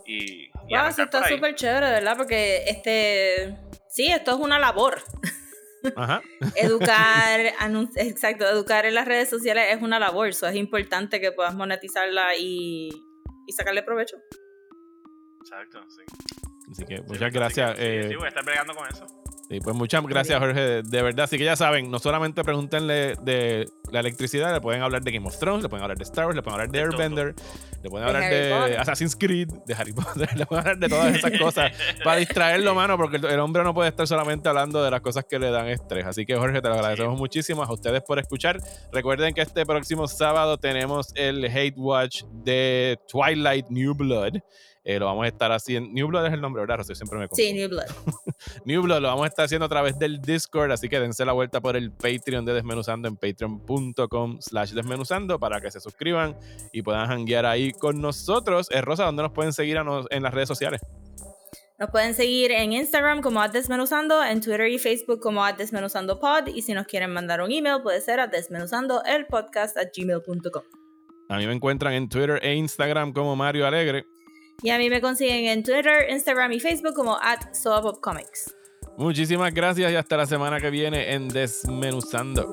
[0.05, 2.17] y, y Wow, sí, está súper chévere, ¿verdad?
[2.17, 3.57] Porque este.
[3.89, 5.01] Sí, esto es una labor.
[5.95, 6.21] Ajá.
[6.55, 7.39] Educar,
[7.95, 10.29] exacto, educar en las redes sociales es una labor.
[10.29, 12.89] Eso es importante que puedas monetizarla y,
[13.45, 14.17] y sacarle provecho.
[15.41, 16.03] Exacto, sí.
[16.71, 17.77] Así que muchas gracias.
[17.77, 19.05] sí, eh, sí, voy a estar bregando con eso.
[19.47, 21.25] Sí, pues muchas gracias, Jorge, de, de verdad.
[21.25, 25.27] Así que ya saben, no solamente pregúntenle de la electricidad, le pueden hablar de Game
[25.27, 27.01] of Thrones, le pueden hablar de Star Wars, le pueden hablar de De todo.
[27.01, 27.35] Airbender,
[27.83, 28.77] le pueden De hablar de.
[28.77, 31.71] Assassin's Creed, de Harry Potter, le pueden hablar de todas esas cosas
[32.03, 35.25] para distraerlo, mano, porque el, el hombre no puede estar solamente hablando de las cosas
[35.29, 36.05] que le dan estrés.
[36.05, 38.59] Así que, Jorge, te lo agradecemos muchísimo a ustedes por escuchar.
[38.91, 44.39] Recuerden que este próximo sábado tenemos el Hate Watch de Twilight New Blood.
[44.87, 45.89] Eh, lo vamos a estar haciendo.
[45.91, 46.77] New Blood es el nombre, ¿verdad?
[46.77, 46.93] Rocío?
[46.93, 47.49] siempre me confundo.
[47.49, 47.85] Sí, New Blood.
[48.65, 51.31] New Blood lo vamos a estar haciendo a través del Discord, así que dense la
[51.33, 56.37] vuelta por el Patreon de Desmenuzando en patreon.com slash desmenuzando para que se suscriban
[56.71, 58.67] y puedan hanguear ahí con nosotros.
[58.71, 60.81] Eh, Rosa, ¿dónde nos pueden seguir a nos- en las redes sociales?
[61.77, 66.19] Nos pueden seguir en Instagram como a Desmenuzando, en Twitter y Facebook como a Desmenuzando
[66.19, 66.47] Pod.
[66.53, 70.63] Y si nos quieren mandar un email, puede ser a desmenuzando el podcast at gmail.com.
[71.27, 74.05] A mí me encuentran en Twitter e Instagram como Mario Alegre.
[74.61, 77.53] Y a mí me consiguen en Twitter, Instagram y Facebook como at.
[78.97, 82.51] Muchísimas gracias y hasta la semana que viene en Desmenuzando.